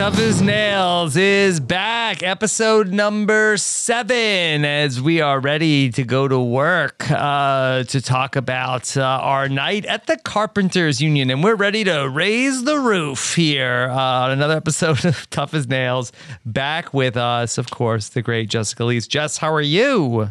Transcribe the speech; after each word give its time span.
Tough 0.00 0.18
as 0.18 0.40
Nails 0.40 1.14
is 1.14 1.60
back. 1.60 2.22
Episode 2.22 2.88
number 2.88 3.58
seven, 3.58 4.64
as 4.64 4.98
we 4.98 5.20
are 5.20 5.38
ready 5.38 5.90
to 5.90 6.04
go 6.04 6.26
to 6.26 6.40
work 6.40 7.10
uh, 7.10 7.82
to 7.82 8.00
talk 8.00 8.34
about 8.34 8.96
uh, 8.96 9.02
our 9.02 9.46
night 9.46 9.84
at 9.84 10.06
the 10.06 10.16
Carpenters 10.16 11.02
Union. 11.02 11.28
And 11.28 11.44
we're 11.44 11.54
ready 11.54 11.84
to 11.84 12.08
raise 12.08 12.64
the 12.64 12.78
roof 12.78 13.34
here 13.34 13.90
uh, 13.90 13.94
on 13.94 14.30
another 14.30 14.56
episode 14.56 15.04
of 15.04 15.28
Tough 15.28 15.52
as 15.52 15.68
Nails. 15.68 16.12
Back 16.46 16.94
with 16.94 17.18
us, 17.18 17.58
of 17.58 17.70
course, 17.70 18.08
the 18.08 18.22
great 18.22 18.48
Jessica 18.48 18.84
Liese. 18.84 19.06
Jess, 19.06 19.36
how 19.36 19.52
are 19.52 19.60
you? 19.60 20.30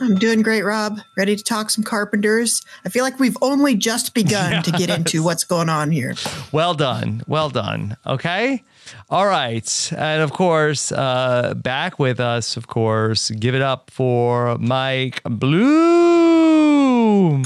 I'm 0.00 0.16
doing 0.16 0.42
great, 0.42 0.62
Rob. 0.62 0.98
Ready 1.16 1.36
to 1.36 1.44
talk 1.44 1.70
some 1.70 1.84
carpenters. 1.84 2.62
I 2.84 2.88
feel 2.88 3.04
like 3.04 3.20
we've 3.20 3.36
only 3.40 3.76
just 3.76 4.14
begun 4.14 4.64
to 4.64 4.72
get 4.72 4.90
into 4.98 5.22
what's 5.22 5.44
going 5.44 5.68
on 5.68 5.92
here. 5.92 6.16
Well 6.50 6.74
done. 6.74 7.22
Well 7.28 7.50
done. 7.50 7.96
Okay. 8.04 8.64
All 9.08 9.26
right. 9.26 9.92
And 9.96 10.22
of 10.22 10.32
course, 10.32 10.92
uh, 10.92 11.54
back 11.56 11.98
with 11.98 12.20
us, 12.20 12.56
of 12.56 12.66
course, 12.66 13.30
give 13.30 13.54
it 13.54 13.62
up 13.62 13.90
for 13.90 14.56
Mike 14.58 15.22
Bloom. 16.20 17.42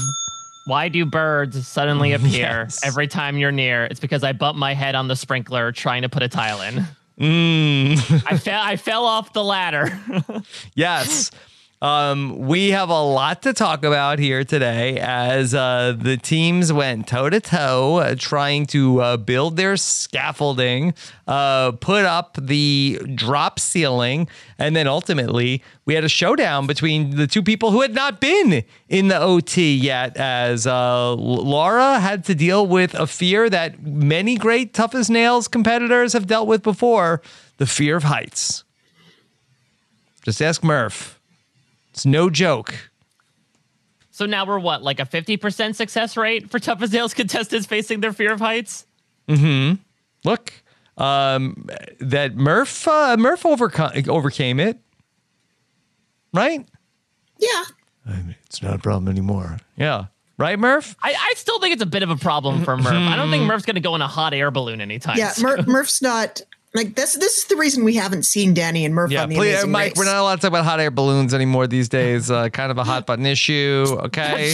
Why 0.67 0.89
do 0.89 1.05
birds 1.05 1.67
suddenly 1.67 2.13
appear 2.17 2.63
Yes. 2.65 2.79
every 2.83 3.07
time 3.07 3.37
you're 3.37 3.51
near? 3.51 3.85
It's 3.85 3.99
because 3.99 4.23
I 4.23 4.33
bump 4.33 4.57
my 4.57 4.73
head 4.73 4.95
on 4.95 5.07
the 5.07 5.15
sprinkler 5.15 5.71
trying 5.71 6.01
to 6.01 6.09
put 6.09 6.23
a 6.23 6.27
tile 6.29 6.61
in. 6.61 6.85
Mm. 7.19 8.23
I 8.29 8.37
fell 8.37 8.61
I 8.61 8.75
fell 8.75 9.05
off 9.05 9.31
the 9.33 9.43
ladder. 9.43 9.97
yes. 10.75 11.31
Um, 11.81 12.47
we 12.47 12.69
have 12.69 12.89
a 12.89 13.01
lot 13.03 13.41
to 13.43 13.53
talk 13.53 13.83
about 13.83 14.17
here 14.17 14.45
today 14.45 14.97
as 14.97 15.53
uh, 15.53 15.93
the 15.97 16.15
teams 16.15 16.71
went 16.71 17.07
toe 17.07 17.29
to 17.29 17.41
toe 17.41 18.15
trying 18.17 18.65
to 18.67 19.01
uh, 19.01 19.17
build 19.17 19.57
their 19.57 19.75
scaffolding, 19.75 20.93
uh, 21.27 21.73
put 21.73 22.05
up 22.05 22.37
the 22.39 23.01
drop 23.13 23.59
ceiling, 23.59 24.29
and 24.57 24.73
then 24.73 24.87
ultimately 24.87 25.61
we 25.83 25.95
had 25.95 26.05
a 26.05 26.09
showdown 26.09 26.65
between 26.65 27.17
the 27.17 27.27
two 27.27 27.43
people 27.43 27.71
who 27.71 27.81
had 27.81 27.93
not 27.93 28.21
been 28.21 28.63
in 28.87 29.09
the 29.09 29.19
OT 29.19 29.75
yet. 29.75 30.15
As 30.15 30.65
uh, 30.65 31.13
Laura 31.13 31.99
had 31.99 32.23
to 32.25 32.35
deal 32.35 32.65
with 32.65 32.93
a 32.93 33.05
fear 33.05 33.49
that 33.49 33.83
many 33.83 34.37
great 34.37 34.73
Tough 34.73 34.95
as 34.95 35.09
Nails 35.09 35.49
competitors 35.49 36.13
have 36.13 36.25
dealt 36.25 36.47
with 36.47 36.63
before 36.63 37.21
the 37.57 37.65
fear 37.65 37.97
of 37.97 38.03
heights. 38.03 38.63
Just 40.23 40.41
ask 40.41 40.63
Murph. 40.63 41.14
It's 41.95 42.05
no 42.05 42.29
joke. 42.29 42.75
so 44.11 44.25
now 44.25 44.45
we're 44.45 44.59
what, 44.59 44.83
like 44.83 44.99
a 44.99 45.05
50% 45.05 45.75
success 45.75 46.17
rate 46.17 46.51
for 46.51 46.59
Tough 46.59 46.81
as 46.81 46.91
Nails 46.91 47.13
contestants 47.13 47.65
facing 47.65 48.01
their 48.01 48.11
fear 48.11 48.33
of 48.33 48.41
heights? 48.41 48.85
Mm 49.29 49.37
hmm. 49.37 49.73
Look, 50.25 50.51
um, 50.97 51.67
that 52.01 52.35
Murph 52.35 52.85
uh, 52.85 53.15
Murph 53.17 53.43
overco- 53.43 54.07
overcame 54.09 54.59
it, 54.59 54.77
right? 56.33 56.67
Yeah. 57.39 57.63
It's 58.45 58.61
not 58.61 58.75
a 58.75 58.79
problem 58.79 59.07
anymore. 59.07 59.57
Yeah, 59.77 60.07
right, 60.37 60.59
Murph. 60.59 60.97
I, 61.01 61.13
I 61.13 61.33
still 61.37 61.59
think 61.59 61.73
it's 61.73 61.81
a 61.83 61.87
bit 61.87 62.03
of 62.03 62.09
a 62.09 62.17
problem 62.17 62.63
for 62.65 62.75
Murph. 62.75 62.87
I 62.87 63.15
don't 63.15 63.31
think 63.31 63.43
Murph's 63.45 63.65
gonna 63.65 63.79
go 63.79 63.95
in 63.95 64.01
a 64.01 64.07
hot 64.07 64.33
air 64.33 64.51
balloon 64.51 64.81
anytime. 64.81 65.17
Yeah. 65.17 65.29
soon. 65.31 65.45
Mur- 65.45 65.63
Murph's 65.65 66.01
not 66.01 66.41
like 66.75 66.95
this. 66.95 67.13
This 67.13 67.37
is 67.39 67.45
the 67.45 67.55
reason 67.55 67.83
we 67.83 67.95
haven't 67.95 68.23
seen 68.23 68.53
Danny 68.53 68.85
and 68.85 68.93
Murph 68.93 69.11
Yeah, 69.11 69.23
on 69.23 69.29
the 69.29 69.35
please, 69.35 69.53
Amazing 69.53 69.71
Mike. 69.71 69.83
Race. 69.91 69.97
We're 69.97 70.05
not 70.05 70.17
allowed 70.17 70.35
to 70.35 70.41
talk 70.41 70.49
about 70.49 70.65
hot 70.65 70.79
air 70.79 70.91
balloons 70.91 71.33
anymore 71.33 71.67
these 71.67 71.89
days. 71.89 72.29
Uh, 72.29 72.49
kind 72.49 72.71
of 72.71 72.77
a 72.77 72.83
hot 72.83 73.05
button 73.05 73.25
issue. 73.25 73.85
Okay. 74.05 74.53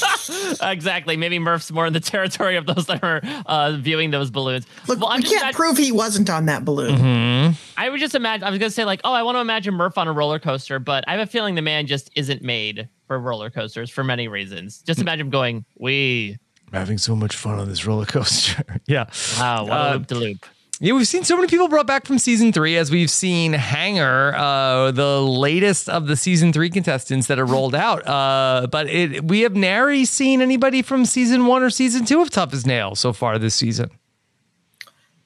exactly. 0.62 1.16
Maybe 1.16 1.38
Murph's 1.38 1.70
more 1.72 1.86
in 1.86 1.92
the 1.92 2.00
territory 2.14 2.56
of 2.56 2.66
those 2.66 2.86
that 2.86 3.02
are 3.02 3.20
uh, 3.46 3.72
viewing 3.78 4.10
those 4.10 4.30
balloons. 4.30 4.66
Look, 4.86 5.00
Well, 5.00 5.10
I'm 5.10 5.20
we 5.20 5.28
can't 5.28 5.44
imag- 5.52 5.56
prove 5.56 5.76
he 5.76 5.92
wasn't 5.92 6.30
on 6.30 6.46
that 6.46 6.64
balloon. 6.64 6.96
Mm-hmm. 6.96 7.52
I 7.76 7.88
would 7.88 8.00
just 8.00 8.14
imagine. 8.14 8.44
I 8.44 8.50
was 8.50 8.58
gonna 8.58 8.70
say 8.70 8.84
like, 8.84 9.00
oh, 9.04 9.12
I 9.12 9.22
want 9.22 9.36
to 9.36 9.40
imagine 9.40 9.74
Murph 9.74 9.98
on 9.98 10.08
a 10.08 10.12
roller 10.12 10.38
coaster, 10.38 10.78
but 10.78 11.04
I 11.08 11.12
have 11.12 11.20
a 11.20 11.26
feeling 11.30 11.54
the 11.54 11.62
man 11.62 11.86
just 11.86 12.10
isn't 12.16 12.42
made 12.42 12.88
for 13.06 13.18
roller 13.18 13.50
coasters 13.50 13.90
for 13.90 14.02
many 14.04 14.28
reasons. 14.28 14.82
Just 14.82 15.00
imagine 15.00 15.26
him 15.26 15.30
going, 15.30 15.64
"We, 15.78 16.38
I'm 16.68 16.78
having 16.78 16.98
so 16.98 17.14
much 17.14 17.36
fun 17.36 17.58
on 17.58 17.68
this 17.68 17.84
roller 17.86 18.06
coaster. 18.06 18.64
yeah. 18.86 19.06
wow, 19.38 19.64
what 19.64 19.72
Uh, 19.72 19.90
a 19.90 19.92
loop 19.94 20.06
to 20.08 20.14
loop." 20.14 20.46
Yeah, 20.78 20.92
we've 20.92 21.08
seen 21.08 21.24
so 21.24 21.36
many 21.36 21.48
people 21.48 21.68
brought 21.68 21.86
back 21.86 22.04
from 22.04 22.18
season 22.18 22.52
three, 22.52 22.76
as 22.76 22.90
we've 22.90 23.10
seen 23.10 23.54
Hanger, 23.54 24.34
uh, 24.36 24.90
the 24.90 25.22
latest 25.22 25.88
of 25.88 26.06
the 26.06 26.16
season 26.16 26.52
three 26.52 26.68
contestants 26.68 27.28
that 27.28 27.38
are 27.38 27.46
rolled 27.46 27.74
out. 27.74 28.06
Uh, 28.06 28.66
but 28.66 28.86
it, 28.90 29.24
we 29.24 29.40
have 29.40 29.54
nary 29.54 30.04
seen 30.04 30.42
anybody 30.42 30.82
from 30.82 31.06
season 31.06 31.46
one 31.46 31.62
or 31.62 31.70
season 31.70 32.04
two 32.04 32.20
of 32.20 32.28
Tough 32.28 32.52
as 32.52 32.66
Nails 32.66 33.00
so 33.00 33.14
far 33.14 33.38
this 33.38 33.54
season. 33.54 33.90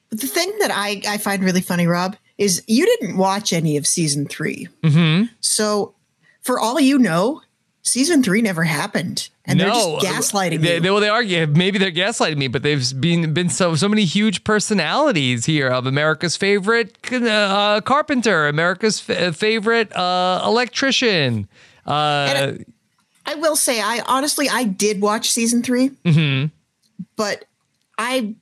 The 0.09 0.27
thing 0.27 0.53
that 0.59 0.71
I, 0.71 1.01
I 1.07 1.17
find 1.17 1.43
really 1.43 1.61
funny, 1.61 1.85
Rob, 1.85 2.15
is 2.37 2.63
you 2.67 2.85
didn't 2.85 3.17
watch 3.17 3.53
any 3.53 3.77
of 3.77 3.85
season 3.85 4.27
3 4.27 4.67
Mm-hmm. 4.83 5.25
So 5.41 5.95
for 6.41 6.59
all 6.59 6.79
you 6.79 6.97
know, 6.97 7.41
season 7.83 8.21
three 8.23 8.41
never 8.41 8.63
happened, 8.63 9.29
and 9.45 9.59
they're 9.59 9.67
just 9.69 9.89
gaslighting 10.05 10.61
they. 10.61 10.79
They, 10.79 10.91
well, 10.91 10.99
they 10.99 11.09
argue 11.09 11.47
maybe 11.47 11.77
they're 11.77 11.91
gaslighting 11.91 12.37
me, 12.37 12.47
but 12.47 12.63
they've 12.63 12.83
been 12.99 13.33
been 13.33 13.49
so 13.49 13.75
so 13.75 13.87
many 13.89 14.05
huge 14.05 14.43
personalities 14.43 15.45
here 15.45 15.67
of 15.69 15.85
America's 15.87 16.35
favorite 16.37 16.97
uh, 17.11 17.81
carpenter, 17.81 18.47
America's 18.47 19.07
f- 19.09 19.35
favorite 19.35 19.95
uh, 19.95 20.41
electrician. 20.45 21.47
Uh, 21.87 22.27
And 22.35 22.65
I 23.25 23.35
will 23.35 23.55
say, 23.55 23.79
I 23.81 24.01
honestly, 24.07 24.49
I 24.49 24.63
did 24.65 25.01
watch 25.01 25.29
season 25.31 25.63
3 25.63 25.89
Mm-hmm. 26.05 26.47
but 27.15 27.45
I, 27.97 28.35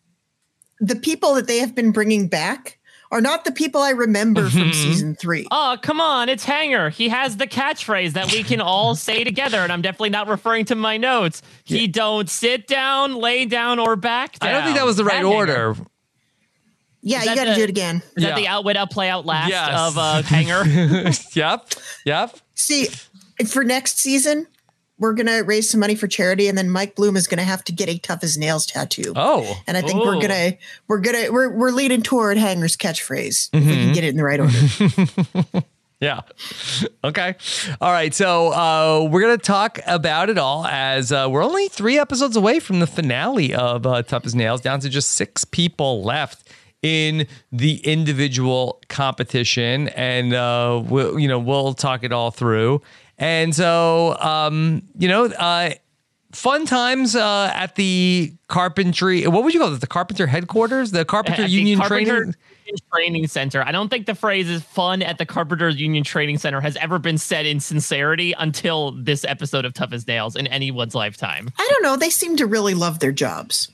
the 0.80 0.96
people 0.96 1.34
that 1.36 1.48
they 1.48 1.60
have 1.60 1.76
been 1.76 1.92
bringing 1.92 2.28
back 2.28 2.79
are 3.12 3.22
not 3.22 3.44
the 3.44 3.52
people 3.52 3.82
I 3.82 3.90
remember 3.92 4.42
Mm-hmm. 4.44 4.60
from 4.60 4.74
season 4.74 5.16
three. 5.16 5.48
Oh, 5.50 5.78
come 5.82 6.00
on. 6.00 6.30
It's 6.30 6.46
Hanger. 6.46 6.90
He 6.90 7.10
has 7.10 7.38
the 7.38 7.48
catchphrase 7.48 8.14
that 8.14 8.32
we 8.32 8.44
can 8.44 8.62
all 8.62 8.94
say 8.96 9.24
together. 9.24 9.58
And 9.60 9.72
I'm 9.74 9.82
definitely 9.82 10.12
not 10.12 10.28
referring 10.28 10.66
to 10.66 10.76
my 10.76 10.98
notes. 10.98 11.42
He 11.64 11.88
don't 11.88 12.30
sit 12.30 12.68
down, 12.68 13.16
lay 13.16 13.46
down, 13.46 13.80
or 13.80 13.96
back 13.96 14.38
down. 14.40 14.50
I 14.50 14.54
don't 14.54 14.64
think 14.64 14.78
that 14.78 14.86
was 14.86 14.98
the 14.98 15.04
right 15.06 15.16
Hanger. 15.24 15.28
order. 15.28 15.76
yeah, 17.02 17.24
you 17.24 17.34
got 17.36 17.46
to 17.46 17.56
do 17.56 17.64
it 17.64 17.70
again. 17.70 18.04
Is 18.16 18.24
Yeah. 18.24 18.30
that 18.30 18.36
the 18.36 18.48
outwit, 18.48 18.78
outplay, 18.78 19.10
outlast 19.10 19.50
Yes. 19.50 19.70
of 19.74 19.98
uh, 19.98 20.22
Hanger? 20.24 20.64
yep, 21.34 21.68
yep. 22.06 22.36
See, 22.56 22.88
for 23.48 23.64
next 23.64 23.98
season, 24.00 24.46
we're 25.00 25.14
gonna 25.14 25.44
raise 25.44 25.70
some 25.70 25.80
money 25.80 25.96
for 25.96 26.08
charity, 26.08 26.48
and 26.48 26.58
then 26.58 26.70
Mike 26.70 26.96
Bloom 26.96 27.16
is 27.18 27.28
gonna 27.28 27.44
have 27.44 27.64
to 27.66 27.72
get 27.72 27.90
a 27.90 27.98
tough 27.98 28.24
as 28.24 28.38
nails 28.38 28.66
tattoo. 28.66 29.14
Oh, 29.16 29.58
And 29.68 29.76
I 29.78 29.82
think 29.82 30.04
we're 30.04 30.22
gonna 30.22 30.54
we're 30.88 31.00
gonna 31.00 31.32
we're 31.32 31.50
we're 31.50 31.72
leading 31.72 32.02
toward 32.04 32.38
Hanger's 32.38 32.76
catchphrase 32.78 33.50
if 33.54 33.54
we 33.54 33.60
Mm-hmm. 33.60 33.70
can 33.86 33.94
get 33.94 34.04
it 34.04 34.10
in 34.10 34.18
the 34.18 34.24
right 34.24 34.40
order. 34.40 35.64
Yeah. 36.02 36.22
Okay. 37.04 37.36
All 37.82 37.92
right. 37.92 38.14
So 38.14 38.54
uh, 38.54 39.10
we're 39.12 39.20
gonna 39.20 39.38
talk 39.38 39.80
about 39.86 40.30
it 40.30 40.38
all 40.38 40.66
as 40.66 41.12
uh, 41.12 41.28
we're 41.30 41.44
only 41.44 41.68
three 41.68 42.00
episodes 42.00 42.38
away 42.38 42.62
from 42.62 42.80
the 42.80 42.88
finale 42.88 43.54
of 43.54 43.86
uh, 43.86 44.02
Tough 44.04 44.26
as 44.26 44.34
Nails, 44.34 44.62
down 44.62 44.80
to 44.80 44.88
just 44.88 45.12
six 45.12 45.44
people 45.44 46.02
left 46.02 46.48
in 46.82 47.28
the 47.52 47.86
individual 47.86 48.80
competition, 48.88 49.90
and 49.90 50.34
uh, 50.34 50.82
we'll 50.86 51.20
you 51.20 51.28
know 51.28 51.38
we'll 51.38 51.74
talk 51.74 52.06
it 52.06 52.14
all 52.14 52.32
through. 52.32 52.82
And 53.20 53.54
so 53.54 54.18
um, 54.20 54.82
you 54.98 55.08
know. 55.08 55.26
Uh, 55.26 55.72
Fun 56.32 56.68
times 56.68 57.16
uh, 57.16 57.52
at 57.56 57.74
the 57.74 58.32
carpentry. 58.50 59.26
What 59.26 59.44
would 59.44 59.52
you 59.52 59.60
call 59.60 59.74
it? 59.74 59.82
The 59.82 59.88
carpenter 59.88 60.28
headquarters, 60.28 60.92
the 60.92 61.04
carpenter 61.04 61.42
At 61.42 61.48
the 61.48 61.52
union 61.52 61.80
Carpenter 61.80 62.06
training. 62.06 62.36
Training 62.94 63.28
Center. 63.28 63.64
I 63.66 63.72
don't 63.72 63.90
think 63.90 64.06
the 64.06 64.14
phrase 64.14 64.48
is 64.48 64.62
fun 64.62 65.02
at 65.02 65.18
the 65.18 65.26
Carpenters 65.26 65.82
Union 65.82 66.04
Training 66.04 66.38
Center 66.38 66.62
has 66.62 66.76
ever 66.76 67.00
been 67.00 67.18
said 67.18 67.48
in 67.48 67.60
sincerity 67.60 68.34
until 68.38 68.92
this 68.92 69.26
episode 69.26 69.66
of 69.66 69.74
Tough 69.74 69.92
as 69.92 70.08
Nails 70.08 70.36
in 70.36 70.46
anyone's 70.46 70.94
lifetime. 70.94 71.50
I 71.58 71.68
don't 71.72 71.82
know. 71.82 71.98
They 71.98 72.12
seem 72.12 72.38
to 72.38 72.46
really 72.46 72.76
love 72.76 73.00
their 73.00 73.12
jobs. 73.12 73.72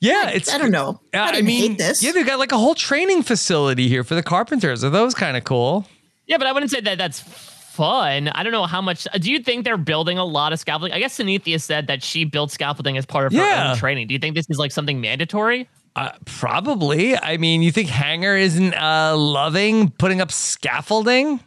Yeah, 0.00 0.28
it's. 0.28 0.52
I 0.52 0.58
don't 0.58 0.70
know. 0.70 1.00
I 1.14 1.32
didn't 1.32 1.48
hate 1.48 1.78
this. 1.78 2.02
Yeah, 2.02 2.12
they've 2.12 2.26
got 2.26 2.38
like 2.38 2.52
a 2.52 2.58
whole 2.58 2.74
training 2.74 3.22
facility 3.22 3.88
here 3.88 4.04
for 4.04 4.14
the 4.14 4.22
carpenters. 4.22 4.84
Are 4.84 4.90
those 4.90 5.14
kind 5.14 5.34
of 5.34 5.44
cool? 5.44 5.86
Yeah, 6.26 6.36
but 6.36 6.46
I 6.46 6.52
wouldn't 6.52 6.70
say 6.70 6.82
that 6.82 6.98
that's 6.98 7.22
fun. 7.74 8.28
I 8.28 8.42
don't 8.42 8.52
know 8.52 8.66
how 8.66 8.80
much. 8.80 9.06
Do 9.18 9.30
you 9.30 9.40
think 9.40 9.64
they're 9.64 9.76
building 9.76 10.18
a 10.18 10.24
lot 10.24 10.52
of 10.52 10.60
scaffolding? 10.60 10.92
I 10.92 10.98
guess 10.98 11.18
Sanithia 11.18 11.60
said 11.60 11.88
that 11.88 12.02
she 12.02 12.24
built 12.24 12.50
scaffolding 12.50 12.96
as 12.96 13.04
part 13.04 13.26
of 13.26 13.32
her 13.32 13.68
own 13.70 13.76
training. 13.76 14.06
Do 14.06 14.14
you 14.14 14.20
think 14.20 14.34
this 14.34 14.46
is 14.48 14.58
like 14.58 14.72
something 14.72 15.00
mandatory? 15.00 15.68
Uh, 15.96 16.10
probably. 16.24 17.16
I 17.16 17.36
mean, 17.36 17.62
you 17.62 17.70
think 17.70 17.88
Hanger 17.88 18.36
isn't 18.36 18.74
uh, 18.74 19.16
loving 19.16 19.90
putting 19.90 20.20
up 20.20 20.32
scaffolding? 20.32 21.40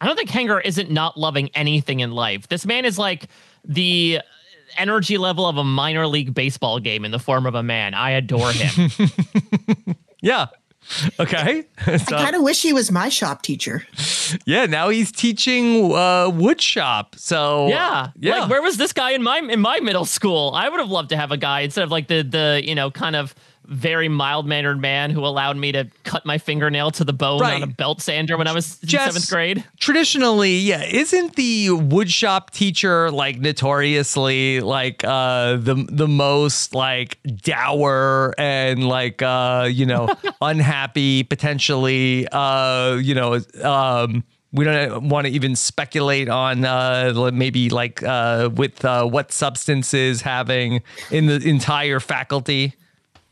I 0.00 0.06
don't 0.06 0.16
think 0.16 0.30
Hanger 0.30 0.60
isn't 0.60 0.90
not 0.90 1.16
loving 1.16 1.50
anything 1.54 2.00
in 2.00 2.10
life. 2.12 2.48
This 2.48 2.66
man 2.66 2.84
is 2.84 2.98
like 2.98 3.28
the 3.64 4.20
energy 4.76 5.18
level 5.18 5.46
of 5.46 5.56
a 5.56 5.64
minor 5.64 6.06
league 6.06 6.34
baseball 6.34 6.80
game 6.80 7.04
in 7.04 7.10
the 7.10 7.18
form 7.18 7.46
of 7.46 7.54
a 7.54 7.62
man. 7.62 7.94
I 7.94 8.10
adore 8.10 8.50
him. 8.52 8.90
Yeah. 10.22 10.46
Okay. 11.20 11.64
I 11.86 11.98
kind 11.98 12.34
of 12.34 12.42
wish 12.42 12.62
he 12.62 12.72
was 12.72 12.90
my 12.90 13.08
shop 13.08 13.42
teacher. 13.42 13.86
yeah. 14.44 14.66
Now 14.66 14.88
he's 14.88 15.12
teaching 15.12 15.92
uh, 15.94 16.30
wood 16.30 16.60
shop. 16.60 17.16
So 17.16 17.68
yeah. 17.68 18.10
yeah. 18.18 18.40
Like 18.40 18.50
where 18.50 18.62
was 18.62 18.76
this 18.76 18.92
guy 18.92 19.12
in 19.12 19.22
my 19.22 19.38
in 19.38 19.60
my 19.60 19.80
middle 19.80 20.04
school? 20.04 20.52
I 20.54 20.68
would 20.68 20.80
have 20.80 20.90
loved 20.90 21.10
to 21.10 21.16
have 21.16 21.30
a 21.32 21.36
guy 21.36 21.60
instead 21.60 21.84
of 21.84 21.90
like 21.90 22.08
the 22.08 22.22
the, 22.22 22.60
you 22.64 22.74
know, 22.74 22.90
kind 22.90 23.16
of 23.16 23.34
very 23.72 24.08
mild 24.08 24.46
mannered 24.46 24.80
man 24.80 25.10
who 25.10 25.24
allowed 25.26 25.56
me 25.56 25.72
to 25.72 25.88
cut 26.04 26.24
my 26.26 26.38
fingernail 26.38 26.90
to 26.92 27.04
the 27.04 27.12
bone 27.12 27.40
Right. 27.40 27.54
on 27.54 27.62
a 27.62 27.66
belt 27.66 28.00
sander 28.00 28.36
when 28.36 28.46
I 28.46 28.52
was 28.52 28.80
in 28.82 28.88
Jess, 28.88 29.06
seventh 29.06 29.30
grade. 29.30 29.64
traditionally, 29.80 30.56
yeah, 30.58 30.84
isn't 30.84 31.36
the 31.36 31.68
woodshop 31.68 32.50
teacher 32.50 33.10
like 33.10 33.38
notoriously 33.40 34.60
like 34.60 35.02
uh 35.04 35.56
the 35.56 35.86
the 35.90 36.06
most 36.08 36.74
like 36.74 37.18
dour 37.42 38.34
and 38.38 38.86
like 38.86 39.22
uh 39.22 39.68
you 39.70 39.86
know 39.86 40.08
unhappy 40.40 41.22
potentially 41.24 42.26
uh 42.32 42.94
you 43.02 43.14
know 43.14 43.40
um 43.62 44.24
we 44.52 44.64
don't 44.66 45.08
want 45.08 45.26
to 45.26 45.32
even 45.32 45.56
speculate 45.56 46.28
on 46.28 46.64
uh 46.64 47.30
maybe 47.32 47.70
like 47.70 48.02
uh 48.02 48.50
with 48.54 48.84
uh 48.84 49.04
what 49.04 49.32
substances 49.32 50.20
having 50.22 50.82
in 51.10 51.26
the 51.26 51.36
entire 51.48 52.00
faculty 52.00 52.74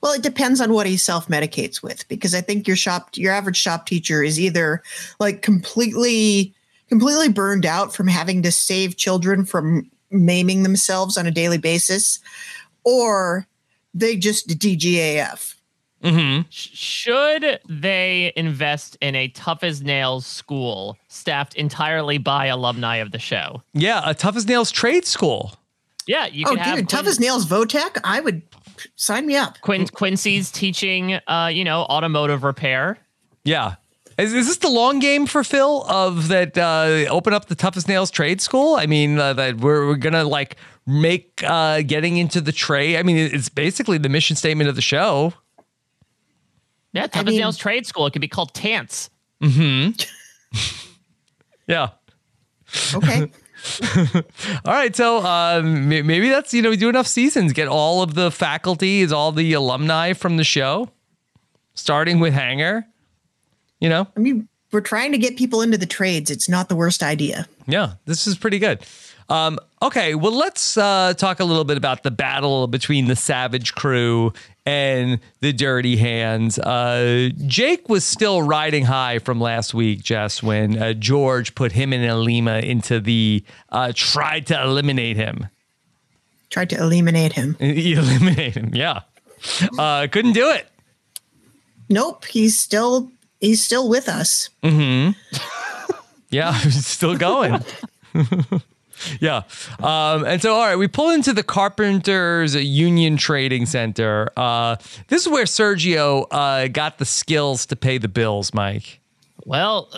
Well, 0.02 0.12
it 0.12 0.22
depends 0.22 0.60
on 0.60 0.72
what 0.72 0.86
he 0.86 0.96
self 0.96 1.28
medicates 1.28 1.82
with, 1.82 2.06
because 2.08 2.34
I 2.34 2.40
think 2.40 2.66
your 2.66 2.76
shop, 2.76 3.10
your 3.14 3.32
average 3.32 3.56
shop 3.58 3.86
teacher 3.86 4.22
is 4.22 4.40
either 4.40 4.82
like 5.18 5.42
completely, 5.42 6.54
completely 6.88 7.28
burned 7.28 7.66
out 7.66 7.94
from 7.94 8.08
having 8.08 8.42
to 8.42 8.50
save 8.52 8.96
children 8.96 9.44
from 9.44 9.90
maiming 10.10 10.62
themselves 10.62 11.16
on 11.16 11.26
a 11.26 11.30
daily 11.30 11.58
basis, 11.58 12.18
or 12.84 13.46
they 13.94 14.16
just 14.16 14.48
DGAF. 14.48 15.54
Mm-hmm. 16.02 16.48
Should 16.48 17.60
they 17.68 18.32
invest 18.34 18.96
in 19.02 19.14
a 19.14 19.28
tough 19.28 19.62
as 19.62 19.82
nails 19.82 20.24
school 20.24 20.96
staffed 21.08 21.54
entirely 21.56 22.16
by 22.16 22.46
alumni 22.46 22.96
of 22.96 23.10
the 23.12 23.18
show? 23.18 23.62
yeah 23.74 24.00
a 24.06 24.14
tough 24.14 24.34
as 24.34 24.46
nails 24.46 24.70
trade 24.70 25.04
school 25.04 25.52
Yeah, 26.06 26.26
you 26.26 26.46
Oh, 26.46 26.50
could 26.52 26.58
have 26.60 26.76
dude, 26.78 26.88
tough 26.88 27.06
as 27.06 27.20
nails 27.20 27.44
Votech. 27.44 28.00
I 28.02 28.20
would 28.20 28.49
sign 28.96 29.26
me 29.26 29.36
up. 29.36 29.60
Quin- 29.60 29.86
Quincy's 29.88 30.50
teaching, 30.50 31.14
uh, 31.26 31.50
you 31.52 31.64
know, 31.64 31.82
automotive 31.82 32.44
repair. 32.44 32.98
Yeah. 33.44 33.76
Is, 34.18 34.34
is 34.34 34.46
this 34.48 34.58
the 34.58 34.68
long 34.68 34.98
game 34.98 35.26
for 35.26 35.42
Phil 35.42 35.84
of 35.88 36.28
that 36.28 36.58
uh, 36.58 37.06
open 37.10 37.32
up 37.32 37.46
the 37.46 37.54
toughest 37.54 37.88
nails 37.88 38.10
trade 38.10 38.40
school? 38.40 38.74
I 38.76 38.86
mean, 38.86 39.18
uh, 39.18 39.32
that 39.34 39.56
we're, 39.58 39.86
we're 39.86 39.96
gonna 39.96 40.24
like 40.24 40.56
make 40.86 41.42
uh, 41.46 41.80
getting 41.82 42.18
into 42.18 42.40
the 42.42 42.52
trade. 42.52 42.96
I 42.96 43.02
mean, 43.02 43.16
it's 43.16 43.48
basically 43.48 43.96
the 43.98 44.08
mission 44.10 44.36
statement 44.36 44.68
of 44.68 44.76
the 44.76 44.82
show. 44.82 45.32
Yeah, 46.92 47.06
tough 47.06 47.22
as 47.22 47.26
mean- 47.32 47.38
nails 47.40 47.56
trade 47.56 47.86
school. 47.86 48.04
It 48.06 48.10
could 48.12 48.20
be 48.20 48.28
called 48.28 48.52
Tance. 48.54 49.08
Yeah. 51.66 51.90
Okay. 52.94 53.30
All 54.64 54.72
right. 54.72 54.94
So 54.94 55.18
um, 55.18 55.88
maybe 55.88 56.28
that's 56.28 56.54
you 56.54 56.62
know 56.62 56.70
we 56.70 56.76
do 56.76 56.88
enough 56.88 57.06
seasons, 57.06 57.52
get 57.52 57.68
all 57.68 58.02
of 58.02 58.14
the 58.14 58.30
faculty, 58.30 59.00
is 59.00 59.12
all 59.12 59.32
the 59.32 59.52
alumni 59.52 60.12
from 60.12 60.36
the 60.36 60.44
show, 60.44 60.90
starting 61.74 62.20
with 62.20 62.32
Hanger. 62.32 62.86
You 63.80 63.88
know. 63.88 64.08
I 64.16 64.20
mean, 64.20 64.48
we're 64.72 64.80
trying 64.80 65.12
to 65.12 65.18
get 65.18 65.36
people 65.36 65.62
into 65.62 65.78
the 65.78 65.86
trades. 65.86 66.30
It's 66.30 66.48
not 66.48 66.68
the 66.68 66.76
worst 66.76 67.02
idea. 67.02 67.46
Yeah, 67.66 67.94
this 68.04 68.26
is 68.26 68.36
pretty 68.36 68.58
good. 68.58 68.80
Um, 69.28 69.60
okay, 69.80 70.16
well, 70.16 70.32
let's 70.32 70.76
uh, 70.76 71.14
talk 71.14 71.38
a 71.38 71.44
little 71.44 71.64
bit 71.64 71.76
about 71.76 72.02
the 72.02 72.10
battle 72.10 72.66
between 72.66 73.06
the 73.06 73.14
Savage 73.14 73.74
Crew 73.76 74.32
and 74.66 75.20
the 75.40 75.52
Dirty 75.52 75.96
Hands. 75.96 76.58
Uh, 76.58 77.30
Jake 77.46 77.88
was 77.88 78.04
still 78.04 78.42
riding 78.42 78.84
high 78.84 79.20
from 79.20 79.40
last 79.40 79.72
week, 79.72 80.02
Jess, 80.02 80.42
when 80.42 80.82
uh, 80.82 80.94
George 80.94 81.54
put 81.54 81.72
him 81.72 81.92
and 81.92 82.04
Alima 82.04 82.58
into 82.58 82.98
the 82.98 83.44
uh, 83.68 83.92
tried 83.94 84.48
to 84.48 84.60
eliminate 84.60 85.16
him. 85.16 85.46
Tried 86.50 86.70
to 86.70 86.76
eliminate 86.76 87.32
him. 87.32 87.56
eliminate 87.60 88.54
him, 88.56 88.74
yeah. 88.74 89.02
Uh, 89.78 90.08
couldn't 90.10 90.32
do 90.32 90.50
it. 90.50 90.66
Nope, 91.88 92.24
he's 92.24 92.58
still 92.58 93.12
he's 93.40 93.64
still 93.64 93.88
with 93.88 94.08
us. 94.08 94.50
Yeah, 96.30 96.52
he's 96.62 96.86
still 96.86 97.16
going. 97.16 97.62
yeah. 99.20 99.42
Um, 99.80 100.24
and 100.24 100.40
so, 100.40 100.54
all 100.54 100.66
right, 100.66 100.76
we 100.76 100.88
pull 100.88 101.10
into 101.10 101.32
the 101.32 101.42
Carpenters 101.42 102.54
Union 102.54 103.16
Trading 103.16 103.66
Center. 103.66 104.30
Uh, 104.36 104.76
this 105.08 105.22
is 105.22 105.28
where 105.28 105.44
Sergio 105.44 106.26
uh, 106.30 106.68
got 106.68 106.98
the 106.98 107.04
skills 107.04 107.66
to 107.66 107.76
pay 107.76 107.98
the 107.98 108.08
bills, 108.08 108.54
Mike. 108.54 109.00
Well, 109.44 109.90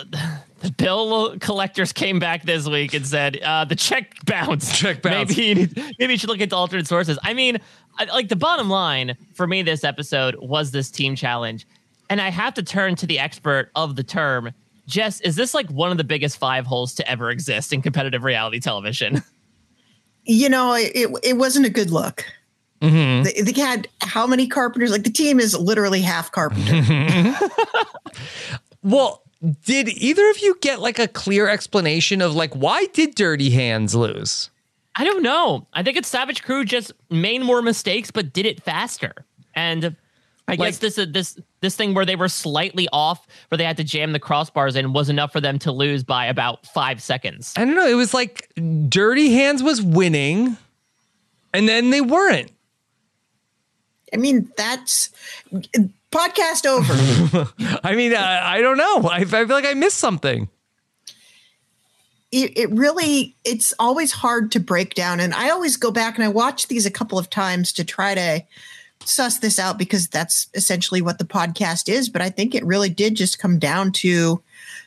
the 0.61 0.71
bill 0.71 1.37
collectors 1.39 1.91
came 1.91 2.17
back 2.17 2.43
this 2.43 2.67
week 2.67 2.93
and 2.93 3.05
said 3.05 3.37
uh, 3.43 3.65
the 3.65 3.75
check 3.75 4.15
bounced. 4.25 4.75
Check 4.75 5.01
bounced. 5.01 5.37
Maybe 5.37 5.61
you, 5.61 5.69
maybe 5.99 6.13
you 6.13 6.17
should 6.17 6.29
look 6.29 6.39
into 6.39 6.55
alternate 6.55 6.87
sources. 6.87 7.19
I 7.21 7.33
mean, 7.33 7.59
I, 7.99 8.05
like 8.05 8.29
the 8.29 8.37
bottom 8.37 8.69
line 8.69 9.17
for 9.35 9.45
me, 9.45 9.61
this 9.61 9.83
episode 9.83 10.35
was 10.39 10.71
this 10.71 10.89
team 10.89 11.15
challenge, 11.15 11.67
and 12.13 12.21
I 12.21 12.29
have 12.29 12.53
to 12.53 12.61
turn 12.61 12.95
to 12.97 13.07
the 13.07 13.17
expert 13.17 13.71
of 13.75 13.95
the 13.95 14.03
term. 14.03 14.51
Jess, 14.85 15.19
is 15.21 15.35
this 15.35 15.55
like 15.55 15.67
one 15.71 15.89
of 15.89 15.97
the 15.97 16.03
biggest 16.03 16.37
five 16.37 16.63
holes 16.63 16.93
to 16.93 17.09
ever 17.09 17.31
exist 17.31 17.73
in 17.73 17.81
competitive 17.81 18.23
reality 18.23 18.59
television? 18.59 19.23
You 20.25 20.47
know, 20.47 20.73
it, 20.73 20.93
it, 20.95 21.09
it 21.21 21.33
wasn't 21.33 21.65
a 21.65 21.69
good 21.69 21.91
look. 21.91 22.23
Mm-hmm. 22.79 23.23
They, 23.23 23.51
they 23.51 23.59
had 23.59 23.89
how 23.99 24.25
many 24.25 24.47
carpenters? 24.47 24.89
Like 24.89 25.03
the 25.03 25.09
team 25.09 25.37
is 25.37 25.53
literally 25.53 25.99
half 25.99 26.31
carpenter. 26.31 27.35
Well, 28.83 29.21
did 29.65 29.89
either 29.89 30.29
of 30.29 30.39
you 30.39 30.57
get 30.61 30.79
like 30.79 30.97
a 30.97 31.09
clear 31.09 31.49
explanation 31.49 32.21
of 32.21 32.35
like 32.35 32.53
why 32.53 32.85
did 32.93 33.15
Dirty 33.15 33.49
Hands 33.49 33.93
lose? 33.93 34.49
I 34.95 35.03
don't 35.03 35.23
know. 35.23 35.67
I 35.73 35.83
think 35.83 35.97
it's 35.97 36.07
Savage 36.07 36.41
Crew 36.41 36.63
just 36.63 36.93
made 37.09 37.41
more 37.41 37.61
mistakes 37.61 38.09
but 38.09 38.31
did 38.31 38.45
it 38.45 38.63
faster. 38.63 39.25
And 39.53 39.97
I 40.53 40.63
Like- 40.63 40.67
guess 40.69 40.77
this 40.79 40.97
uh, 40.99 41.05
this 41.09 41.39
this 41.61 41.75
thing 41.75 41.93
where 41.93 42.05
they 42.05 42.15
were 42.15 42.27
slightly 42.29 42.87
off, 42.93 43.25
where 43.49 43.57
they 43.57 43.63
had 43.63 43.77
to 43.77 43.83
jam 43.83 44.11
the 44.13 44.19
crossbars 44.19 44.75
in, 44.75 44.93
was 44.93 45.09
enough 45.09 45.31
for 45.31 45.41
them 45.41 45.59
to 45.59 45.71
lose 45.71 46.03
by 46.03 46.25
about 46.25 46.65
five 46.67 47.01
seconds. 47.01 47.53
I 47.57 47.65
don't 47.65 47.75
know. 47.75 47.87
It 47.87 47.95
was 47.95 48.13
like 48.13 48.49
Dirty 48.89 49.33
Hands 49.33 49.61
was 49.63 49.81
winning, 49.81 50.55
and 51.53 51.67
then 51.67 51.89
they 51.89 52.01
weren't. 52.01 52.51
I 54.13 54.17
mean, 54.17 54.51
that's 54.55 55.09
podcast 56.11 56.65
over. 56.67 57.51
I 57.83 57.95
mean, 57.95 58.13
I, 58.15 58.57
I 58.57 58.61
don't 58.61 58.77
know. 58.77 59.09
I, 59.09 59.17
I 59.17 59.25
feel 59.25 59.47
like 59.47 59.65
I 59.65 59.73
missed 59.73 59.97
something. 59.97 60.49
it, 62.31 62.57
it 62.57 62.69
really 62.71 63.35
it's 63.43 63.73
always 63.79 64.11
hard 64.11 64.51
to 64.51 64.59
break 64.59 64.95
down 64.95 65.19
and 65.19 65.33
i 65.35 65.49
always 65.51 65.77
go 65.77 65.91
back 65.91 66.15
and 66.15 66.23
i 66.23 66.27
watch 66.27 66.67
these 66.67 66.83
a 66.85 66.89
couple 66.91 67.19
of 67.19 67.29
times 67.29 67.71
to 67.71 67.83
try 67.83 68.15
to 68.15 68.41
suss 69.05 69.39
this 69.39 69.59
out 69.59 69.77
because 69.77 70.07
that's 70.07 70.47
essentially 70.53 71.01
what 71.01 71.17
the 71.17 71.25
podcast 71.25 71.89
is 71.89 72.09
but 72.09 72.21
i 72.21 72.29
think 72.29 72.55
it 72.55 72.65
really 72.65 72.89
did 72.89 73.15
just 73.15 73.39
come 73.39 73.59
down 73.59 73.91
to 73.91 74.41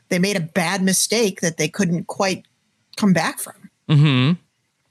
they 0.09 0.19
made 0.19 0.37
a 0.37 0.41
bad 0.41 0.83
mistake 0.83 1.41
that 1.41 1.57
they 1.57 1.69
couldn't 1.69 2.07
quite 2.07 2.45
come 2.97 3.13
back 3.13 3.39
from 3.39 3.67
Mm-hmm. 3.89 4.33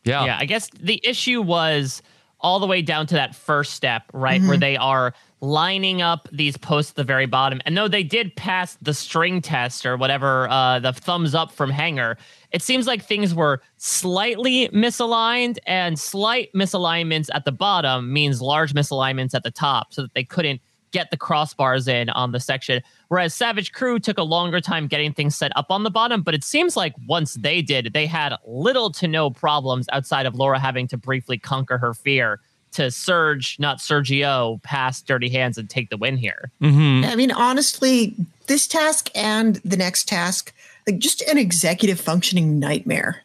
Yeah. 0.03 0.25
Yeah, 0.25 0.37
I 0.39 0.45
guess 0.45 0.69
the 0.79 0.99
issue 1.03 1.41
was 1.41 2.01
all 2.39 2.59
the 2.59 2.67
way 2.67 2.81
down 2.81 3.07
to 3.07 3.15
that 3.15 3.35
first 3.35 3.73
step, 3.73 4.03
right? 4.13 4.41
Where 4.41 4.57
they 4.57 4.77
are 4.77 5.13
lining 5.45 6.01
up 6.01 6.27
these 6.31 6.57
posts 6.57 6.91
at 6.91 6.95
the 6.95 7.03
very 7.03 7.25
bottom. 7.25 7.61
And 7.65 7.77
though 7.77 7.87
they 7.87 8.03
did 8.03 8.35
pass 8.35 8.77
the 8.81 8.93
string 8.93 9.41
test 9.41 9.85
or 9.85 9.95
whatever, 9.95 10.49
uh, 10.49 10.79
the 10.79 10.91
thumbs 10.91 11.35
up 11.35 11.51
from 11.51 11.69
Hanger, 11.69 12.17
it 12.51 12.61
seems 12.61 12.87
like 12.87 13.03
things 13.03 13.33
were 13.33 13.61
slightly 13.77 14.67
misaligned 14.69 15.57
and 15.67 15.99
slight 15.99 16.49
misalignments 16.53 17.29
at 17.33 17.45
the 17.45 17.51
bottom 17.51 18.11
means 18.11 18.41
large 18.41 18.73
misalignments 18.73 19.33
at 19.33 19.43
the 19.43 19.51
top 19.51 19.93
so 19.93 20.01
that 20.01 20.13
they 20.13 20.23
couldn't 20.23 20.61
get 20.91 21.11
the 21.11 21.17
crossbars 21.17 21.89
in 21.89 22.09
on 22.11 22.31
the 22.31 22.39
section. 22.39 22.81
Whereas 23.09 23.33
Savage 23.33 23.73
Crew 23.73 23.99
took 23.99 24.17
a 24.17 24.23
longer 24.23 24.61
time 24.61 24.87
getting 24.87 25.13
things 25.13 25.35
set 25.35 25.51
up 25.57 25.65
on 25.69 25.83
the 25.83 25.91
bottom, 25.91 26.21
but 26.21 26.33
it 26.33 26.43
seems 26.43 26.77
like 26.77 26.93
once 27.05 27.33
they 27.33 27.61
did, 27.61 27.91
they 27.93 28.05
had 28.05 28.33
little 28.47 28.89
to 28.91 29.07
no 29.07 29.29
problems 29.29 29.87
outside 29.91 30.25
of 30.25 30.35
Laura 30.35 30.57
having 30.57 30.87
to 30.87 30.97
briefly 30.97 31.37
conquer 31.37 31.77
her 31.77 31.93
fear 31.93 32.39
to 32.75 32.91
Surge, 32.91 33.57
not 33.59 33.79
Sergio, 33.79 34.61
past 34.63 35.07
Dirty 35.07 35.29
Hands 35.29 35.57
and 35.57 35.69
take 35.69 35.89
the 35.89 35.97
win 35.97 36.17
here. 36.17 36.51
Mm-hmm. 36.61 37.05
i 37.05 37.15
mean 37.15 37.31
honestly 37.31 38.15
this 38.47 38.67
task 38.67 39.09
and 39.15 39.55
the 39.57 39.77
next 39.77 40.07
task 40.07 40.53
like 40.87 40.99
just 40.99 41.21
an 41.23 41.37
executive 41.37 41.99
functioning 41.99 42.59
nightmare 42.59 43.21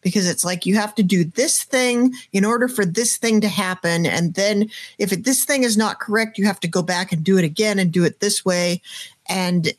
because 0.00 0.28
it's 0.28 0.44
like 0.44 0.66
you 0.66 0.76
have 0.76 0.94
to 0.94 1.02
do 1.02 1.24
this 1.24 1.62
thing 1.62 2.14
in 2.32 2.44
order 2.44 2.68
for 2.68 2.84
this 2.84 3.16
thing 3.16 3.40
to 3.40 3.48
happen 3.48 4.06
and 4.06 4.34
then 4.34 4.70
if 4.98 5.12
it, 5.12 5.24
this 5.24 5.44
thing 5.44 5.64
is 5.64 5.76
not 5.76 6.00
correct 6.00 6.38
you 6.38 6.46
have 6.46 6.60
to 6.60 6.68
go 6.68 6.82
back 6.82 7.12
and 7.12 7.24
do 7.24 7.38
it 7.38 7.44
again 7.44 7.78
and 7.78 7.92
do 7.92 8.04
it 8.04 8.20
this 8.20 8.44
way 8.44 8.80
and 9.28 9.72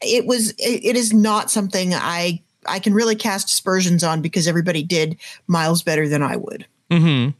it 0.00 0.26
was 0.26 0.50
it, 0.52 0.84
it 0.84 0.96
is 0.96 1.12
not 1.12 1.50
something 1.50 1.94
i 1.94 2.40
i 2.66 2.78
can 2.78 2.94
really 2.94 3.16
cast 3.16 3.48
aspersions 3.48 4.02
on 4.02 4.22
because 4.22 4.48
everybody 4.48 4.82
did 4.82 5.16
miles 5.46 5.82
better 5.82 6.08
than 6.08 6.22
i 6.22 6.36
would 6.36 6.66
Mm-hmm. 6.90 7.30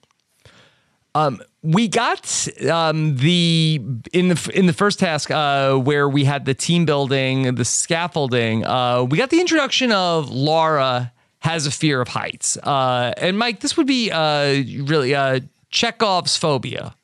Um, 1.14 1.40
we 1.62 1.88
got 1.88 2.48
um, 2.70 3.16
the 3.16 3.80
in 4.12 4.28
the 4.28 4.50
in 4.54 4.66
the 4.66 4.72
first 4.72 4.98
task 4.98 5.30
uh, 5.30 5.74
where 5.76 6.08
we 6.08 6.24
had 6.24 6.44
the 6.44 6.54
team 6.54 6.84
building, 6.84 7.54
the 7.54 7.64
scaffolding. 7.64 8.64
Uh, 8.64 9.02
we 9.02 9.18
got 9.18 9.30
the 9.30 9.40
introduction 9.40 9.92
of 9.92 10.30
Laura 10.30 11.12
has 11.40 11.66
a 11.66 11.70
fear 11.70 12.00
of 12.00 12.08
heights, 12.08 12.56
uh, 12.58 13.12
and 13.16 13.38
Mike, 13.38 13.60
this 13.60 13.76
would 13.76 13.86
be 13.86 14.10
uh, 14.10 14.62
really 14.84 15.14
uh, 15.14 15.40
Chekhov's 15.70 16.36
phobia. 16.36 16.94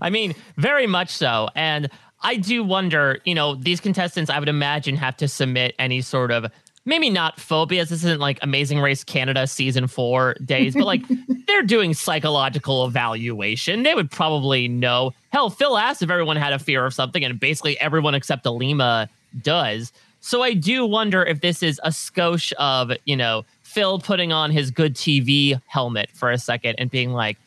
I 0.00 0.10
mean, 0.10 0.34
very 0.56 0.86
much 0.86 1.10
so. 1.10 1.48
And 1.54 1.90
I 2.22 2.36
do 2.36 2.62
wonder, 2.64 3.20
you 3.24 3.34
know, 3.34 3.54
these 3.54 3.80
contestants, 3.80 4.30
I 4.30 4.38
would 4.38 4.48
imagine, 4.48 4.96
have 4.96 5.16
to 5.18 5.28
submit 5.28 5.74
any 5.78 6.00
sort 6.00 6.30
of 6.30 6.46
maybe 6.84 7.10
not 7.10 7.38
phobias. 7.38 7.88
This 7.88 8.04
isn't 8.04 8.20
like 8.20 8.38
Amazing 8.42 8.80
Race 8.80 9.04
Canada 9.04 9.46
season 9.46 9.86
four 9.86 10.34
days, 10.44 10.74
but 10.74 10.84
like 10.84 11.02
they're 11.46 11.62
doing 11.62 11.94
psychological 11.94 12.84
evaluation. 12.84 13.82
They 13.82 13.94
would 13.94 14.10
probably 14.10 14.68
know. 14.68 15.14
Hell, 15.30 15.50
Phil 15.50 15.78
asked 15.78 16.02
if 16.02 16.10
everyone 16.10 16.36
had 16.36 16.52
a 16.52 16.58
fear 16.58 16.84
of 16.84 16.94
something, 16.94 17.24
and 17.24 17.38
basically 17.38 17.78
everyone 17.80 18.14
except 18.14 18.46
Alima 18.46 19.08
does. 19.42 19.92
So 20.20 20.42
I 20.42 20.54
do 20.54 20.86
wonder 20.86 21.24
if 21.24 21.40
this 21.40 21.62
is 21.62 21.80
a 21.82 21.90
skosh 21.90 22.52
of, 22.52 22.92
you 23.04 23.16
know, 23.16 23.44
Phil 23.62 23.98
putting 23.98 24.32
on 24.32 24.50
his 24.50 24.70
good 24.70 24.94
TV 24.94 25.60
helmet 25.66 26.10
for 26.12 26.30
a 26.30 26.38
second 26.38 26.76
and 26.78 26.90
being 26.90 27.12
like, 27.12 27.38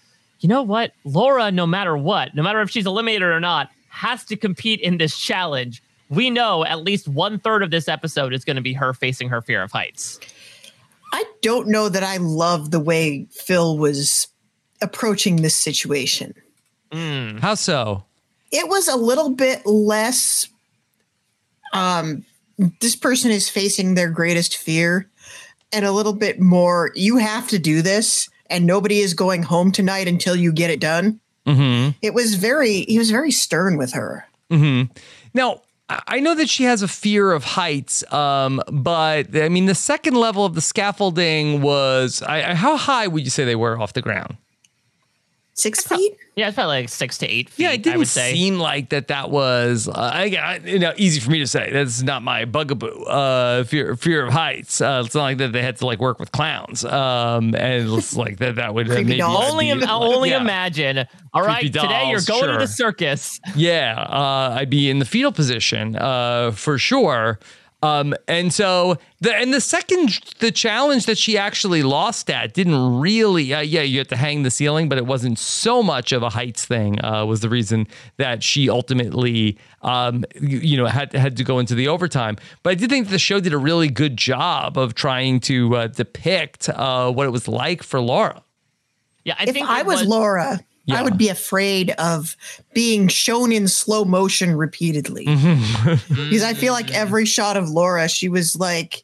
you 0.42 0.50
know 0.50 0.62
what? 0.62 0.92
Laura, 1.06 1.52
no 1.52 1.66
matter 1.66 1.96
what, 1.96 2.36
no 2.36 2.44
matter 2.44 2.62
if 2.62 2.70
she's 2.70 2.86
eliminated 2.86 3.24
or 3.24 3.40
not, 3.40 3.70
has 3.90 4.26
to 4.26 4.36
compete 4.36 4.82
in 4.82 4.98
this 4.98 5.18
challenge. 5.18 5.82
We 6.10 6.30
know 6.30 6.66
at 6.66 6.84
least 6.84 7.08
one 7.08 7.40
third 7.40 7.64
of 7.64 7.72
this 7.72 7.88
episode 7.88 8.34
is 8.34 8.46
going 8.46 8.58
to 8.58 8.62
be 8.62 8.74
her 8.74 8.94
facing 8.94 9.30
her 9.30 9.42
fear 9.42 9.64
of 9.64 9.72
heights. 9.72 10.20
I 11.14 11.24
don't 11.42 11.68
know 11.68 11.90
that 11.90 12.04
I 12.04 12.18
love 12.18 12.72
the 12.72 12.80
way 12.80 13.28
Phil 13.32 13.78
was 13.78 14.28
approaching 14.82 15.38
this 15.38 15.56
situation. 15.56 16.34
How 17.40 17.56
so? 17.56 18.06
It 18.52 18.68
was 18.70 18.88
a 18.88 18.96
little 18.96 19.30
bit 19.30 19.66
less 19.66 20.48
um 21.74 22.24
this 22.80 22.96
person 22.96 23.32
is 23.32 23.50
facing 23.50 23.96
their 23.96 24.10
greatest 24.10 24.56
fear 24.56 25.10
and 25.74 25.84
a 25.84 25.92
little 25.92 26.14
bit 26.14 26.40
more 26.40 26.92
you 26.96 27.18
have 27.18 27.50
to 27.50 27.60
do 27.60 27.82
this 27.82 28.30
and 28.50 28.66
nobody 28.66 29.00
is 29.00 29.14
going 29.14 29.44
home 29.44 29.72
tonight 29.72 30.08
until 30.08 30.36
you 30.36 30.54
get 30.54 30.70
it 30.70 30.80
done. 30.80 31.20
Mm-hmm. 31.46 31.98
It 32.02 32.14
was 32.14 32.36
very 32.36 32.82
he 32.82 32.98
was 32.98 33.12
very 33.12 33.32
stern 33.32 33.78
with 33.78 33.94
her. 33.94 34.28
Mm-hmm. 34.50 34.92
Now, 35.34 35.62
I 35.88 36.20
know 36.20 36.34
that 36.36 36.50
she 36.50 36.64
has 36.64 36.82
a 36.82 36.88
fear 36.88 37.32
of 37.32 37.44
heights, 37.44 38.04
um, 38.12 38.60
but 38.72 39.36
I 39.36 39.50
mean, 39.50 39.66
the 39.68 39.76
second 39.76 40.16
level 40.16 40.44
of 40.44 40.56
the 40.56 40.62
scaffolding 40.62 41.62
was 41.62 42.24
I, 42.24 42.52
I- 42.52 42.56
how 42.56 42.76
high 42.76 43.08
would 43.08 43.24
you 43.24 43.30
say 43.30 43.46
they 43.46 43.56
were 43.56 43.80
off 43.80 43.94
the 43.94 44.02
ground? 44.02 44.38
Six 45.58 45.88
feet? 45.88 46.18
Yeah, 46.36 46.48
it's 46.50 46.56
probably 46.56 46.82
like 46.82 46.90
six 46.90 47.18
to 47.20 47.28
eight 47.28 47.50
feet. 47.50 47.64
Yeah, 47.64 47.70
it 47.70 47.76
I 47.76 47.78
didn't 47.78 48.00
would 48.00 48.08
say. 48.10 48.34
seem 48.34 48.60
like 48.60 48.90
that. 48.90 49.08
That 49.08 49.32
was 49.32 49.88
uh, 49.88 49.94
I, 49.94 50.24
I, 50.36 50.58
you 50.66 50.80
know 50.80 50.94
easy 50.98 51.22
for 51.22 51.32
me 51.32 51.40
to 51.40 51.48
say. 51.48 51.72
That's 51.72 52.02
not 52.02 52.24
my 52.24 52.44
bugaboo. 52.44 53.06
Uh, 53.06 53.64
fear 53.64 53.96
fear 53.96 54.26
of 54.26 54.34
heights. 54.34 54.82
Uh, 54.82 55.04
it's 55.06 55.16
not 55.16 55.22
like 55.24 55.38
that 55.38 55.54
they 55.54 55.62
had 55.62 55.78
to 55.78 55.86
like 55.86 56.00
work 56.00 56.20
with 56.20 56.34
clowns. 56.34 56.84
Um, 56.84 57.56
and 57.56 57.90
it's 57.94 58.18
like 58.18 58.40
that 58.40 58.56
that 58.58 58.74
would 58.74 58.92
uh, 58.92 58.96
maybe 58.96 59.16
dolls. 59.16 59.50
only, 59.50 59.66
be- 59.68 59.72
im- 59.72 59.84
only 59.90 60.32
yeah. 60.32 60.42
imagine. 60.42 61.06
All 61.34 61.42
right, 61.42 61.62
Creepy 61.62 61.80
today 61.80 62.10
you're 62.10 62.20
dolls, 62.20 62.42
going 62.42 62.52
to 62.52 62.58
the 62.60 62.68
circus. 62.68 63.40
Yeah, 63.56 63.96
uh, 63.98 64.58
I'd 64.60 64.70
be 64.70 64.90
in 64.90 65.00
the 65.00 65.06
fetal 65.06 65.32
position 65.32 65.96
uh, 65.96 66.52
for 66.52 66.78
sure. 66.78 67.40
Um, 67.84 68.16
and 68.28 68.52
so 68.54 68.98
the 69.20 69.36
and 69.36 69.54
the 69.54 69.62
second 69.62 70.20
the 70.40 70.52
challenge 70.52 71.06
that 71.06 71.18
she 71.18 71.38
actually 71.38 71.84
lost 71.84 72.30
at 72.30 72.54
didn't 72.54 73.00
really 73.00 73.54
uh, 73.54 73.60
yeah 73.60 73.82
you 73.82 74.00
had 74.00 74.10
to 74.10 74.16
hang 74.16 74.44
the 74.44 74.50
ceiling 74.50 74.90
but 74.90 74.98
it 74.98 75.06
wasn't 75.06 75.38
so 75.38 75.84
much 75.84 76.12
of 76.12 76.24
a 76.24 76.30
heights 76.30 76.66
thing 76.66 77.04
uh, 77.04 77.26
was 77.26 77.42
the 77.42 77.50
reason 77.50 77.86
that 78.18 78.42
she 78.42 78.70
ultimately 78.70 79.58
um, 79.82 80.24
you, 80.40 80.58
you 80.60 80.78
know 80.78 80.86
had 80.86 81.14
had 81.14 81.38
to 81.38 81.44
go 81.44 81.60
into 81.60 81.76
the 81.76 81.88
overtime 81.88 82.38
but 82.64 82.72
I 82.72 82.76
did 82.76 82.90
think 82.90 83.10
the 83.10 83.20
show 83.20 83.40
did 83.40 83.54
a 83.54 83.58
really 83.58 83.90
good 83.90 84.18
job 84.18 84.78
of 84.78 84.96
trying 84.96 85.40
to 85.42 85.76
uh, 85.76 85.88
depict 85.88 86.70
uh, 86.70 87.12
what 87.12 87.28
it 87.28 87.32
was 87.32 87.48
like 87.48 87.84
for 87.84 88.00
Laura. 88.00 88.44
Yeah, 89.24 89.36
I 89.40 89.44
if 89.44 89.54
think 89.54 89.68
I 89.68 89.82
it 89.82 89.86
was, 89.86 90.06
Laura, 90.06 90.60
Yeah. 90.86 91.00
I 91.00 91.02
would 91.04 91.18
be 91.18 91.30
afraid 91.30 91.92
of 91.92 92.38
being 92.74 93.08
shown 93.08 93.52
in 93.52 93.68
slow 93.68 94.06
motion 94.06 94.56
repeatedly. 94.56 95.26
Mm-hmm. 95.26 96.14
because 96.30 96.44
I 96.44 96.54
feel 96.54 96.74
like 96.74 96.94
every 96.94 97.26
shot 97.26 97.58
of 97.58 97.70
Laura, 97.70 98.08
she 98.08 98.30
was 98.30 98.56
like, 98.56 99.04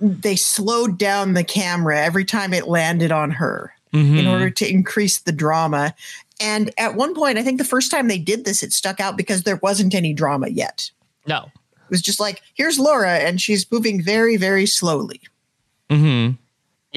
they 0.00 0.36
slowed 0.36 0.96
down 0.96 1.34
the 1.34 1.42
camera 1.42 2.00
every 2.00 2.24
time 2.24 2.54
it 2.54 2.68
landed 2.68 3.12
on 3.12 3.30
her 3.32 3.72
Mm-hmm. 3.94 4.16
in 4.18 4.26
order 4.26 4.50
to 4.50 4.70
increase 4.70 5.20
the 5.20 5.32
drama. 5.32 5.94
And 6.42 6.70
at 6.76 6.94
one 6.94 7.14
point, 7.14 7.38
I 7.38 7.42
think 7.42 7.56
the 7.56 7.64
first 7.64 7.90
time 7.90 8.06
they 8.08 8.18
did 8.18 8.44
this, 8.44 8.62
it 8.62 8.74
stuck 8.74 9.00
out 9.00 9.16
because 9.16 9.44
there 9.44 9.56
wasn't 9.62 9.94
any 9.94 10.12
drama 10.12 10.48
yet. 10.48 10.90
no. 11.26 11.50
It 11.54 11.90
was 11.92 12.02
just 12.02 12.20
like, 12.20 12.42
here's 12.52 12.78
Laura, 12.78 13.12
and 13.12 13.40
she's 13.40 13.64
moving 13.72 14.02
very, 14.02 14.36
very 14.36 14.66
slowly. 14.66 15.22
Mm-hmm. 15.88 16.34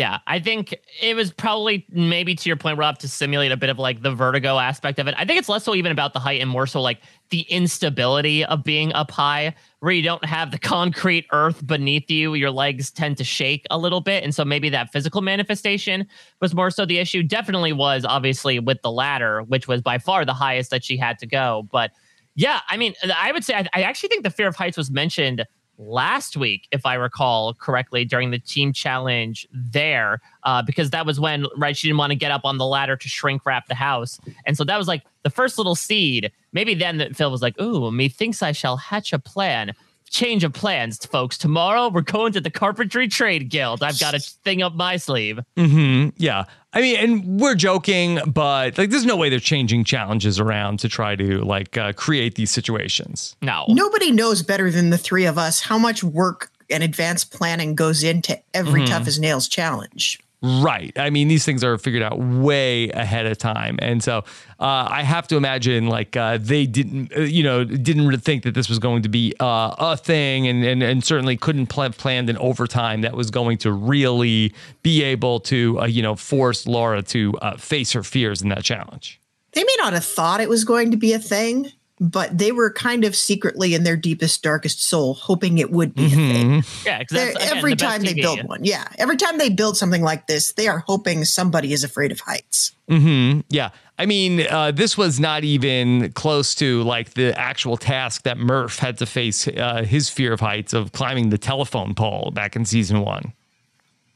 Yeah, 0.02 0.18
I 0.26 0.40
think 0.40 0.76
it 1.00 1.16
was 1.16 1.32
probably 1.32 1.86
maybe 1.92 2.34
to 2.34 2.50
your 2.50 2.56
point, 2.56 2.80
Rob, 2.80 2.98
to 2.98 3.08
simulate 3.08 3.52
a 3.52 3.56
bit 3.56 3.70
of 3.70 3.78
like 3.78 4.02
the 4.02 4.10
vertigo 4.10 4.58
aspect 4.58 4.98
of 4.98 5.06
it. 5.06 5.14
I 5.16 5.26
think 5.26 5.38
it's 5.38 5.48
less 5.48 5.64
so 5.64 5.76
even 5.76 5.92
about 5.92 6.14
the 6.14 6.20
height 6.20 6.42
and 6.42 6.50
more 6.50 6.66
so 6.66 6.82
like 6.82 7.04
the 7.30 7.42
instability 7.42 8.44
of 8.44 8.64
being 8.64 8.92
up 8.94 9.12
high, 9.12 9.54
where 9.80 9.92
you 9.92 10.02
don't 10.02 10.26
have 10.26 10.50
the 10.50 10.58
concrete 10.58 11.28
earth 11.32 11.68
beneath 11.68 12.10
you. 12.10 12.34
Your 12.34 12.50
legs 12.50 12.90
tend 12.90 13.16
to 13.18 13.24
shake 13.24 13.68
a 13.70 13.78
little 13.78 14.02
bit. 14.02 14.24
And 14.24 14.34
so 14.34 14.44
maybe 14.44 14.70
that 14.70 14.92
physical 14.92 15.22
manifestation 15.22 16.08
was 16.40 16.56
more 16.56 16.72
so 16.72 16.84
the 16.84 16.98
issue. 16.98 17.22
Definitely 17.22 17.72
was 17.72 18.04
obviously 18.04 18.58
with 18.58 18.82
the 18.82 18.90
ladder, 18.90 19.44
which 19.44 19.68
was 19.68 19.84
by 19.84 20.00
far 20.00 20.26
the 20.26 20.34
highest 20.34 20.72
that 20.72 20.84
she 20.84 20.98
had 20.98 21.20
to 21.20 21.28
go. 21.28 21.68
But 21.72 21.92
yeah, 22.34 22.62
I 22.70 22.76
mean, 22.76 22.96
I 23.16 23.32
would 23.32 23.44
say 23.44 23.54
I, 23.54 23.68
I 23.76 23.84
actually 23.84 24.10
think 24.10 24.24
the 24.24 24.32
fear 24.32 24.48
of 24.48 24.56
heights 24.56 24.78
was 24.78 24.90
mentioned 24.90 25.46
last 25.82 26.38
week, 26.38 26.68
if 26.72 26.86
I 26.86 26.94
recall 26.94 27.54
correctly, 27.56 28.06
during 28.06 28.32
the 28.32 28.40
team 28.40 28.72
challenge 28.72 29.48
there, 29.52 30.22
uh, 30.44 30.62
because 30.62 30.92
that 30.92 31.06
was 31.06 31.20
when 31.20 31.46
right 31.58 31.76
she 31.76 31.88
didn't 31.88 31.98
want 31.98 32.12
to 32.12 32.16
get 32.16 32.32
up 32.32 32.42
on 32.46 32.58
the 32.58 32.66
ladder 32.66 32.96
to 32.96 33.08
shrink 33.10 33.46
wrap 33.46 33.68
the 33.68 33.76
house, 33.76 34.20
and 34.46 34.56
so 34.56 34.64
that 34.64 34.78
was 34.78 34.88
like 34.88 35.04
the 35.24 35.30
first 35.30 35.58
little 35.58 35.76
seed. 35.76 36.32
Maybe 36.54 36.76
then 36.76 36.98
that 36.98 37.16
Phil 37.16 37.32
was 37.32 37.42
like, 37.42 37.60
"Ooh, 37.60 37.92
methinks 37.92 38.42
I 38.42 38.52
shall 38.52 38.78
hatch 38.78 39.12
a 39.12 39.20
plan." 39.20 39.74
Change 40.12 40.44
of 40.44 40.52
plans, 40.54 41.04
folks. 41.06 41.38
Tomorrow 41.38 41.88
we're 41.90 42.02
going 42.02 42.34
to 42.34 42.42
the 42.42 42.52
Carpentry 42.52 43.08
Trade 43.08 43.50
Guild. 43.50 43.82
I've 43.82 43.98
got 44.00 44.14
a 44.14 44.20
thing 44.20 44.62
up 44.62 44.76
my 44.76 44.98
sleeve. 44.98 45.40
hmm 45.58 46.10
Yeah. 46.18 46.44
I 46.74 46.82
mean, 46.82 46.98
and 46.98 47.40
we're 47.42 47.56
joking, 47.56 48.20
but 48.28 48.78
like, 48.78 48.90
there's 48.92 49.06
no 49.06 49.16
way 49.18 49.30
they're 49.30 49.40
changing 49.40 49.84
challenges 49.86 50.40
around 50.40 50.80
to 50.80 50.90
try 50.90 51.16
to 51.16 51.40
like 51.40 51.78
uh, 51.78 51.94
create 51.94 52.36
these 52.36 52.52
situations. 52.52 53.36
No, 53.42 53.66
Nobody 53.68 54.12
knows 54.12 54.42
better 54.44 54.70
than 54.70 54.90
the 54.90 54.98
three 54.98 55.26
of 55.26 55.38
us 55.38 55.62
how 55.62 55.78
much 55.78 56.04
work 56.04 56.52
and 56.70 56.84
advanced 56.84 57.32
planning 57.34 57.76
goes 57.76 58.04
into 58.04 58.40
every 58.54 58.86
tough 58.86 59.08
as 59.08 59.20
nails 59.20 59.48
challenge. 59.50 60.20
Right. 60.44 60.92
I 60.98 61.12
mean, 61.12 61.28
these 61.28 61.46
things 61.46 61.64
are 61.64 61.78
figured 61.78 62.02
out 62.02 62.18
way 62.18 62.90
ahead 62.90 63.28
of 63.28 63.38
time, 63.38 63.78
and 63.80 64.04
so 64.04 64.24
uh, 64.60 64.88
I 64.90 65.04
have 65.04 65.28
to 65.28 65.38
imagine 65.38 65.86
like 65.86 66.18
uh, 66.18 66.40
they 66.42 66.66
didn't, 66.66 67.16
uh, 67.16 67.22
you 67.22 67.44
know, 67.44 67.64
didn't 67.64 68.20
think 68.22 68.42
that 68.44 68.56
this 68.56 68.68
was 68.68 68.80
going 68.80 69.04
to 69.04 69.10
be 69.10 69.36
uh, 69.40 69.76
a 69.78 69.96
thing, 69.96 70.48
and 70.48 70.64
and 70.64 70.82
and 70.82 71.04
certainly 71.04 71.38
couldn't 71.38 71.68
plan 71.68 71.94
planned 71.94 72.28
an 72.28 72.38
overtime 72.38 73.02
that 73.02 73.16
was 73.16 73.30
going 73.30 73.60
to 73.60 73.72
really 73.72 74.52
be 74.82 75.04
able 75.04 75.42
to, 75.42 75.80
uh, 75.80 75.86
you 75.86 76.02
know, 76.02 76.16
force 76.16 76.66
Laura 76.66 77.04
to 77.04 77.36
uh, 77.44 77.56
face 77.58 77.92
her 77.92 78.02
fears 78.02 78.42
in 78.42 78.50
that 78.50 78.64
challenge. 78.64 79.22
They 79.54 79.64
may 79.64 79.76
not 79.78 79.94
have 79.94 80.06
thought 80.06 80.42
it 80.42 80.50
was 80.50 80.64
going 80.64 80.90
to 80.90 80.98
be 80.98 81.14
a 81.14 81.20
thing, 81.20 81.72
but 82.02 82.36
they 82.36 82.52
were 82.52 82.74
kind 82.74 83.04
of 83.06 83.16
secretly 83.16 83.76
in 83.76 83.84
their 83.84 83.96
deepest, 83.96 84.42
darkest 84.42 84.84
soul 84.84 85.14
hoping 85.14 85.60
it 85.60 85.70
would 85.70 85.94
be 85.94 86.08
a 86.08 86.10
thing. 86.10 86.64
yeah, 86.84 86.98
because 86.98 87.36
again, 87.36 87.56
every 87.56 87.74
the 87.74 87.76
time 87.76 88.02
they 88.02 88.16
TV. 88.16 88.24
build 88.24 88.44
one. 88.44 88.66
Yeah. 88.66 88.88
Every 88.98 89.18
time 89.18 89.38
they 89.38 89.50
build 89.50 89.78
something 89.78 90.02
like 90.02 90.26
this, 90.26 90.54
they 90.54 90.68
are 90.68 90.80
hoping 90.80 91.24
somebody 91.26 91.74
is 91.74 91.84
afraid 91.84 92.12
of 92.12 92.20
heights. 92.20 92.74
Mm-hmm. 92.90 93.42
Yeah. 93.50 93.70
I 94.00 94.08
mean, 94.08 94.48
uh, 94.50 94.72
this 94.72 94.98
was 94.98 95.20
not 95.20 95.44
even 95.44 96.12
close 96.14 96.56
to 96.56 96.82
like 96.82 97.14
the 97.14 97.40
actual 97.40 97.78
task 97.78 98.24
that 98.24 98.40
Murph 98.40 98.80
had 98.80 98.98
to 98.98 99.06
face 99.06 99.48
uh, 99.48 99.84
his 99.84 100.10
fear 100.10 100.34
of 100.34 100.40
heights 100.40 100.74
of 100.74 100.94
climbing 100.94 101.30
the 101.30 101.38
telephone 101.38 101.94
pole 101.94 102.32
back 102.34 102.56
in 102.56 102.66
season 102.66 103.02
one. 103.02 103.34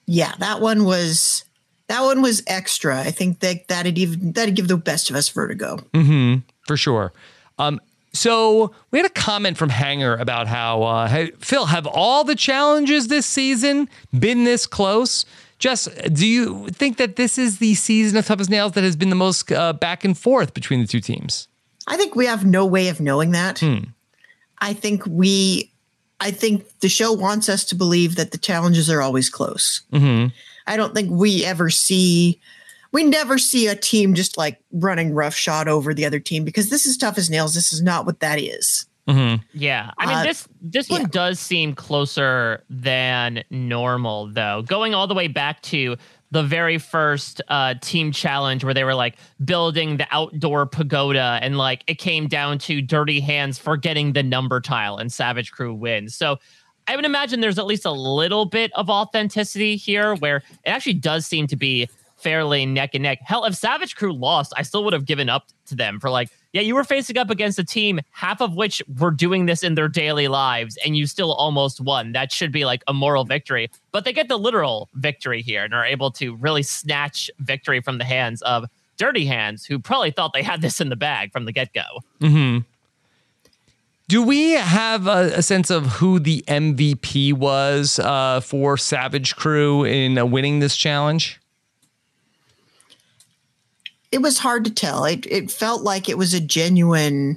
Yeah, 0.08 0.34
that 0.40 0.60
one 0.60 0.86
was 0.86 1.46
that 1.88 2.02
one 2.02 2.24
was 2.24 2.42
extra. 2.48 3.00
I 3.00 3.12
think 3.12 3.42
that 3.42 3.68
that'd 3.68 4.00
even 4.00 4.32
that'd 4.32 4.56
give 4.56 4.68
the 4.68 4.78
best 4.78 5.12
of 5.12 5.16
us 5.16 5.30
vertigo. 5.30 5.78
for 6.66 6.78
sure. 6.78 7.14
Um, 7.58 7.80
so 8.14 8.74
we 8.92 9.00
had 9.00 9.06
a 9.06 9.14
comment 9.14 9.58
from 9.58 9.70
Hanger 9.70 10.16
about 10.16 10.48
how 10.48 10.84
uh, 10.84 11.08
hey, 11.08 11.32
Phil 11.40 11.66
have 11.66 11.86
all 11.86 12.24
the 12.24 12.36
challenges 12.36 13.08
this 13.08 13.26
season 13.26 13.90
been 14.18 14.46
this 14.46 14.66
close. 14.66 15.26
Jess, 15.60 15.86
do 16.12 16.26
you 16.28 16.68
think 16.70 16.98
that 16.98 17.16
this 17.16 17.38
is 17.38 17.60
the 17.60 17.76
season 17.76 18.18
of 18.18 18.26
Tough 18.26 18.40
as 18.40 18.50
Nails 18.50 18.74
that 18.74 18.84
has 18.84 18.96
been 18.96 19.10
the 19.10 19.16
most 19.16 19.52
uh, 19.52 19.74
back 19.74 20.04
and 20.04 20.18
forth 20.18 20.54
between 20.54 20.82
the 20.82 20.88
two 20.88 21.00
teams? 21.00 21.48
I 21.88 21.98
think 21.98 22.16
we 22.16 22.26
have 22.26 22.46
no 22.46 22.66
way 22.66 22.90
of 22.90 23.00
knowing 23.00 23.32
that. 23.32 23.62
I 24.60 24.74
think 24.74 25.06
we, 25.06 25.72
I 26.20 26.32
think 26.32 26.68
the 26.80 26.90
show 26.90 27.14
wants 27.14 27.48
us 27.48 27.64
to 27.66 27.76
believe 27.76 28.16
that 28.16 28.32
the 28.32 28.38
challenges 28.38 28.90
are 28.90 29.02
always 29.02 29.30
close. 29.30 29.82
I 30.68 30.78
don't 30.78 30.94
think 30.96 31.12
we 31.12 31.46
ever 31.46 31.70
see, 31.70 32.40
we 32.96 33.04
never 33.04 33.38
see 33.38 33.68
a 33.68 33.76
team 33.76 34.14
just 34.14 34.38
like 34.38 34.58
running 34.72 35.14
roughshod 35.14 35.68
over 35.68 35.94
the 35.94 36.06
other 36.06 36.18
team 36.18 36.46
because 36.46 36.70
this 36.70 36.86
is 36.86 36.96
tough 36.96 37.18
as 37.18 37.30
nails. 37.30 37.54
This 37.54 37.74
is 37.74 37.82
not 37.82 38.06
what 38.06 38.22
that 38.22 38.40
is. 38.40 38.86
Yeah, 39.54 39.92
I 39.98 40.06
mean 40.06 40.16
Uh, 40.16 40.24
this 40.24 40.48
this 40.62 40.90
one 40.90 41.02
yeah. 41.02 41.08
does 41.12 41.38
seem 41.38 41.76
closer 41.76 42.64
than 42.70 43.44
normal 43.52 44.28
though. 44.28 44.64
Going 44.66 44.96
all 44.96 45.08
the 45.08 45.14
way 45.14 45.28
back 45.28 45.62
to 45.64 45.98
the 46.32 46.42
very 46.42 46.78
first 46.78 47.42
uh, 47.50 47.74
team 47.82 48.14
challenge 48.14 48.64
where 48.64 48.74
they 48.74 48.86
were 48.86 48.96
like 48.96 49.18
building 49.44 49.98
the 49.98 50.08
outdoor 50.12 50.66
pagoda 50.66 51.38
and 51.42 51.58
like 51.58 51.84
it 51.88 51.96
came 51.96 52.28
down 52.28 52.60
to 52.60 52.82
dirty 52.82 53.20
hands 53.20 53.60
forgetting 53.60 54.14
the 54.14 54.24
number 54.24 54.62
tile 54.62 54.96
and 54.96 55.12
Savage 55.12 55.52
Crew 55.52 55.74
wins. 55.74 56.16
So 56.16 56.38
I 56.88 56.96
would 56.96 57.06
imagine 57.06 57.42
there's 57.42 57.60
at 57.60 57.66
least 57.66 57.86
a 57.86 57.92
little 57.92 58.46
bit 58.46 58.72
of 58.74 58.90
authenticity 58.90 59.76
here 59.76 60.16
where 60.16 60.38
it 60.38 60.70
actually 60.70 60.94
does 60.94 61.28
seem 61.28 61.48
to 61.48 61.58
be 61.58 61.90
fairly 62.16 62.66
neck 62.66 62.92
and 62.94 63.04
neck. 63.04 63.20
Hell, 63.22 63.46
if 63.46 63.56
Savage 63.56 63.96
Crew 63.96 64.14
lost, 64.14 64.54
I 64.58 64.62
still 64.62 64.84
would 64.84 64.94
have 64.94 65.06
given 65.06 65.30
up 65.30 65.48
to 65.68 65.76
them 65.76 66.00
for 66.00 66.10
like, 66.10 66.30
yeah, 66.54 66.62
you 66.62 66.76
were 66.76 66.84
facing 66.84 67.18
up 67.18 67.30
against 67.30 67.60
a 67.60 67.64
team, 67.64 68.00
half 68.12 68.42
of 68.42 68.56
which 68.56 68.82
were 69.00 69.12
doing 69.12 69.46
this 69.46 69.62
in 69.64 69.76
their 69.76 69.90
daily 69.90 70.28
lives, 70.28 70.78
and 70.86 70.96
you 70.96 71.06
still 71.08 71.34
almost 71.34 71.82
won. 71.82 72.14
That 72.14 72.32
should 72.32 72.52
be 72.52 72.66
like 72.66 72.84
a 72.88 72.94
moral 72.94 73.26
victory. 73.26 73.70
But 73.92 74.06
they 74.06 74.14
get 74.14 74.30
the 74.30 74.38
literal 74.38 74.90
victory 74.94 75.42
here 75.42 75.64
and 75.66 75.74
are 75.74 75.86
able 75.86 76.12
to 76.12 76.36
really 76.36 76.64
snatch 76.64 77.30
victory 77.40 77.82
from 77.82 77.98
the 77.98 78.06
hands 78.06 78.42
of 78.44 78.66
Dirty 78.98 79.26
Hands, 79.26 79.64
who 79.66 79.80
probably 79.80 80.12
thought 80.12 80.32
they 80.34 80.44
had 80.44 80.62
this 80.62 80.80
in 80.80 80.90
the 80.90 80.96
bag 80.96 81.34
from 81.34 81.46
the 81.46 81.52
get 81.52 81.74
go. 81.74 81.84
Do 84.08 84.22
we 84.22 84.52
have 84.52 85.08
a, 85.08 85.32
a 85.36 85.42
sense 85.42 85.72
of 85.72 85.86
who 85.88 86.20
the 86.20 86.44
MVP 86.48 87.34
was 87.34 87.98
uh, 88.00 88.40
for 88.40 88.78
Savage 88.78 89.36
Crew 89.36 89.84
in 89.84 90.18
uh, 90.18 90.26
winning 90.26 90.60
this 90.60 90.76
challenge? 90.78 91.40
It 94.16 94.22
was 94.22 94.40
hard 94.40 94.64
to 94.64 94.72
tell. 94.72 95.04
It, 95.04 95.26
it 95.26 95.52
felt 95.52 95.82
like 95.82 96.08
it 96.08 96.18
was 96.18 96.34
a 96.34 96.40
genuine, 96.40 97.36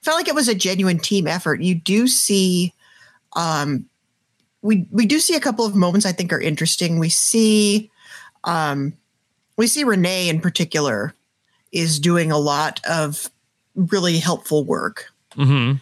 felt 0.00 0.16
like 0.16 0.28
it 0.28 0.34
was 0.36 0.46
a 0.46 0.54
genuine 0.54 1.00
team 1.00 1.26
effort. 1.26 1.60
You 1.60 1.74
do 1.74 2.06
see, 2.06 2.72
um, 3.32 3.84
we 4.62 4.86
we 4.92 5.06
do 5.06 5.18
see 5.18 5.34
a 5.34 5.40
couple 5.40 5.66
of 5.66 5.74
moments 5.74 6.06
I 6.06 6.12
think 6.12 6.32
are 6.32 6.40
interesting. 6.40 7.00
We 7.00 7.08
see, 7.08 7.90
um, 8.44 8.92
we 9.56 9.66
see 9.66 9.82
Renee 9.82 10.28
in 10.28 10.40
particular 10.40 11.14
is 11.72 11.98
doing 11.98 12.30
a 12.30 12.38
lot 12.38 12.80
of 12.88 13.28
really 13.74 14.18
helpful 14.18 14.62
work. 14.64 15.12
Mm-hmm. 15.34 15.78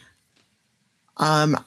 Um, 1.22 1.62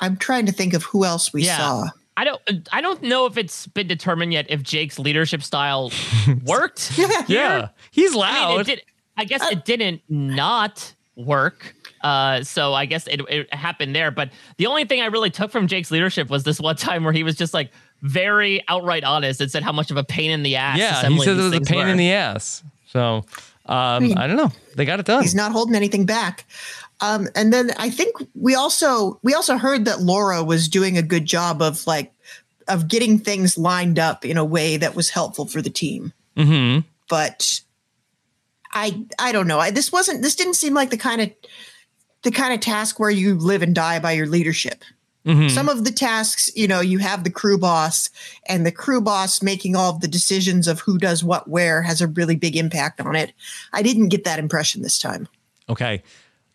I'm 0.00 0.16
trying 0.16 0.46
to 0.46 0.52
think 0.52 0.74
of 0.74 0.82
who 0.82 1.04
else 1.04 1.32
we 1.32 1.44
Yeah. 1.44 1.56
saw. 1.56 1.90
I 2.16 2.24
don't 2.24 2.40
I 2.72 2.80
don't 2.80 3.02
know 3.02 3.26
if 3.26 3.36
it's 3.36 3.66
been 3.66 3.86
determined 3.86 4.32
yet 4.32 4.46
if 4.48 4.62
Jake's 4.62 4.98
leadership 4.98 5.42
style 5.42 5.92
worked. 6.44 6.92
Yeah, 6.98 7.08
yeah. 7.28 7.68
he's 7.90 8.14
I 8.14 8.18
loud. 8.18 8.50
mean, 8.50 8.60
it 8.60 8.66
did. 8.66 8.82
I 9.18 9.24
guess 9.24 9.50
it 9.50 9.64
didn't 9.64 10.02
not 10.08 10.92
work. 11.16 11.74
Uh, 12.02 12.42
so 12.42 12.74
I 12.74 12.84
guess 12.86 13.06
it, 13.06 13.20
it 13.28 13.52
happened 13.52 13.94
there. 13.96 14.10
But 14.10 14.30
the 14.58 14.66
only 14.66 14.84
thing 14.84 15.00
I 15.00 15.06
really 15.06 15.30
took 15.30 15.50
from 15.50 15.66
Jake's 15.66 15.90
leadership 15.90 16.28
was 16.28 16.44
this 16.44 16.60
one 16.60 16.76
time 16.76 17.04
where 17.04 17.12
he 17.12 17.22
was 17.22 17.34
just 17.34 17.54
like 17.54 17.70
very 18.02 18.62
outright 18.68 19.04
honest 19.04 19.40
and 19.40 19.50
said 19.50 19.62
how 19.62 19.72
much 19.72 19.90
of 19.90 19.96
a 19.96 20.04
pain 20.04 20.30
in 20.30 20.42
the 20.42 20.56
ass. 20.56 20.78
yeah, 20.78 20.90
he 20.90 20.98
assembling 20.98 21.24
said 21.24 21.38
it 21.38 21.42
was 21.42 21.54
a 21.54 21.60
pain 21.60 21.86
were. 21.86 21.90
in 21.90 21.96
the 21.96 22.12
ass. 22.12 22.62
So 22.88 23.24
um, 23.66 24.12
I 24.16 24.26
don't 24.26 24.36
know. 24.36 24.52
They 24.76 24.84
got 24.84 25.00
it 25.00 25.06
done. 25.06 25.22
He's 25.22 25.34
not 25.34 25.52
holding 25.52 25.74
anything 25.74 26.04
back. 26.06 26.44
Um, 27.00 27.28
and 27.34 27.52
then 27.52 27.72
I 27.76 27.90
think 27.90 28.16
we 28.34 28.54
also 28.54 29.20
we 29.22 29.34
also 29.34 29.58
heard 29.58 29.84
that 29.84 30.00
Laura 30.00 30.42
was 30.42 30.68
doing 30.68 30.96
a 30.96 31.02
good 31.02 31.26
job 31.26 31.60
of 31.60 31.86
like 31.86 32.12
of 32.68 32.88
getting 32.88 33.18
things 33.18 33.58
lined 33.58 33.98
up 33.98 34.24
in 34.24 34.36
a 34.36 34.44
way 34.44 34.76
that 34.76 34.94
was 34.96 35.10
helpful 35.10 35.46
for 35.46 35.60
the 35.60 35.70
team. 35.70 36.12
hmm 36.36 36.78
But 37.08 37.60
I 38.72 39.04
I 39.18 39.32
don't 39.32 39.46
know. 39.46 39.58
I, 39.58 39.70
this 39.70 39.92
wasn't 39.92 40.22
this 40.22 40.36
didn't 40.36 40.54
seem 40.54 40.74
like 40.74 40.90
the 40.90 40.96
kind 40.96 41.20
of 41.20 41.30
the 42.22 42.30
kind 42.30 42.54
of 42.54 42.60
task 42.60 42.98
where 42.98 43.10
you 43.10 43.34
live 43.34 43.62
and 43.62 43.74
die 43.74 43.98
by 43.98 44.12
your 44.12 44.26
leadership. 44.26 44.82
Mm-hmm. 45.26 45.48
Some 45.48 45.68
of 45.68 45.84
the 45.84 45.90
tasks, 45.90 46.50
you 46.54 46.68
know, 46.68 46.80
you 46.80 46.98
have 46.98 47.24
the 47.24 47.30
crew 47.30 47.58
boss, 47.58 48.10
and 48.48 48.64
the 48.64 48.70
crew 48.70 49.00
boss 49.00 49.42
making 49.42 49.74
all 49.74 49.90
of 49.90 50.00
the 50.00 50.08
decisions 50.08 50.68
of 50.68 50.80
who 50.80 50.98
does 50.98 51.24
what 51.24 51.48
where 51.48 51.82
has 51.82 52.00
a 52.00 52.06
really 52.06 52.36
big 52.36 52.56
impact 52.56 53.00
on 53.00 53.16
it. 53.16 53.32
I 53.72 53.82
didn't 53.82 54.08
get 54.08 54.24
that 54.24 54.38
impression 54.38 54.82
this 54.82 55.00
time. 55.00 55.26
Okay. 55.68 56.02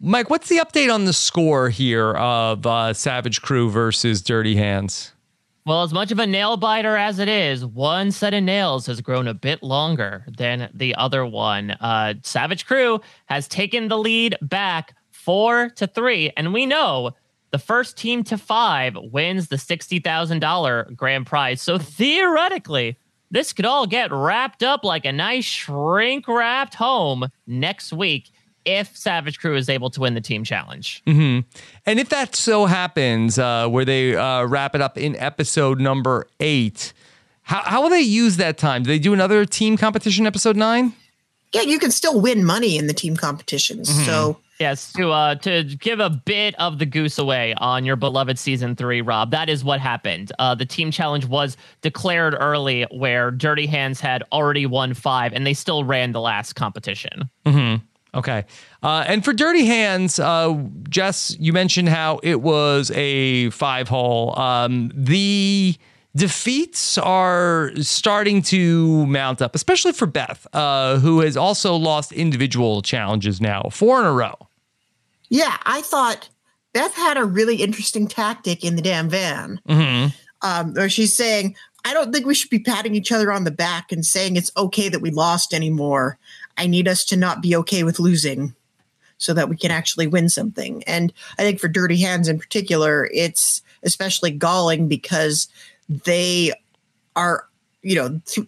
Mike, 0.04 0.32
what's 0.32 0.50
the 0.50 0.58
update 0.58 0.92
on 0.92 1.06
the 1.06 1.14
score 1.14 1.70
here 1.70 2.14
of 2.14 2.66
uh, 2.66 2.92
Savage 2.92 3.44
Crew 3.44 3.70
versus 3.70 4.24
Dirty 4.24 4.56
Hands? 4.56 5.14
Well, 5.64 5.84
as 5.84 5.94
much 5.94 6.12
of 6.12 6.18
a 6.18 6.26
nail 6.26 6.58
biter 6.58 6.98
as 6.98 7.20
it 7.20 7.28
is, 7.28 7.64
one 7.64 8.12
set 8.12 8.34
of 8.34 8.42
nails 8.44 8.88
has 8.88 9.00
grown 9.00 9.28
a 9.28 9.36
bit 9.36 9.62
longer 9.62 10.26
than 10.28 10.72
the 10.74 10.96
other 10.96 11.24
one. 11.24 11.70
Uh, 11.80 12.16
Savage 12.24 12.66
Crew 12.66 13.00
has 13.28 13.48
taken 13.48 13.90
the 13.90 13.98
lead 14.00 14.36
back 14.42 14.96
four 15.12 15.70
to 15.76 15.86
three, 15.86 16.32
and 16.36 16.52
we 16.52 16.66
know 16.66 17.12
the 17.52 17.60
first 17.60 17.96
team 17.96 18.24
to 18.24 18.40
five 18.40 18.98
wins 19.00 19.50
the 19.50 19.58
$60,000 19.58 20.96
grand 20.96 21.28
prize. 21.28 21.62
So 21.62 21.78
theoretically, 21.78 22.98
this 23.30 23.54
could 23.54 23.66
all 23.68 23.86
get 23.86 24.12
wrapped 24.12 24.64
up 24.64 24.84
like 24.84 25.06
a 25.06 25.12
nice 25.12 25.46
shrink 25.46 26.28
wrapped 26.28 26.74
home 26.74 27.28
next 27.46 27.94
week 27.94 28.32
if 28.66 28.96
Savage 28.96 29.40
Crew 29.40 29.56
is 29.56 29.70
able 29.70 29.90
to 29.92 30.02
win 30.02 30.14
the 30.14 30.22
team 30.22 30.44
challenge. 30.44 31.02
And 31.86 32.00
if 32.00 32.10
that 32.10 32.36
so 32.36 32.66
happens, 32.66 33.40
uh, 33.40 33.68
where 33.68 33.86
they 33.86 34.16
uh, 34.16 34.46
wrap 34.46 34.76
it 34.76 34.82
up 34.82 34.98
in 34.98 35.16
episode 35.18 35.80
number 35.80 36.28
eight, 36.40 36.94
how, 37.44 37.62
how 37.64 37.82
will 37.82 37.90
they 37.90 38.02
use 38.02 38.38
that 38.38 38.58
time? 38.58 38.84
Do 38.84 38.88
they 38.88 39.00
do 39.00 39.14
another 39.14 39.46
team 39.46 39.78
competition 39.78 40.26
episode 40.28 40.56
nine? 40.56 40.94
Yeah, 41.54 41.62
you 41.62 41.80
can 41.80 41.92
still 41.92 42.22
win 42.22 42.46
money 42.46 42.78
in 42.78 42.88
the 42.88 42.94
team 42.94 43.18
competitions. 43.18 43.90
So 44.06 44.38
Yes, 44.62 44.94
to 44.94 45.10
uh 45.10 45.36
to 45.36 45.64
give 45.64 46.00
a 46.00 46.12
bit 46.12 46.54
of 46.60 46.78
the 46.78 46.86
goose 46.86 47.18
away 47.18 47.56
on 47.58 47.84
your 47.84 47.96
beloved 47.96 48.38
season 48.38 48.76
three, 48.76 49.02
Rob. 49.02 49.32
That 49.32 49.50
is 49.50 49.64
what 49.64 49.80
happened. 49.80 50.32
Uh, 50.38 50.54
the 50.54 50.68
team 50.68 50.92
challenge 50.92 51.26
was 51.26 51.58
declared 51.82 52.36
early, 52.40 52.84
where 52.92 53.32
Dirty 53.32 53.66
Hands 53.66 54.00
had 54.00 54.24
already 54.32 54.68
won 54.68 54.94
five, 54.94 55.34
and 55.34 55.48
they 55.48 55.56
still 55.56 55.84
ran 55.84 56.12
the 56.12 56.22
last 56.22 56.54
competition. 56.54 57.28
Okay. 58.14 58.46
Uh, 58.84 59.06
and 59.08 59.24
for 59.24 59.32
Dirty 59.32 59.66
Hands, 59.66 60.20
uh, 60.20 60.62
Jess, 60.90 61.36
you 61.40 61.54
mentioned 61.54 61.90
how 61.90 62.20
it 62.24 62.42
was 62.42 62.92
a 62.92 63.50
five 63.52 63.88
hole. 63.88 64.38
Um, 64.38 64.92
the 64.94 65.76
defeats 66.16 66.98
are 66.98 67.72
starting 67.78 68.42
to 68.42 69.06
mount 69.06 69.42
up, 69.42 69.56
especially 69.56 69.94
for 69.94 70.08
Beth, 70.08 70.46
uh, 70.54 71.00
who 71.00 71.22
has 71.22 71.38
also 71.38 71.76
lost 71.76 72.12
individual 72.12 72.82
challenges 72.82 73.40
now, 73.40 73.70
four 73.72 74.02
in 74.02 74.06
a 74.06 74.12
row. 74.12 74.36
yeah, 75.30 75.56
I 75.64 75.82
thought 75.82 76.28
Beth 76.74 76.94
had 76.96 77.18
a 77.18 77.24
really 77.24 77.58
interesting 77.58 78.08
tactic 78.08 78.66
in 78.66 78.76
the 78.76 78.82
damn 78.82 79.10
van. 79.10 79.62
Um, 80.44 80.74
where 80.74 80.90
she's 80.90 81.16
saying, 81.16 81.56
I 81.86 81.94
don't 81.94 82.12
think 82.12 82.26
we 82.26 82.34
should 82.34 82.50
be 82.50 82.60
patting 82.60 82.96
each 82.96 83.12
other 83.12 83.32
on 83.32 83.44
the 83.44 83.52
back 83.52 83.92
and 83.92 84.06
saying 84.06 84.36
it's 84.36 84.52
okay 84.58 84.90
that 84.90 85.02
we 85.02 85.12
lost 85.12 85.54
anymore. 85.54 86.18
I 86.58 86.68
need 86.68 86.88
us 86.88 87.06
to 87.06 87.18
not 87.18 87.42
be 87.42 87.56
okay 87.58 87.84
with 87.84 88.00
losing 88.00 88.56
so 89.18 89.34
that 89.34 89.50
we 89.50 89.56
can 89.56 89.72
actually 89.72 90.08
win 90.08 90.30
something. 90.30 90.84
And 90.84 91.14
I 91.38 91.44
think 91.44 91.60
for 91.60 91.68
Dirty 91.68 91.98
Hands 92.02 92.28
in 92.28 92.40
particular, 92.40 93.08
it's 93.14 93.62
especially 93.84 94.32
galling 94.32 94.88
because 94.88 95.48
they 95.88 96.54
are, 97.16 97.48
you 97.84 97.96
know, 97.96 98.22
th- 98.26 98.48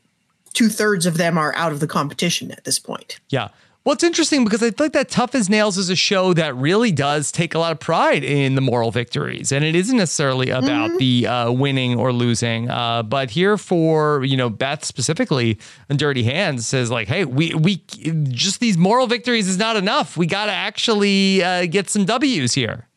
two 0.54 0.70
thirds 0.70 1.06
of 1.06 1.18
them 1.18 1.38
are 1.38 1.56
out 1.56 1.72
of 1.72 1.80
the 1.80 1.88
competition 1.88 2.52
at 2.52 2.64
this 2.64 2.80
point. 2.80 3.20
Yeah. 3.30 3.50
Well, 3.86 3.92
it's 3.92 4.04
interesting 4.04 4.46
because 4.46 4.64
I 4.64 4.72
feel 4.72 4.86
like 4.86 4.94
that 4.94 5.10
Tough 5.10 5.36
as 5.36 5.50
Nails 5.50 5.78
is 5.78 5.90
a 5.90 5.96
show 5.98 6.34
that 6.36 6.56
really 6.56 6.90
does 6.94 7.34
take 7.34 7.54
a 7.54 7.60
lot 7.60 7.74
of 7.74 7.82
pride 7.82 8.24
in 8.24 8.56
the 8.56 8.62
moral 8.62 8.92
victories, 8.92 9.52
and 9.52 9.66
it 9.66 9.76
isn't 9.76 9.98
necessarily 9.98 10.52
about 10.52 10.98
the 11.00 11.28
uh, 11.28 11.52
winning 11.52 12.00
or 12.00 12.14
losing. 12.14 12.70
Uh, 12.70 13.04
but 13.04 13.32
here 13.32 13.58
for 13.58 14.24
you 14.24 14.38
know 14.38 14.50
Beth 14.50 14.86
specifically 14.86 15.60
and 15.90 16.00
Dirty 16.00 16.24
Hands 16.24 16.66
says 16.66 16.92
like, 16.92 17.10
hey, 17.10 17.26
we 17.26 17.54
we 17.56 17.84
just 18.30 18.62
these 18.62 18.78
moral 18.78 19.06
victories 19.06 19.50
is 19.50 19.58
not 19.58 19.76
enough. 19.76 20.16
We 20.16 20.28
got 20.28 20.46
to 20.46 20.54
actually 20.54 21.44
uh, 21.44 21.66
get 21.66 21.90
some 21.90 22.06
W's 22.06 22.54
here. 22.54 22.88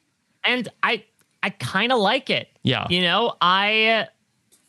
and 0.45 0.69
I 0.85 1.03
I 1.43 1.51
kind 1.51 1.91
of 1.91 1.99
like 1.99 2.31
it. 2.31 2.49
Yeah. 2.63 2.87
You 2.89 3.03
know, 3.03 3.35
I 3.41 4.07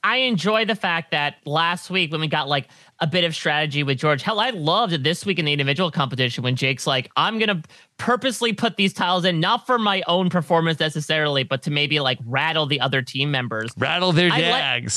I 0.04 0.18
enjoy 0.18 0.66
the 0.66 0.76
fact 0.76 1.12
that 1.12 1.36
last 1.46 1.90
week 1.92 2.12
when 2.12 2.22
we 2.22 2.28
got 2.28 2.48
like 2.48 2.70
a 3.00 3.08
bit 3.08 3.24
of 3.24 3.36
strategy 3.36 3.84
with 3.84 3.98
George, 3.98 4.24
hell, 4.24 4.40
I 4.40 4.50
loved 4.50 4.94
it 4.94 5.04
this 5.04 5.26
week 5.26 5.40
in 5.40 5.46
the 5.46 5.52
individual 5.54 5.92
competition 5.92 6.44
when 6.44 6.56
Jake's 6.56 6.88
like, 6.88 7.10
I'm 7.16 7.38
gonna 7.40 7.62
purposely 7.98 8.54
put 8.54 8.76
these 8.78 8.94
tiles 8.94 9.24
in, 9.26 9.40
not 9.40 9.66
for 9.68 9.78
my 9.78 10.04
own 10.08 10.30
performance 10.30 10.80
necessarily, 10.80 11.44
but 11.44 11.62
to 11.64 11.72
maybe 11.72 12.00
like 12.00 12.18
rattle 12.26 12.66
the 12.66 12.80
other 12.82 13.02
team 13.02 13.30
members. 13.32 13.72
Rattle 13.78 14.12
their 14.12 14.32
I 14.32 14.40
like- 14.40 14.90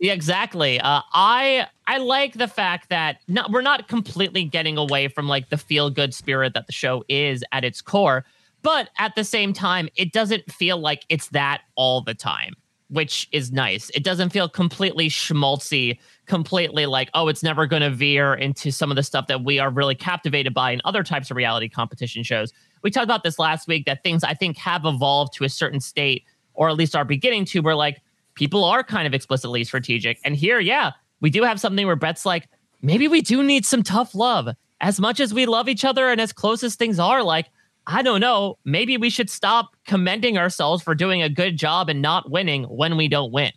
Yeah, 0.00 0.14
exactly. 0.14 0.80
Uh, 0.80 1.00
I 1.12 1.68
I 1.86 1.98
like 1.98 2.32
the 2.34 2.48
fact 2.48 2.88
that 2.88 3.18
not, 3.28 3.50
we're 3.52 3.62
not 3.62 3.86
completely 3.86 4.44
getting 4.44 4.76
away 4.76 5.06
from 5.08 5.28
like 5.28 5.48
the 5.50 5.58
feel 5.58 5.90
good 5.90 6.12
spirit 6.14 6.54
that 6.54 6.66
the 6.66 6.72
show 6.72 7.04
is 7.08 7.44
at 7.52 7.64
its 7.64 7.80
core, 7.80 8.24
but 8.62 8.88
at 8.98 9.14
the 9.14 9.22
same 9.24 9.52
time, 9.52 9.88
it 9.94 10.12
doesn't 10.12 10.50
feel 10.50 10.78
like 10.78 11.04
it's 11.08 11.28
that 11.28 11.62
all 11.76 12.00
the 12.00 12.14
time, 12.14 12.54
which 12.92 13.26
is 13.32 13.50
nice. 13.50 13.90
It 13.94 14.04
doesn't 14.04 14.30
feel 14.30 14.48
completely 14.48 15.08
schmaltzy, 15.08 15.98
completely 16.26 16.84
like 16.84 17.08
oh, 17.14 17.28
it's 17.28 17.42
never 17.42 17.66
going 17.66 17.82
to 17.82 17.90
veer 17.90 18.34
into 18.34 18.70
some 18.70 18.90
of 18.90 18.96
the 18.96 19.02
stuff 19.02 19.26
that 19.28 19.42
we 19.42 19.58
are 19.58 19.70
really 19.70 19.94
captivated 19.94 20.52
by 20.52 20.72
in 20.72 20.82
other 20.84 21.02
types 21.02 21.30
of 21.30 21.36
reality 21.36 21.68
competition 21.68 22.22
shows. 22.22 22.52
We 22.82 22.90
talked 22.90 23.04
about 23.04 23.24
this 23.24 23.38
last 23.38 23.66
week 23.66 23.86
that 23.86 24.02
things 24.02 24.22
I 24.22 24.34
think 24.34 24.58
have 24.58 24.84
evolved 24.84 25.32
to 25.34 25.44
a 25.44 25.48
certain 25.48 25.80
state, 25.80 26.24
or 26.52 26.68
at 26.68 26.76
least 26.76 26.94
are 26.94 27.04
beginning 27.04 27.46
to, 27.46 27.60
where 27.60 27.76
like 27.76 28.02
people 28.34 28.62
are 28.62 28.84
kind 28.84 29.06
of 29.06 29.14
explicitly 29.14 29.64
strategic. 29.64 30.18
And 30.24 30.36
here, 30.36 30.60
yeah, 30.60 30.92
we 31.20 31.30
do 31.30 31.42
have 31.44 31.60
something 31.60 31.86
where 31.86 31.96
Brett's 31.96 32.26
like, 32.26 32.48
maybe 32.82 33.08
we 33.08 33.22
do 33.22 33.42
need 33.42 33.64
some 33.64 33.82
tough 33.82 34.14
love. 34.14 34.48
As 34.80 35.00
much 35.00 35.20
as 35.20 35.32
we 35.32 35.46
love 35.46 35.68
each 35.68 35.84
other 35.84 36.10
and 36.10 36.20
as 36.20 36.32
close 36.32 36.64
as 36.64 36.74
things 36.74 36.98
are, 36.98 37.22
like, 37.22 37.46
I 37.86 38.02
don't 38.02 38.20
know, 38.20 38.58
maybe 38.64 38.96
we 38.96 39.10
should 39.10 39.28
stop 39.28 39.74
commending 39.86 40.38
ourselves 40.38 40.82
for 40.82 40.94
doing 40.94 41.22
a 41.22 41.28
good 41.28 41.56
job 41.56 41.88
and 41.88 42.00
not 42.00 42.30
winning 42.30 42.64
when 42.64 42.96
we 42.96 43.08
don't 43.08 43.32
win. 43.32 43.52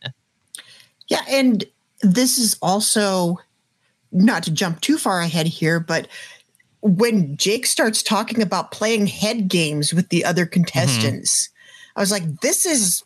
Yeah, 1.08 1.22
and 1.30 1.64
this 2.02 2.38
is 2.38 2.58
also 2.62 3.38
not 4.12 4.44
to 4.44 4.52
jump 4.52 4.82
too 4.82 4.98
far 4.98 5.22
ahead 5.22 5.46
here, 5.46 5.80
but 5.80 6.08
when 6.82 7.36
Jake 7.38 7.66
starts 7.66 8.02
talking 8.02 8.42
about 8.42 8.72
playing 8.72 9.08
head 9.08 9.48
games 9.48 9.94
with 9.94 10.10
the 10.10 10.24
other 10.24 10.46
contestants, 10.46 11.50
I 11.96 12.00
was 12.00 12.12
like, 12.12 12.42
this 12.42 12.66
is 12.66 13.04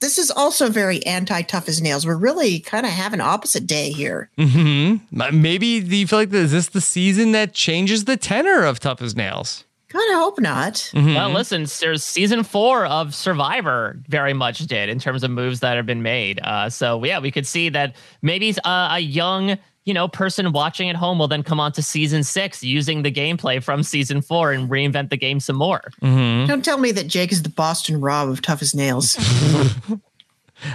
this 0.00 0.18
is 0.18 0.30
also 0.30 0.68
very 0.68 1.04
anti 1.06 1.42
tough 1.42 1.68
as 1.68 1.80
nails. 1.80 2.06
We're 2.06 2.16
really 2.16 2.60
kind 2.60 2.84
of 2.84 2.92
having 2.92 3.20
opposite 3.20 3.66
day 3.66 3.90
here. 3.90 4.30
hmm 4.36 4.96
Maybe 5.10 5.80
do 5.80 5.96
you 5.96 6.06
feel 6.06 6.18
like 6.18 6.30
this, 6.30 6.46
is 6.46 6.52
this 6.52 6.68
the 6.68 6.80
season 6.80 7.32
that 7.32 7.52
changes 7.52 8.04
the 8.04 8.16
tenor 8.16 8.64
of 8.64 8.78
Tough 8.78 9.00
as 9.00 9.16
Nails? 9.16 9.64
Kind 9.88 10.10
of 10.12 10.16
hope 10.18 10.40
not. 10.40 10.90
Well, 10.94 11.30
listen, 11.30 11.66
there's 11.80 12.02
season 12.02 12.42
four 12.42 12.86
of 12.86 13.14
Survivor 13.14 14.00
very 14.08 14.32
much 14.32 14.58
did 14.60 14.88
in 14.88 14.98
terms 14.98 15.22
of 15.22 15.30
moves 15.30 15.60
that 15.60 15.76
have 15.76 15.86
been 15.86 16.02
made. 16.02 16.40
Uh, 16.42 16.68
so 16.68 17.02
yeah, 17.04 17.20
we 17.20 17.30
could 17.30 17.46
see 17.46 17.68
that 17.68 17.94
maybe 18.20 18.52
uh, 18.64 18.88
a 18.92 18.98
young, 18.98 19.56
you 19.84 19.94
know, 19.94 20.08
person 20.08 20.50
watching 20.52 20.90
at 20.90 20.96
home 20.96 21.20
will 21.20 21.28
then 21.28 21.44
come 21.44 21.60
on 21.60 21.70
to 21.72 21.82
season 21.82 22.24
six 22.24 22.64
using 22.64 23.02
the 23.02 23.12
gameplay 23.12 23.62
from 23.62 23.84
season 23.84 24.20
four 24.22 24.50
and 24.50 24.68
reinvent 24.68 25.10
the 25.10 25.16
game 25.16 25.38
some 25.38 25.56
more. 25.56 25.80
Don't 26.00 26.64
tell 26.64 26.78
me 26.78 26.90
that 26.90 27.06
Jake 27.06 27.30
is 27.30 27.44
the 27.44 27.48
Boston 27.48 28.00
Rob 28.00 28.28
of 28.28 28.42
tough 28.42 28.62
as 28.62 28.74
nails. 28.74 29.16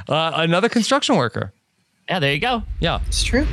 Uh, 0.07 0.31
another 0.35 0.69
construction 0.69 1.15
worker. 1.15 1.51
Yeah, 2.07 2.19
there 2.19 2.31
you 2.31 2.39
go. 2.39 2.61
Yeah. 2.79 2.99
it's 3.07 3.23
true. 3.23 3.47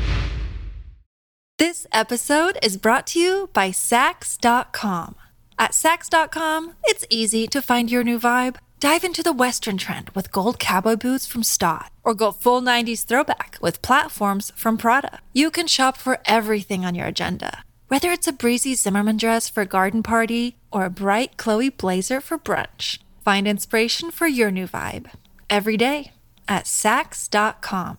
This 1.56 1.86
episode 1.90 2.58
is 2.62 2.76
brought 2.76 3.06
to 3.08 3.18
you 3.18 3.48
by 3.54 3.70
Saks.com. 3.70 5.16
At 5.58 5.72
Saks.com, 5.72 6.74
it's 6.84 7.04
easy 7.10 7.48
to 7.48 7.60
find 7.60 7.90
your 7.90 8.04
new 8.04 8.20
vibe. 8.20 8.56
Dive 8.78 9.02
into 9.02 9.24
the 9.24 9.32
Western 9.32 9.76
trend 9.76 10.10
with 10.10 10.30
gold 10.30 10.60
cowboy 10.60 10.94
boots 10.94 11.26
from 11.26 11.42
Staud, 11.42 11.90
or 12.04 12.14
go 12.14 12.30
full 12.30 12.62
90s 12.62 13.04
throwback 13.04 13.58
with 13.60 13.82
platforms 13.82 14.52
from 14.54 14.78
Prada. 14.78 15.18
You 15.32 15.50
can 15.50 15.66
shop 15.66 15.96
for 15.96 16.20
everything 16.26 16.84
on 16.84 16.94
your 16.94 17.08
agenda, 17.08 17.64
whether 17.88 18.12
it's 18.12 18.28
a 18.28 18.32
breezy 18.32 18.76
Zimmermann 18.76 19.16
dress 19.16 19.48
for 19.48 19.62
a 19.62 19.66
garden 19.66 20.04
party 20.04 20.56
or 20.70 20.84
a 20.84 20.90
bright 20.90 21.36
Chloe 21.36 21.70
blazer 21.70 22.20
for 22.20 22.38
brunch. 22.38 23.00
Find 23.24 23.48
inspiration 23.48 24.12
for 24.12 24.28
your 24.28 24.52
new 24.52 24.68
vibe 24.68 25.10
every 25.50 25.76
day 25.76 26.12
at 26.46 26.66
Saks.com. 26.66 27.98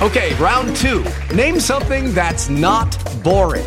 Okay, 0.00 0.32
round 0.36 0.76
two. 0.76 1.04
Name 1.34 1.58
something 1.58 2.14
that's 2.14 2.48
not 2.48 2.96
boring. 3.24 3.66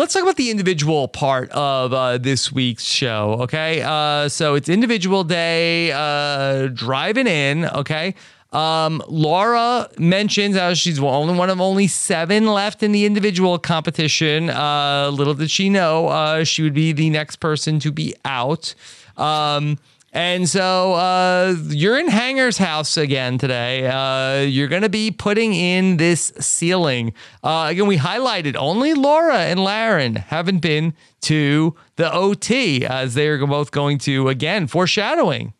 Let's 0.00 0.14
talk 0.14 0.22
about 0.22 0.36
the 0.36 0.50
individual 0.50 1.08
part 1.08 1.50
of 1.50 1.92
uh, 1.92 2.16
this 2.16 2.50
week's 2.50 2.84
show. 2.84 3.36
Okay. 3.40 3.82
Uh, 3.82 4.30
so 4.30 4.54
it's 4.54 4.70
individual 4.70 5.24
day, 5.24 5.92
uh, 5.92 6.68
driving 6.68 7.26
in. 7.26 7.66
Okay. 7.66 8.14
Um, 8.50 9.02
Laura 9.08 9.90
mentions 9.98 10.56
how 10.56 10.72
she's 10.72 10.98
only 10.98 11.36
one 11.36 11.50
of 11.50 11.60
only 11.60 11.86
seven 11.86 12.46
left 12.46 12.82
in 12.82 12.92
the 12.92 13.04
individual 13.04 13.58
competition. 13.58 14.48
Uh, 14.48 15.10
little 15.12 15.34
did 15.34 15.50
she 15.50 15.68
know 15.68 16.08
uh, 16.08 16.44
she 16.44 16.62
would 16.62 16.72
be 16.72 16.92
the 16.92 17.10
next 17.10 17.36
person 17.36 17.78
to 17.80 17.92
be 17.92 18.14
out. 18.24 18.74
Um, 19.18 19.76
And 20.12 20.48
so 20.48 20.94
uh, 20.94 21.54
you're 21.68 21.96
in 21.96 22.08
Hanger's 22.08 22.58
house 22.58 22.96
again 22.96 23.38
today. 23.38 23.86
Uh, 23.86 24.40
you're 24.40 24.66
going 24.66 24.82
to 24.82 24.88
be 24.88 25.12
putting 25.12 25.54
in 25.54 25.98
this 25.98 26.32
ceiling. 26.40 27.12
Uh, 27.44 27.68
again, 27.70 27.86
we 27.86 27.96
highlighted 27.96 28.56
only 28.56 28.94
Laura 28.94 29.38
and 29.38 29.62
Laren 29.62 30.16
haven't 30.16 30.58
been 30.58 30.94
to 31.22 31.76
the 31.94 32.12
OT 32.12 32.84
as 32.84 33.14
they 33.14 33.28
are 33.28 33.46
both 33.46 33.70
going 33.70 33.98
to, 33.98 34.28
again, 34.28 34.66
foreshadowing. 34.66 35.52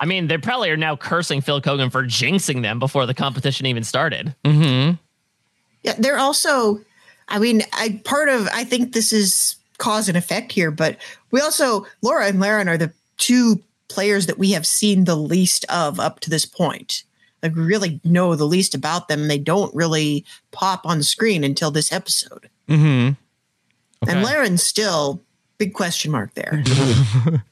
I 0.00 0.06
mean, 0.06 0.26
they 0.26 0.38
probably 0.38 0.70
are 0.70 0.76
now 0.76 0.96
cursing 0.96 1.40
Phil 1.40 1.60
Keoghan 1.60 1.92
for 1.92 2.04
jinxing 2.04 2.62
them 2.62 2.80
before 2.80 3.06
the 3.06 3.14
competition 3.14 3.66
even 3.66 3.84
started. 3.84 4.34
Mm-hmm. 4.44 4.96
Yeah, 5.84 5.94
they're 5.98 6.18
also. 6.18 6.80
I 7.28 7.38
mean, 7.38 7.62
I 7.72 8.00
part 8.04 8.28
of. 8.28 8.48
I 8.48 8.64
think 8.64 8.92
this 8.92 9.12
is 9.12 9.56
cause 9.78 10.08
and 10.08 10.16
effect 10.16 10.50
here, 10.50 10.70
but 10.70 10.98
we 11.30 11.40
also 11.40 11.86
Laura 12.02 12.26
and 12.26 12.40
Laren 12.40 12.68
are 12.68 12.76
the 12.76 12.92
two 13.18 13.62
players 13.88 14.26
that 14.26 14.38
we 14.38 14.52
have 14.52 14.66
seen 14.66 15.04
the 15.04 15.16
least 15.16 15.64
of 15.68 16.00
up 16.00 16.20
to 16.20 16.30
this 16.30 16.46
point. 16.46 17.04
Like 17.42 17.54
we 17.54 17.62
really 17.62 18.00
know 18.04 18.34
the 18.34 18.46
least 18.46 18.74
about 18.74 19.08
them. 19.08 19.28
They 19.28 19.38
don't 19.38 19.74
really 19.74 20.24
pop 20.50 20.86
on 20.86 20.98
the 20.98 21.04
screen 21.04 21.44
until 21.44 21.70
this 21.70 21.92
episode. 21.92 22.48
Mm-hmm. 22.68 23.14
And 24.08 24.22
Laren's 24.22 24.62
still 24.62 25.20
big 25.58 25.74
question 25.74 26.10
mark 26.10 26.34
there. 26.34 26.62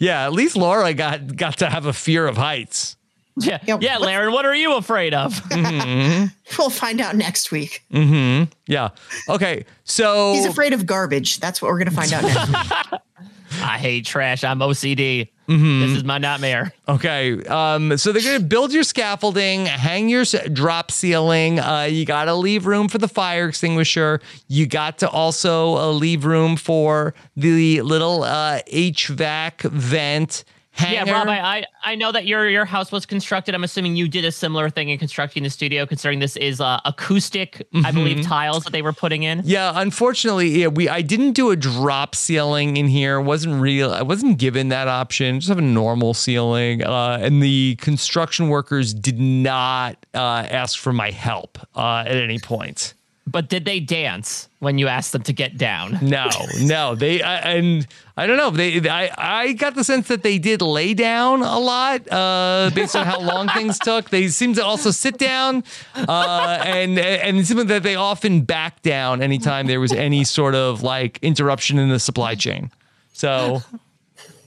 yeah, 0.00 0.24
at 0.24 0.32
least 0.32 0.56
Laura 0.56 0.92
got 0.94 1.36
got 1.36 1.58
to 1.58 1.68
have 1.68 1.86
a 1.86 1.92
fear 1.92 2.26
of 2.26 2.36
heights. 2.36 2.96
Yeah, 3.36 3.58
yeah, 3.64 3.98
Laren, 3.98 4.32
what 4.32 4.44
are 4.44 4.54
you 4.54 4.74
afraid 4.74 5.14
of? 5.14 5.34
Mm-hmm. 5.34 6.26
We'll 6.58 6.68
find 6.68 7.00
out 7.00 7.14
next 7.14 7.52
week. 7.52 7.84
Mm-hmm. 7.92 8.50
Yeah. 8.66 8.88
Okay. 9.28 9.64
So 9.84 10.32
He's 10.32 10.46
afraid 10.46 10.72
of 10.72 10.84
garbage. 10.84 11.38
That's 11.38 11.62
what 11.62 11.70
we're 11.70 11.78
going 11.78 11.90
to 11.90 11.94
find 11.94 12.12
out 12.12 12.24
next. 12.24 13.30
I 13.62 13.78
hate 13.78 14.04
trash. 14.06 14.44
I'm 14.44 14.60
OCD. 14.60 15.28
Mhm. 15.48 15.80
This 15.80 15.96
is 15.96 16.04
my 16.04 16.18
nightmare. 16.18 16.72
Okay. 16.88 17.44
Um, 17.46 17.96
so 17.98 18.12
they're 18.12 18.22
going 18.22 18.38
to 18.40 18.46
build 18.46 18.72
your 18.72 18.84
scaffolding, 18.84 19.66
hang 19.66 20.08
your 20.08 20.24
drop 20.52 20.92
ceiling. 20.92 21.58
Uh, 21.58 21.88
you 21.90 22.04
got 22.04 22.26
to 22.26 22.34
leave 22.34 22.66
room 22.66 22.88
for 22.88 22.98
the 22.98 23.08
fire 23.08 23.48
extinguisher. 23.48 24.20
You 24.46 24.66
got 24.66 24.98
to 24.98 25.08
also 25.10 25.76
uh, 25.76 25.90
leave 25.90 26.24
room 26.24 26.56
for 26.56 27.14
the 27.36 27.80
little 27.82 28.22
uh, 28.22 28.60
HVAC 28.72 29.62
vent. 29.70 30.44
Hanger. 30.80 31.10
Yeah, 31.10 31.18
Rob, 31.18 31.28
I, 31.28 31.64
I 31.84 31.94
know 31.94 32.12
that 32.12 32.26
your 32.26 32.48
your 32.48 32.64
house 32.64 32.90
was 32.92 33.06
constructed. 33.06 33.54
I'm 33.54 33.64
assuming 33.64 33.96
you 33.96 34.08
did 34.08 34.24
a 34.24 34.32
similar 34.32 34.70
thing 34.70 34.88
in 34.88 34.98
constructing 34.98 35.42
the 35.42 35.50
studio, 35.50 35.86
considering 35.86 36.18
this 36.18 36.36
is 36.36 36.60
uh, 36.60 36.80
acoustic, 36.84 37.66
I 37.84 37.90
believe, 37.92 38.18
Mhm. 38.18 38.26
tiles 38.26 38.64
that 38.64 38.72
they 38.72 38.82
were 38.82 38.92
putting 38.92 39.22
in. 39.22 39.42
Yeah, 39.44 39.72
unfortunately, 39.74 40.48
yeah, 40.60 40.66
we 40.68 40.88
I 40.88 41.02
didn't 41.02 41.32
do 41.32 41.50
a 41.50 41.56
drop 41.56 42.14
ceiling 42.14 42.76
in 42.76 42.88
here. 42.88 43.20
wasn't 43.20 43.60
real. 43.60 43.90
I 43.92 44.02
wasn't 44.02 44.38
given 44.38 44.68
that 44.70 44.88
option. 44.88 45.38
Just 45.40 45.48
have 45.48 45.58
a 45.58 45.62
normal 45.62 46.14
ceiling, 46.14 46.82
uh, 46.82 47.18
and 47.20 47.42
the 47.42 47.76
construction 47.76 48.48
workers 48.48 48.92
did 48.94 49.20
not 49.20 49.96
uh, 50.14 50.18
ask 50.18 50.78
for 50.78 50.92
my 50.92 51.10
help 51.10 51.58
uh, 51.76 52.04
at 52.06 52.16
any 52.16 52.38
point. 52.38 52.94
But 53.26 53.48
did 53.48 53.64
they 53.64 53.78
dance 53.80 54.48
when 54.58 54.78
you 54.78 54.88
asked 54.88 55.12
them 55.12 55.22
to 55.22 55.32
get 55.32 55.56
down? 55.56 55.98
No, 56.02 56.28
no, 56.60 56.94
they 56.94 57.22
I, 57.22 57.36
and 57.52 57.86
I 58.16 58.26
don't 58.26 58.38
know. 58.38 58.50
They 58.50 58.88
I 58.88 59.10
I 59.16 59.52
got 59.52 59.74
the 59.74 59.84
sense 59.84 60.08
that 60.08 60.22
they 60.22 60.38
did 60.38 60.62
lay 60.62 60.94
down 60.94 61.42
a 61.42 61.58
lot 61.58 62.10
uh, 62.10 62.70
based 62.74 62.96
on 62.96 63.06
how 63.06 63.20
long 63.20 63.48
things 63.48 63.78
took. 63.78 64.10
They 64.10 64.28
seem 64.28 64.54
to 64.54 64.64
also 64.64 64.90
sit 64.90 65.18
down, 65.18 65.62
uh, 65.94 66.62
and 66.64 66.98
and 66.98 67.46
something 67.46 67.68
that 67.68 67.82
they 67.82 67.94
often 67.94 68.40
back 68.42 68.82
down 68.82 69.22
anytime 69.22 69.66
there 69.66 69.80
was 69.80 69.92
any 69.92 70.24
sort 70.24 70.54
of 70.54 70.82
like 70.82 71.18
interruption 71.22 71.78
in 71.78 71.88
the 71.88 72.00
supply 72.00 72.34
chain. 72.34 72.70
So 73.12 73.62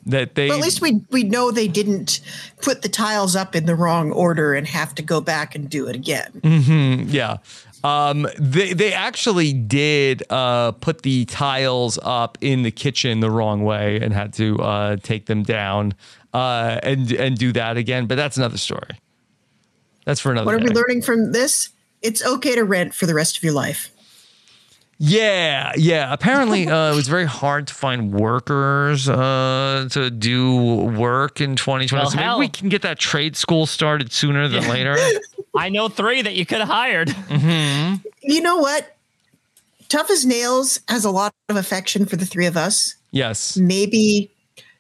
that 0.06 0.36
they 0.36 0.50
But 0.50 0.58
at 0.58 0.62
least 0.62 0.82
we 0.82 1.02
we 1.12 1.24
know 1.24 1.52
they 1.52 1.68
didn't 1.68 2.20
put 2.62 2.82
the 2.82 2.90
tiles 2.90 3.36
up 3.36 3.56
in 3.56 3.66
the 3.66 3.76
wrong 3.76 4.12
order 4.12 4.54
and 4.54 4.68
have 4.68 4.94
to 4.96 5.02
go 5.02 5.22
back 5.22 5.56
and 5.56 5.70
do 5.70 5.88
it 5.88 5.96
again. 5.96 6.32
hmm 6.44 7.04
yeah. 7.08 7.38
Um, 7.84 8.28
they 8.40 8.74
they 8.74 8.94
actually 8.94 9.52
did 9.52 10.24
uh, 10.30 10.72
put 10.72 11.02
the 11.02 11.26
tiles 11.26 12.00
up 12.02 12.38
in 12.40 12.64
the 12.64 12.72
kitchen 12.72 13.20
the 13.20 13.30
wrong 13.30 13.64
way 13.64 14.00
and 14.02 14.14
had 14.14 14.34
to 14.34 14.58
uh, 14.60 14.96
take 14.98 15.26
them 15.26 15.44
down 15.44 15.94
uh, 16.34 16.80
and 16.82 17.12
and 17.12 17.38
do 17.38 17.52
that 17.52 17.76
again. 17.76 18.06
But 18.06 18.16
that's 18.16 18.38
another 18.38 18.58
story. 18.58 19.00
That's 20.06 20.22
for 20.22 20.32
another. 20.32 20.46
What 20.46 20.56
are 20.56 20.64
we 20.64 20.70
learning 20.70 21.02
from 21.02 21.34
this? 21.34 21.70
It's 22.02 22.26
okay 22.26 22.56
to 22.56 22.64
rent 22.64 22.94
for 22.94 23.06
the 23.06 23.14
rest 23.14 23.38
of 23.38 23.44
your 23.44 23.54
life. 23.54 23.90
Yeah, 24.98 25.74
yeah. 25.76 26.14
Apparently, 26.14 26.68
uh, 26.70 26.94
it 26.94 26.96
was 26.96 27.08
very 27.08 27.26
hard 27.26 27.68
to 27.68 27.74
find 27.74 28.14
workers 28.14 29.10
uh, 29.10 29.88
to 29.92 30.10
do 30.10 30.76
work 30.98 31.42
in 31.42 31.56
2020. 31.58 32.02
Well, 32.02 32.12
so 32.12 32.16
maybe 32.16 32.24
hell. 32.24 32.40
we 32.40 32.48
can 32.48 32.70
get 32.70 32.82
that 32.84 33.00
trade 33.00 33.36
school 33.36 33.66
started 33.66 34.14
sooner 34.14 34.48
than 34.48 34.68
later. 34.70 34.96
I 35.56 35.70
know 35.70 35.88
three 35.90 36.22
that 36.22 36.34
you 36.34 36.46
could 36.46 36.60
have 36.60 36.68
hired. 36.70 37.10
hmm 37.12 37.96
You 38.22 38.42
know 38.42 38.58
what? 38.58 38.96
Tough 39.90 40.10
as 40.10 40.26
Nails 40.26 40.80
has 40.90 41.06
a 41.06 41.12
lot 41.12 41.34
of 41.50 41.56
affection 41.56 42.06
for 42.06 42.16
the 42.16 42.26
three 42.26 42.48
of 42.48 42.58
us. 42.58 42.96
Yes. 43.12 43.56
Maybe, 43.58 44.32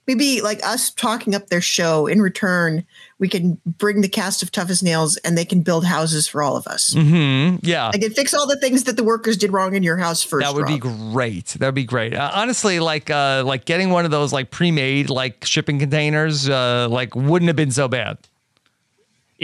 maybe 0.07 0.41
like 0.41 0.65
us 0.65 0.89
talking 0.89 1.35
up 1.35 1.47
their 1.49 1.61
show 1.61 2.07
in 2.07 2.19
return, 2.19 2.83
we 3.19 3.29
can 3.29 3.61
bring 3.65 4.01
the 4.01 4.07
cast 4.09 4.41
of 4.41 4.51
Tough 4.51 4.71
as 4.71 4.81
Nails 4.81 5.17
and 5.17 5.37
they 5.37 5.45
can 5.45 5.61
build 5.61 5.85
houses 5.85 6.27
for 6.27 6.41
all 6.41 6.57
of 6.57 6.65
us. 6.65 6.93
hmm 6.93 7.57
Yeah. 7.61 7.91
I 7.93 7.97
can 7.99 8.11
fix 8.11 8.33
all 8.33 8.47
the 8.47 8.57
things 8.59 8.85
that 8.85 8.95
the 8.97 9.03
workers 9.03 9.37
did 9.37 9.53
wrong 9.53 9.75
in 9.75 9.83
your 9.83 9.97
house 9.97 10.23
first. 10.23 10.43
That 10.43 10.55
would 10.55 10.65
be 10.65 10.79
great. 10.79 11.45
That 11.59 11.67
would 11.67 11.75
be 11.75 11.85
great. 11.85 12.15
Uh, 12.15 12.31
honestly, 12.33 12.79
like 12.79 13.11
uh, 13.11 13.43
like 13.45 13.65
getting 13.65 13.91
one 13.91 14.05
of 14.05 14.11
those 14.11 14.33
like 14.33 14.49
pre-made 14.49 15.11
like 15.11 15.45
shipping 15.45 15.77
containers, 15.77 16.49
uh, 16.49 16.87
like 16.89 17.15
wouldn't 17.15 17.47
have 17.47 17.55
been 17.55 17.71
so 17.71 17.87
bad. 17.87 18.17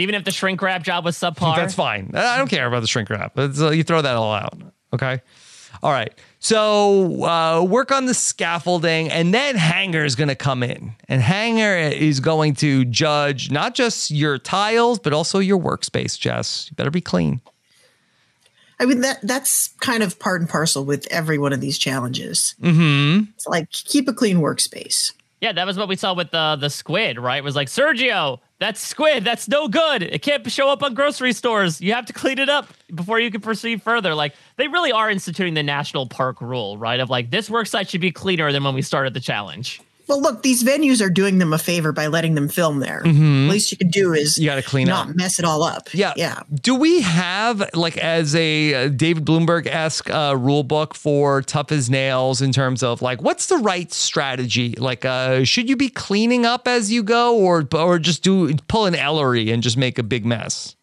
Even 0.00 0.14
if 0.14 0.24
the 0.24 0.30
shrink 0.30 0.60
wrap 0.62 0.82
job 0.82 1.04
was 1.04 1.16
subpar. 1.16 1.56
That's 1.56 1.74
fine. 1.74 2.10
I 2.14 2.38
don't 2.38 2.48
care 2.50 2.66
about 2.66 2.80
the 2.80 2.88
shrink 2.88 3.10
wrap. 3.10 3.38
It's, 3.38 3.60
uh, 3.60 3.70
you 3.70 3.82
throw 3.82 4.02
that 4.02 4.16
all 4.16 4.32
out. 4.32 4.58
Okay. 4.92 5.20
All 5.82 5.92
right. 5.92 6.12
So 6.40 7.24
uh, 7.24 7.62
work 7.62 7.92
on 7.92 8.06
the 8.06 8.14
scaffolding, 8.14 9.10
and 9.10 9.32
then 9.32 9.56
Hanger 9.56 10.04
is 10.04 10.16
going 10.16 10.28
to 10.28 10.34
come 10.34 10.62
in, 10.62 10.94
and 11.08 11.20
Hanger 11.20 11.76
is 11.76 12.18
going 12.20 12.54
to 12.56 12.84
judge 12.86 13.50
not 13.50 13.74
just 13.74 14.10
your 14.10 14.38
tiles, 14.38 14.98
but 14.98 15.12
also 15.12 15.38
your 15.38 15.58
workspace. 15.58 16.18
Jess, 16.18 16.68
you 16.70 16.74
better 16.76 16.90
be 16.90 17.00
clean. 17.00 17.40
I 18.80 18.86
mean 18.86 19.02
that 19.02 19.20
that's 19.22 19.68
kind 19.80 20.02
of 20.02 20.18
part 20.18 20.40
and 20.40 20.48
parcel 20.48 20.86
with 20.86 21.06
every 21.10 21.36
one 21.36 21.52
of 21.52 21.60
these 21.60 21.76
challenges. 21.76 22.54
Mm-hmm. 22.62 23.30
It's 23.34 23.46
like 23.46 23.70
keep 23.70 24.08
a 24.08 24.14
clean 24.14 24.38
workspace. 24.38 25.12
Yeah, 25.42 25.52
that 25.52 25.66
was 25.66 25.76
what 25.76 25.88
we 25.88 25.96
saw 25.96 26.14
with 26.14 26.30
the 26.30 26.56
the 26.58 26.70
squid, 26.70 27.18
right? 27.18 27.36
It 27.36 27.44
was 27.44 27.54
like 27.54 27.68
Sergio, 27.68 28.40
that's 28.60 28.80
squid. 28.86 29.24
That's 29.24 29.48
no 29.48 29.68
good. 29.68 30.02
It 30.02 30.20
can't 30.20 30.48
show 30.52 30.68
up 30.68 30.82
on 30.82 30.92
grocery 30.92 31.32
stores. 31.32 31.80
You 31.80 31.94
have 31.94 32.04
to 32.06 32.12
clean 32.12 32.38
it 32.38 32.50
up 32.50 32.68
before 32.94 33.18
you 33.18 33.30
can 33.30 33.40
proceed 33.40 33.82
further. 33.82 34.14
Like 34.14 34.34
they 34.56 34.68
really 34.68 34.92
are 34.92 35.10
instituting 35.10 35.54
the 35.54 35.62
national 35.62 36.06
park 36.06 36.42
rule, 36.42 36.76
right? 36.76 37.00
Of 37.00 37.08
like 37.08 37.30
this 37.30 37.48
work 37.48 37.66
site 37.66 37.88
should 37.88 38.02
be 38.02 38.12
cleaner 38.12 38.52
than 38.52 38.62
when 38.62 38.74
we 38.74 38.82
started 38.82 39.14
the 39.14 39.20
challenge. 39.20 39.80
Well, 40.10 40.20
look, 40.20 40.42
these 40.42 40.64
venues 40.64 41.00
are 41.00 41.08
doing 41.08 41.38
them 41.38 41.52
a 41.52 41.58
favor 41.58 41.92
by 41.92 42.08
letting 42.08 42.34
them 42.34 42.48
film 42.48 42.80
there. 42.80 43.00
Mhm. 43.04 43.46
The 43.46 43.52
least 43.52 43.70
you 43.70 43.78
can 43.78 43.90
do 43.90 44.12
is 44.12 44.36
You 44.38 44.46
gotta 44.46 44.60
clean 44.60 44.88
not 44.88 45.10
up. 45.10 45.14
mess 45.14 45.38
it 45.38 45.44
all 45.44 45.62
up. 45.62 45.88
Yeah. 45.94 46.12
yeah. 46.16 46.40
Do 46.52 46.74
we 46.74 47.00
have 47.02 47.62
like 47.74 47.96
as 47.96 48.34
a 48.34 48.74
uh, 48.74 48.88
David 48.88 49.24
Bloomberg 49.24 49.68
esque 49.68 50.10
uh, 50.10 50.34
rule 50.36 50.64
book 50.64 50.96
for 50.96 51.42
tough 51.42 51.70
as 51.70 51.88
nails 51.88 52.42
in 52.42 52.50
terms 52.50 52.82
of 52.82 53.02
like 53.02 53.22
what's 53.22 53.46
the 53.46 53.58
right 53.58 53.92
strategy? 53.92 54.74
Like, 54.76 55.04
uh, 55.04 55.44
should 55.44 55.68
you 55.68 55.76
be 55.76 55.88
cleaning 55.88 56.44
up 56.44 56.66
as 56.66 56.90
you 56.90 57.04
go, 57.04 57.36
or 57.38 57.64
or 57.72 58.00
just 58.00 58.24
do 58.24 58.52
pull 58.66 58.86
an 58.86 58.96
Ellery 58.96 59.52
and 59.52 59.62
just 59.62 59.76
make 59.76 59.96
a 59.96 60.02
big 60.02 60.26
mess? 60.26 60.74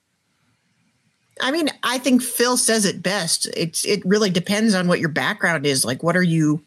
I 1.42 1.52
mean, 1.52 1.68
I 1.84 1.98
think 1.98 2.22
Phil 2.24 2.56
says 2.56 2.86
it 2.86 3.04
best. 3.04 3.46
It's 3.58 3.84
it 3.84 4.02
really 4.06 4.30
depends 4.30 4.74
on 4.74 4.88
what 4.88 5.02
your 5.02 5.10
background 5.10 5.66
is. 5.66 5.84
Like, 5.84 6.02
what 6.02 6.16
are 6.16 6.24
you? 6.24 6.64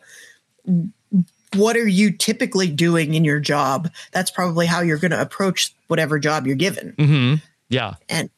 What 1.54 1.76
are 1.76 1.88
you 1.88 2.12
typically 2.12 2.68
doing 2.68 3.14
in 3.14 3.24
your 3.24 3.40
job? 3.40 3.90
That's 4.12 4.30
probably 4.30 4.66
how 4.66 4.80
you're 4.80 4.98
going 4.98 5.10
to 5.10 5.20
approach 5.20 5.74
whatever 5.88 6.18
job 6.18 6.46
you're 6.46 6.56
given. 6.56 6.94
Mm-hmm. 6.96 7.34
Yeah. 7.68 7.94
And 8.08 8.30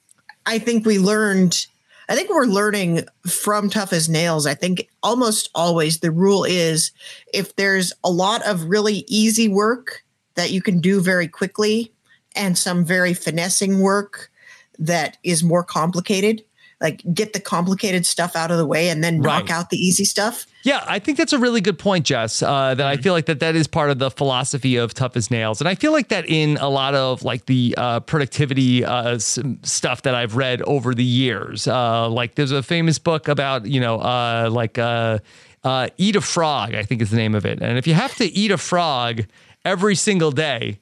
I 0.46 0.58
think 0.58 0.86
we 0.86 0.98
learned, 0.98 1.66
I 2.08 2.14
think 2.14 2.30
we're 2.30 2.44
learning 2.44 3.04
from 3.26 3.68
Tough 3.68 3.92
as 3.92 4.08
Nails. 4.08 4.46
I 4.46 4.54
think 4.54 4.88
almost 5.02 5.50
always 5.54 6.00
the 6.00 6.10
rule 6.10 6.44
is 6.44 6.90
if 7.32 7.54
there's 7.56 7.92
a 8.02 8.10
lot 8.10 8.46
of 8.46 8.64
really 8.64 9.04
easy 9.08 9.48
work 9.48 10.04
that 10.34 10.50
you 10.50 10.62
can 10.62 10.80
do 10.80 11.00
very 11.00 11.28
quickly 11.28 11.92
and 12.34 12.56
some 12.56 12.84
very 12.84 13.12
finessing 13.12 13.80
work 13.80 14.30
that 14.78 15.18
is 15.22 15.44
more 15.44 15.62
complicated, 15.62 16.42
like 16.82 17.02
get 17.14 17.32
the 17.32 17.40
complicated 17.40 18.04
stuff 18.04 18.36
out 18.36 18.50
of 18.50 18.58
the 18.58 18.66
way 18.66 18.88
and 18.90 19.02
then 19.02 19.20
knock 19.20 19.42
Right. 19.44 19.50
out 19.52 19.70
the 19.70 19.76
easy 19.78 20.04
stuff. 20.04 20.46
Yeah, 20.64 20.84
I 20.86 20.98
think 20.98 21.16
that's 21.18 21.32
a 21.32 21.38
really 21.38 21.60
good 21.60 21.78
point, 21.78 22.04
Jess. 22.04 22.42
Uh, 22.42 22.74
that 22.74 22.86
I 22.86 22.96
feel 22.96 23.12
like 23.14 23.26
that 23.26 23.40
that 23.40 23.56
is 23.56 23.66
part 23.66 23.90
of 23.90 23.98
the 23.98 24.10
philosophy 24.10 24.76
of 24.76 24.92
tough 24.94 25.16
as 25.16 25.30
nails, 25.30 25.60
and 25.60 25.68
I 25.68 25.74
feel 25.74 25.92
like 25.92 26.08
that 26.08 26.28
in 26.28 26.56
a 26.58 26.68
lot 26.68 26.94
of 26.94 27.22
like 27.22 27.46
the 27.46 27.74
uh, 27.78 28.00
productivity 28.00 28.84
uh, 28.84 29.14
s- 29.14 29.38
stuff 29.62 30.02
that 30.02 30.14
I've 30.14 30.36
read 30.36 30.60
over 30.62 30.94
the 30.94 31.04
years. 31.04 31.66
Uh, 31.66 32.08
like 32.08 32.34
there's 32.34 32.52
a 32.52 32.62
famous 32.62 32.98
book 32.98 33.28
about 33.28 33.66
you 33.66 33.80
know 33.80 33.96
uh, 34.00 34.48
like 34.52 34.78
uh, 34.78 35.18
uh, 35.64 35.88
eat 35.96 36.16
a 36.16 36.20
frog, 36.20 36.74
I 36.74 36.82
think 36.82 37.00
is 37.02 37.10
the 37.10 37.16
name 37.16 37.34
of 37.34 37.46
it, 37.46 37.60
and 37.62 37.78
if 37.78 37.86
you 37.86 37.94
have 37.94 38.14
to 38.16 38.24
eat 38.26 38.50
a 38.50 38.58
frog. 38.58 39.22
every 39.64 39.94
single 39.94 40.32
day, 40.32 40.80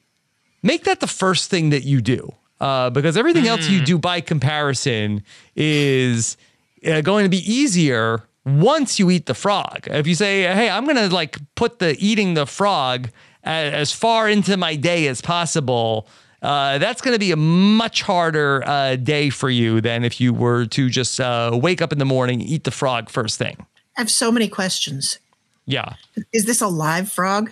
make 0.63 0.85
that 0.85 0.99
the 1.01 1.05
first 1.07 1.51
thing 1.51 1.69
that 1.69 1.83
you 1.83 2.01
do. 2.01 2.33
Uh, 2.61 2.91
because 2.91 3.17
everything 3.17 3.47
else 3.47 3.67
you 3.67 3.83
do 3.83 3.97
by 3.97 4.21
comparison 4.21 5.23
is 5.55 6.37
uh, 6.85 7.01
going 7.01 7.25
to 7.25 7.29
be 7.29 7.41
easier 7.51 8.21
once 8.45 8.99
you 8.99 9.09
eat 9.09 9.25
the 9.25 9.33
frog. 9.33 9.87
If 9.89 10.05
you 10.05 10.13
say, 10.13 10.43
"Hey, 10.43 10.69
I'm 10.69 10.85
going 10.85 10.95
to 10.95 11.09
like 11.09 11.39
put 11.55 11.79
the 11.79 11.97
eating 11.97 12.35
the 12.35 12.45
frog 12.45 13.09
a- 13.43 13.49
as 13.49 13.91
far 13.91 14.29
into 14.29 14.57
my 14.57 14.75
day 14.75 15.07
as 15.07 15.21
possible," 15.21 16.07
uh, 16.43 16.77
that's 16.77 17.01
going 17.01 17.15
to 17.15 17.19
be 17.19 17.31
a 17.31 17.35
much 17.35 18.03
harder 18.03 18.63
uh, 18.67 18.95
day 18.95 19.31
for 19.31 19.49
you 19.49 19.81
than 19.81 20.03
if 20.03 20.21
you 20.21 20.31
were 20.31 20.67
to 20.67 20.87
just 20.87 21.19
uh, 21.19 21.49
wake 21.53 21.81
up 21.81 21.91
in 21.91 21.97
the 21.97 22.05
morning, 22.05 22.41
eat 22.41 22.63
the 22.63 22.71
frog 22.71 23.09
first 23.09 23.39
thing. 23.39 23.57
I 23.97 24.01
have 24.01 24.11
so 24.11 24.31
many 24.31 24.47
questions. 24.47 25.17
Yeah. 25.65 25.95
Is 26.31 26.45
this 26.45 26.61
a 26.61 26.67
live 26.67 27.11
frog? 27.11 27.51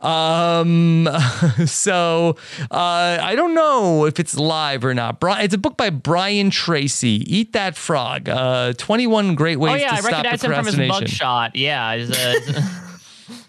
Um. 0.00 1.08
So 1.66 2.36
uh, 2.70 3.18
I 3.20 3.34
don't 3.34 3.54
know 3.54 4.04
if 4.06 4.18
it's 4.20 4.36
live 4.36 4.84
or 4.84 4.94
not. 4.94 5.18
Bri- 5.20 5.40
It's 5.40 5.54
a 5.54 5.58
book 5.58 5.76
by 5.76 5.90
Brian 5.90 6.50
Tracy. 6.50 7.22
Eat 7.26 7.52
that 7.52 7.76
frog. 7.76 8.28
Uh, 8.28 8.72
Twenty 8.74 9.06
one 9.06 9.34
great 9.34 9.58
ways 9.58 9.72
oh 9.72 9.76
yeah, 9.76 9.88
to 9.90 9.94
I 9.94 10.00
stop 10.00 10.24
recognize 10.24 10.42
him 10.42 10.52
from 10.52 10.66
his 10.66 10.74
mugshot. 11.10 11.50
Yeah, 11.54 11.96
he's, 11.96 12.10
uh, 12.10 12.62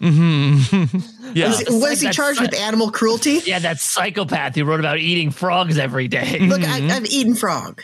Yeah. 1.34 1.48
Was, 1.48 1.64
was 1.68 2.00
he 2.00 2.06
That's- 2.06 2.16
charged 2.16 2.40
with 2.40 2.54
animal 2.54 2.90
cruelty? 2.90 3.40
yeah, 3.44 3.60
that 3.60 3.78
psychopath 3.80 4.54
who 4.56 4.64
wrote 4.64 4.80
about 4.80 4.98
eating 4.98 5.30
frogs 5.30 5.78
every 5.78 6.08
day. 6.08 6.38
Look, 6.40 6.62
I, 6.62 6.88
I've 6.88 7.06
eaten 7.06 7.34
frog. 7.34 7.82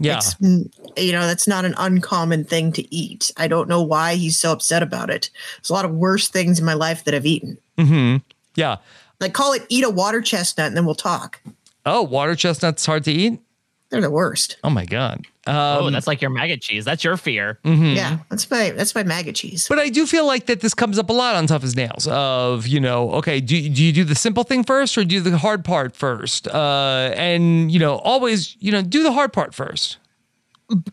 Yeah. 0.00 0.16
It's, 0.16 0.34
you 0.40 1.12
know, 1.12 1.26
that's 1.26 1.46
not 1.46 1.64
an 1.64 1.74
uncommon 1.76 2.44
thing 2.44 2.72
to 2.72 2.94
eat. 2.94 3.30
I 3.36 3.46
don't 3.48 3.68
know 3.68 3.82
why 3.82 4.14
he's 4.14 4.38
so 4.38 4.50
upset 4.50 4.82
about 4.82 5.10
it. 5.10 5.30
There's 5.56 5.70
a 5.70 5.74
lot 5.74 5.84
of 5.84 5.92
worse 5.92 6.28
things 6.28 6.58
in 6.58 6.64
my 6.64 6.74
life 6.74 7.04
that 7.04 7.14
I've 7.14 7.26
eaten. 7.26 7.58
Mm-hmm. 7.78 8.16
Yeah. 8.54 8.76
Like 9.20 9.34
call 9.34 9.52
it 9.52 9.66
eat 9.68 9.84
a 9.84 9.90
water 9.90 10.22
chestnut 10.22 10.68
and 10.68 10.76
then 10.76 10.86
we'll 10.86 10.94
talk. 10.94 11.40
Oh, 11.86 12.02
water 12.02 12.34
chestnuts 12.34 12.84
hard 12.86 13.04
to 13.04 13.12
eat. 13.12 13.40
They're 13.90 14.00
the 14.00 14.10
worst. 14.10 14.56
Oh 14.62 14.70
my 14.70 14.84
god. 14.84 15.26
oh, 15.48 15.86
Um, 15.86 15.92
that's 15.92 16.06
like 16.06 16.20
your 16.20 16.30
maggot 16.30 16.60
cheese. 16.60 16.84
That's 16.84 17.02
your 17.02 17.16
fear. 17.16 17.58
Yeah, 17.64 18.18
that's 18.28 18.48
my 18.50 18.70
that's 18.70 18.94
my 18.94 19.02
maggot 19.02 19.34
cheese. 19.34 19.66
but 19.68 19.78
I 19.80 19.88
do 19.88 20.06
feel 20.06 20.26
like 20.26 20.46
that 20.46 20.60
this 20.60 20.74
comes 20.74 20.96
up 20.98 21.10
a 21.10 21.12
lot 21.12 21.34
on 21.34 21.46
Tough 21.48 21.64
as 21.64 21.74
Nails. 21.74 22.06
Of 22.06 22.66
you 22.68 22.78
know, 22.78 23.10
okay, 23.14 23.40
do 23.40 23.68
do 23.68 23.82
you 23.84 23.92
do 23.92 24.04
the 24.04 24.14
simple 24.14 24.44
thing 24.44 24.62
first 24.64 24.96
or 24.96 25.02
do 25.04 25.20
do 25.22 25.30
the 25.30 25.38
hard 25.38 25.64
part 25.64 25.96
first? 25.96 26.46
Uh, 26.46 27.12
and 27.16 27.72
you 27.72 27.80
know, 27.80 27.96
always 27.96 28.56
you 28.60 28.70
know, 28.70 28.80
do 28.82 29.02
the 29.02 29.12
hard 29.12 29.32
part 29.32 29.54
first. 29.54 29.98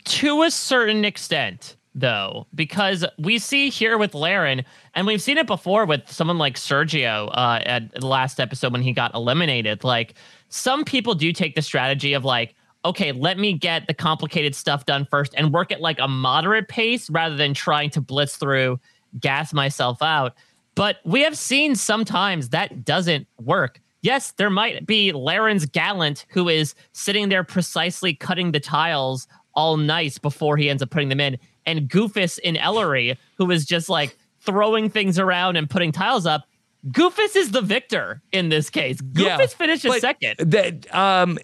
to 0.05 0.41
a 0.43 0.49
certain 0.51 1.05
extent 1.05 1.75
though 1.93 2.45
because 2.53 3.03
we 3.17 3.39
see 3.39 3.69
here 3.69 3.97
with 3.97 4.13
Laren 4.13 4.63
and 4.93 5.07
we've 5.07 5.21
seen 5.21 5.37
it 5.37 5.47
before 5.47 5.85
with 5.85 6.01
someone 6.11 6.37
like 6.37 6.55
Sergio 6.55 7.27
uh 7.33 7.59
at 7.65 7.91
the 7.93 8.05
last 8.07 8.39
episode 8.39 8.71
when 8.71 8.81
he 8.83 8.91
got 8.93 9.13
eliminated 9.15 9.83
like 9.83 10.13
some 10.49 10.83
people 10.83 11.15
do 11.15 11.31
take 11.31 11.55
the 11.55 11.61
strategy 11.61 12.13
of 12.13 12.23
like 12.23 12.53
okay 12.85 13.11
let 13.11 13.37
me 13.37 13.53
get 13.53 13.87
the 13.87 13.93
complicated 13.93 14.55
stuff 14.55 14.85
done 14.85 15.05
first 15.09 15.33
and 15.35 15.53
work 15.53 15.71
at 15.71 15.81
like 15.81 15.99
a 15.99 16.07
moderate 16.07 16.67
pace 16.67 17.09
rather 17.09 17.35
than 17.35 17.53
trying 17.53 17.89
to 17.89 18.01
blitz 18.01 18.37
through 18.37 18.79
gas 19.19 19.53
myself 19.53 20.01
out 20.01 20.33
but 20.75 20.97
we 21.05 21.21
have 21.21 21.37
seen 21.37 21.75
sometimes 21.75 22.49
that 22.49 22.85
doesn't 22.85 23.27
work 23.39 23.79
yes, 24.01 24.31
there 24.37 24.49
might 24.49 24.85
be 24.85 25.11
Laren's 25.11 25.65
Gallant 25.65 26.25
who 26.29 26.47
is 26.47 26.75
sitting 26.93 27.29
there 27.29 27.43
precisely 27.43 28.13
cutting 28.13 28.51
the 28.51 28.59
tiles 28.59 29.27
all 29.53 29.75
nice 29.75 30.17
before 30.17 30.55
he 30.55 30.69
ends 30.69 30.83
up 30.83 30.89
putting 30.89 31.09
them 31.09 31.19
in, 31.19 31.37
and 31.65 31.89
Goofus 31.89 32.39
in 32.39 32.55
Ellery 32.57 33.17
who 33.37 33.51
is 33.51 33.65
just 33.65 33.89
like 33.89 34.17
throwing 34.39 34.89
things 34.89 35.19
around 35.19 35.57
and 35.57 35.69
putting 35.69 35.91
tiles 35.91 36.25
up. 36.25 36.45
Goofus 36.89 37.35
is 37.35 37.51
the 37.51 37.61
victor 37.61 38.21
in 38.31 38.49
this 38.49 38.69
case. 38.69 39.01
Goofus 39.01 39.53
finishes 39.53 39.91
but 39.91 40.01
second. 40.01 40.37
That 40.37 40.95
um 40.95 41.37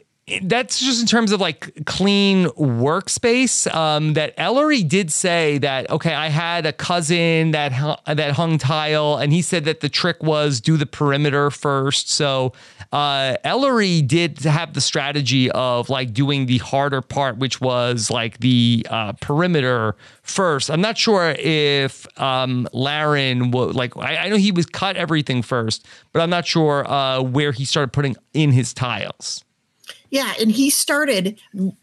that's 0.44 0.80
just 0.80 1.02
in 1.02 1.08
terms 1.08 1.34
of 1.34 1.42
like 1.42 1.86
clean 1.86 2.46
workspace. 2.46 3.74
Um, 3.74 4.14
that 4.14 4.34
Ellery 4.38 4.82
did 4.82 5.12
say 5.12 5.58
that 5.58 5.90
okay, 5.90 6.14
I 6.14 6.30
had 6.30 6.66
a 6.66 6.72
cousin 6.72 7.52
that 7.52 7.74
hu- 7.74 8.14
that 8.14 8.32
hung 8.34 8.58
tile, 8.58 9.18
and 9.18 9.34
he 9.34 9.42
said 9.42 9.66
that 9.66 9.82
the 9.82 9.90
trick 9.90 10.24
was 10.24 10.62
do 10.62 10.78
the 10.78 10.86
perimeter 10.86 11.52
first. 11.52 12.10
So 12.10 12.54
uh, 12.94 13.36
Ellery 13.44 14.02
did 14.02 14.40
have 14.40 14.74
the 14.74 14.82
strategy 14.82 15.52
of 15.52 15.90
like 15.90 16.14
doing 16.14 16.46
the 16.46 16.60
harder 16.60 17.02
part, 17.02 17.38
which 17.38 17.60
was 17.60 18.10
like 18.10 18.38
the 18.40 18.88
uh, 18.90 19.14
perimeter 19.14 19.96
first. 20.22 20.72
I'm 20.72 20.82
not 20.82 20.98
sure 20.98 21.36
if 21.38 22.08
um, 22.22 22.68
Laren 22.72 23.52
wa- 23.52 23.66
like 23.66 23.98
I, 23.98 24.18
I 24.18 24.30
know 24.30 24.38
he 24.38 24.54
was 24.54 24.68
cut 24.68 24.96
everything 24.96 25.42
first, 25.42 25.86
but 26.14 26.22
I'm 26.22 26.30
not 26.30 26.48
sure 26.48 26.90
uh, 26.90 27.22
where 27.22 27.52
he 27.52 27.66
started 27.66 27.92
putting 27.92 28.16
in 28.34 28.54
his 28.54 28.74
tiles. 28.74 29.44
Yeah, 30.14 30.32
and 30.40 30.52
he 30.52 30.70
started. 30.70 31.40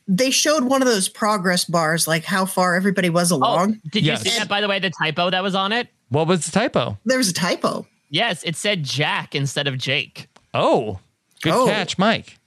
They 0.07 0.31
showed 0.31 0.63
one 0.63 0.83
of 0.83 0.87
those 0.87 1.09
progress 1.09 1.65
bars, 1.65 2.07
like 2.07 2.23
how 2.25 2.47
far 2.47 2.77
everybody 2.77 3.11
was 3.11 3.33
Oh, 3.33 3.37
along. 3.39 3.81
did 3.91 4.05
Yes. 4.05 4.25
you 4.25 4.31
see 4.31 4.39
that 4.39 4.49
by 4.49 4.61
the 4.61 4.69
way? 4.69 4.79
The 4.79 4.91
typo 4.91 5.31
that 5.31 5.43
was 5.43 5.57
on 5.57 5.73
it. 5.73 5.89
What 6.11 6.29
was 6.29 6.47
the 6.47 6.53
typo? 6.53 6.97
There 7.05 7.19
was 7.19 7.29
a 7.29 7.33
typo. 7.33 7.89
Yes, 8.09 8.45
it 8.45 8.55
said 8.55 8.85
Jack 8.85 9.35
instead 9.35 9.67
of 9.67 9.79
Jake. 9.79 10.29
Oh, 10.55 11.01
good 11.43 11.53
Oh. 11.55 11.67
catch, 11.67 11.99
Mike. 11.99 12.39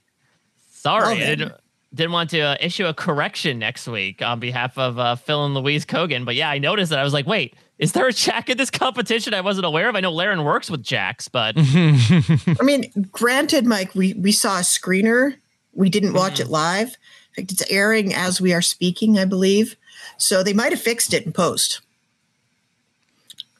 Sorry, 0.72 1.02
Well 1.02 1.12
I 1.12 1.18
didn't, 1.18 1.52
didn't 1.94 2.12
want 2.12 2.30
to 2.30 2.40
uh, 2.40 2.56
issue 2.60 2.86
a 2.86 2.94
correction 2.94 3.58
next 3.58 3.86
week 3.86 4.22
on 4.22 4.40
behalf 4.40 4.78
of 4.78 4.98
uh, 4.98 5.16
Phil 5.16 5.44
and 5.44 5.54
Louise 5.54 5.84
Keoghan. 5.84 6.24
But 6.24 6.34
yeah, 6.34 6.48
I 6.48 6.56
noticed 6.58 6.88
that. 6.90 6.98
I 6.98 7.04
was 7.04 7.12
like, 7.12 7.26
wait, 7.26 7.56
is 7.78 7.92
there 7.92 8.06
a 8.06 8.12
Jack 8.12 8.48
in 8.48 8.56
this 8.56 8.70
competition 8.70 9.34
I 9.34 9.42
wasn't 9.42 9.66
aware 9.66 9.90
of? 9.90 9.96
I 9.96 10.00
know 10.00 10.12
Laren 10.12 10.44
works 10.44 10.70
with 10.70 10.82
Jacks, 10.82 11.28
but 11.28 11.54
I 11.58 12.56
mean, 12.62 12.90
granted, 13.12 13.66
Mike, 13.66 13.94
we 13.94 14.14
we 14.14 14.32
saw 14.32 14.56
a 14.58 14.62
screener. 14.62 15.36
We 15.74 15.90
didn't 15.90 16.12
watch 16.14 16.40
it 16.40 16.46
mm. 16.46 16.50
live. 16.50 16.88
In 17.36 17.44
fact, 17.44 17.52
it's 17.52 17.70
airing 17.70 18.14
as 18.14 18.40
we 18.40 18.52
are 18.52 18.62
speaking, 18.62 19.18
I 19.18 19.24
believe. 19.24 19.76
So 20.18 20.42
they 20.42 20.52
might 20.52 20.72
have 20.72 20.80
fixed 20.80 21.12
it 21.12 21.26
in 21.26 21.32
post. 21.32 21.80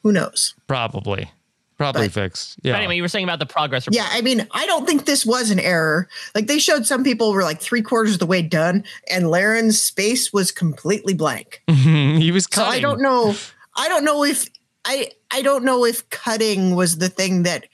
Who 0.03 0.11
knows? 0.11 0.53
Probably, 0.67 1.31
probably 1.77 2.07
But- 2.07 2.13
fixed. 2.13 2.57
But 2.61 2.69
Yeah. 2.69 2.77
anyway, 2.77 2.95
you 2.95 3.01
were 3.01 3.07
saying 3.07 3.23
about 3.25 3.39
the 3.39 3.45
progress 3.45 3.87
report. 3.87 3.95
Yeah, 3.95 4.07
I 4.11 4.21
mean, 4.21 4.47
I 4.51 4.65
don't 4.67 4.85
think 4.85 5.05
this 5.05 5.25
was 5.25 5.49
an 5.49 5.59
error. 5.59 6.07
Like 6.35 6.47
they 6.47 6.59
showed 6.59 6.85
some 6.85 7.03
people 7.03 7.33
were 7.33 7.43
like 7.43 7.59
three 7.59 7.81
quarters 7.81 8.13
of 8.13 8.19
the 8.19 8.25
way 8.25 8.41
done, 8.41 8.83
and 9.09 9.29
Laren's 9.29 9.81
space 9.81 10.31
was 10.31 10.51
completely 10.51 11.13
blank. 11.13 11.61
he 11.67 12.31
was 12.31 12.43
So 12.43 12.61
cutting. 12.63 12.77
I 12.77 12.79
don't 12.79 13.01
know. 13.01 13.35
I 13.75 13.89
don't 13.89 14.05
know 14.05 14.23
if 14.23 14.49
I 14.85 15.11
I 15.31 15.41
don't 15.41 15.65
know 15.65 15.85
if 15.85 16.07
cutting 16.11 16.75
was 16.75 16.99
the 16.99 17.09
thing 17.09 17.43
that 17.43 17.65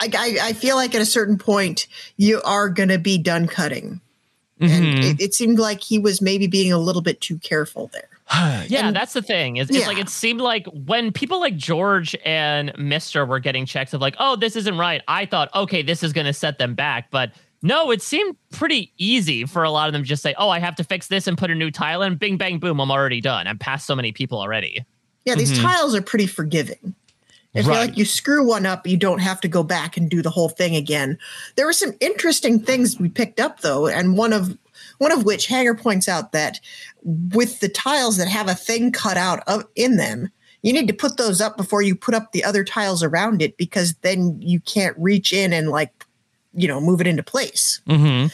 I 0.00 0.10
I, 0.14 0.48
I 0.48 0.52
feel 0.52 0.76
like 0.76 0.94
at 0.94 1.00
a 1.00 1.06
certain 1.06 1.38
point 1.38 1.86
you 2.16 2.40
are 2.42 2.68
going 2.68 2.88
to 2.90 2.98
be 2.98 3.18
done 3.18 3.46
cutting. 3.46 4.00
And 4.60 4.70
mm-hmm. 4.70 5.02
it, 5.02 5.20
it 5.20 5.34
seemed 5.34 5.60
like 5.60 5.80
he 5.80 6.00
was 6.00 6.20
maybe 6.20 6.48
being 6.48 6.72
a 6.72 6.78
little 6.78 7.02
bit 7.02 7.20
too 7.20 7.38
careful 7.38 7.90
there. 7.92 8.08
Yeah, 8.68 8.90
that's 8.90 9.14
the 9.14 9.22
thing. 9.22 9.56
It's, 9.56 9.70
it's 9.70 9.86
like 9.86 9.98
it 9.98 10.08
seemed 10.08 10.40
like 10.40 10.66
when 10.66 11.12
people 11.12 11.40
like 11.40 11.56
George 11.56 12.14
and 12.24 12.72
Mister 12.76 13.24
were 13.24 13.38
getting 13.38 13.64
checks 13.64 13.94
of 13.94 14.00
like, 14.00 14.16
oh, 14.18 14.36
this 14.36 14.56
isn't 14.56 14.76
right. 14.76 15.00
I 15.08 15.26
thought, 15.26 15.48
okay, 15.54 15.82
this 15.82 16.02
is 16.02 16.12
going 16.12 16.26
to 16.26 16.32
set 16.32 16.58
them 16.58 16.74
back, 16.74 17.10
but 17.10 17.32
no, 17.62 17.90
it 17.90 18.02
seemed 18.02 18.36
pretty 18.52 18.92
easy 18.98 19.44
for 19.44 19.64
a 19.64 19.70
lot 19.70 19.88
of 19.88 19.92
them 19.92 20.02
to 20.02 20.08
just 20.08 20.22
say, 20.22 20.34
oh, 20.38 20.48
I 20.48 20.58
have 20.58 20.76
to 20.76 20.84
fix 20.84 21.08
this 21.08 21.26
and 21.26 21.36
put 21.36 21.50
a 21.50 21.54
new 21.54 21.70
tile 21.70 22.02
in. 22.02 22.16
Bing, 22.16 22.36
bang, 22.36 22.58
boom, 22.58 22.80
I'm 22.80 22.90
already 22.90 23.20
done. 23.20 23.46
I'm 23.46 23.58
past 23.58 23.86
so 23.86 23.96
many 23.96 24.12
people 24.12 24.38
already. 24.38 24.84
Yeah, 25.24 25.34
these 25.34 25.52
mm-hmm. 25.52 25.66
tiles 25.66 25.94
are 25.94 26.02
pretty 26.02 26.26
forgiving. 26.26 26.94
I 27.58 27.62
feel 27.62 27.70
Right. 27.72 27.88
like 27.88 27.98
you 27.98 28.04
screw 28.04 28.46
one 28.46 28.66
up, 28.66 28.86
you 28.86 28.96
don't 28.96 29.18
have 29.20 29.40
to 29.42 29.48
go 29.48 29.62
back 29.62 29.96
and 29.96 30.08
do 30.08 30.22
the 30.22 30.30
whole 30.30 30.48
thing 30.48 30.76
again. 30.76 31.18
There 31.56 31.66
were 31.66 31.72
some 31.72 31.92
interesting 32.00 32.60
things 32.60 32.98
we 32.98 33.08
picked 33.08 33.40
up 33.40 33.60
though, 33.60 33.86
and 33.86 34.16
one 34.16 34.32
of 34.32 34.56
one 34.98 35.12
of 35.12 35.24
which 35.24 35.46
Hanger 35.46 35.74
points 35.74 36.08
out 36.08 36.32
that 36.32 36.60
with 37.04 37.60
the 37.60 37.68
tiles 37.68 38.16
that 38.16 38.28
have 38.28 38.48
a 38.48 38.54
thing 38.54 38.90
cut 38.92 39.16
out 39.16 39.42
of 39.46 39.64
in 39.76 39.96
them, 39.96 40.30
you 40.62 40.72
need 40.72 40.88
to 40.88 40.94
put 40.94 41.16
those 41.16 41.40
up 41.40 41.56
before 41.56 41.82
you 41.82 41.94
put 41.94 42.14
up 42.14 42.32
the 42.32 42.42
other 42.44 42.64
tiles 42.64 43.02
around 43.02 43.40
it 43.42 43.56
because 43.56 43.94
then 44.02 44.40
you 44.42 44.58
can't 44.60 44.96
reach 44.98 45.32
in 45.32 45.52
and 45.52 45.68
like 45.70 46.04
you 46.54 46.66
know 46.68 46.80
move 46.80 47.00
it 47.00 47.06
into 47.06 47.22
place. 47.22 47.80
Mhm. 47.88 48.32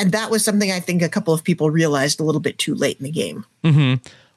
And 0.00 0.12
that 0.12 0.30
was 0.30 0.44
something 0.44 0.70
I 0.70 0.78
think 0.78 1.02
a 1.02 1.08
couple 1.08 1.34
of 1.34 1.42
people 1.42 1.70
realized 1.72 2.20
a 2.20 2.22
little 2.24 2.40
bit 2.40 2.58
too 2.58 2.74
late 2.76 2.98
in 2.98 3.04
the 3.04 3.10
game. 3.10 3.44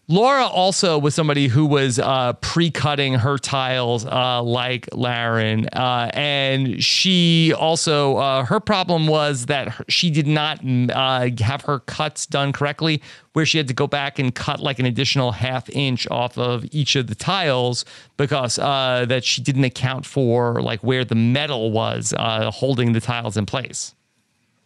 Laura 0.08 0.46
also 0.46 0.98
was 0.98 1.16
somebody 1.16 1.48
who 1.48 1.66
was 1.66 1.98
uh, 1.98 2.34
pre-cutting 2.42 3.14
her 3.14 3.38
tiles 3.38 4.06
uh, 4.06 4.44
like 4.44 4.90
Laren, 4.94 5.68
uh, 5.70 6.10
and 6.14 6.84
she 6.84 7.54
also 7.54 8.18
uh, 8.18 8.44
her 8.44 8.60
problem 8.60 9.08
was 9.08 9.46
that 9.46 9.74
she 9.88 10.10
did 10.10 10.28
not 10.28 10.60
uh, 10.92 11.30
have 11.40 11.62
her 11.62 11.80
cuts 11.80 12.26
done 12.26 12.52
correctly, 12.52 13.02
where 13.34 13.45
she 13.45 13.58
had 13.58 13.70
to 13.70 13.74
go 13.74 13.88
back 13.88 14.20
and 14.20 14.36
cut 14.36 14.60
like 14.60 14.80
an 14.80 14.86
additional 14.86 15.32
half 15.32 15.70
inch 15.70 16.06
off 16.12 16.38
of 16.38 16.66
each 16.72 16.97
of 16.97 17.08
the 17.08 17.16
tiles 17.16 17.86
because 18.18 18.60
uh, 18.60 19.06
that 19.08 19.24
she 19.24 19.41
didn't 19.41 19.64
account 19.64 20.06
for 20.06 20.62
like 20.62 20.84
where 20.84 21.06
the 21.06 21.16
metal 21.16 21.72
was 21.72 22.14
holding 22.18 22.91
the 22.91 22.99
tiles 23.02 23.38
in 23.38 23.45
place. 23.45 23.95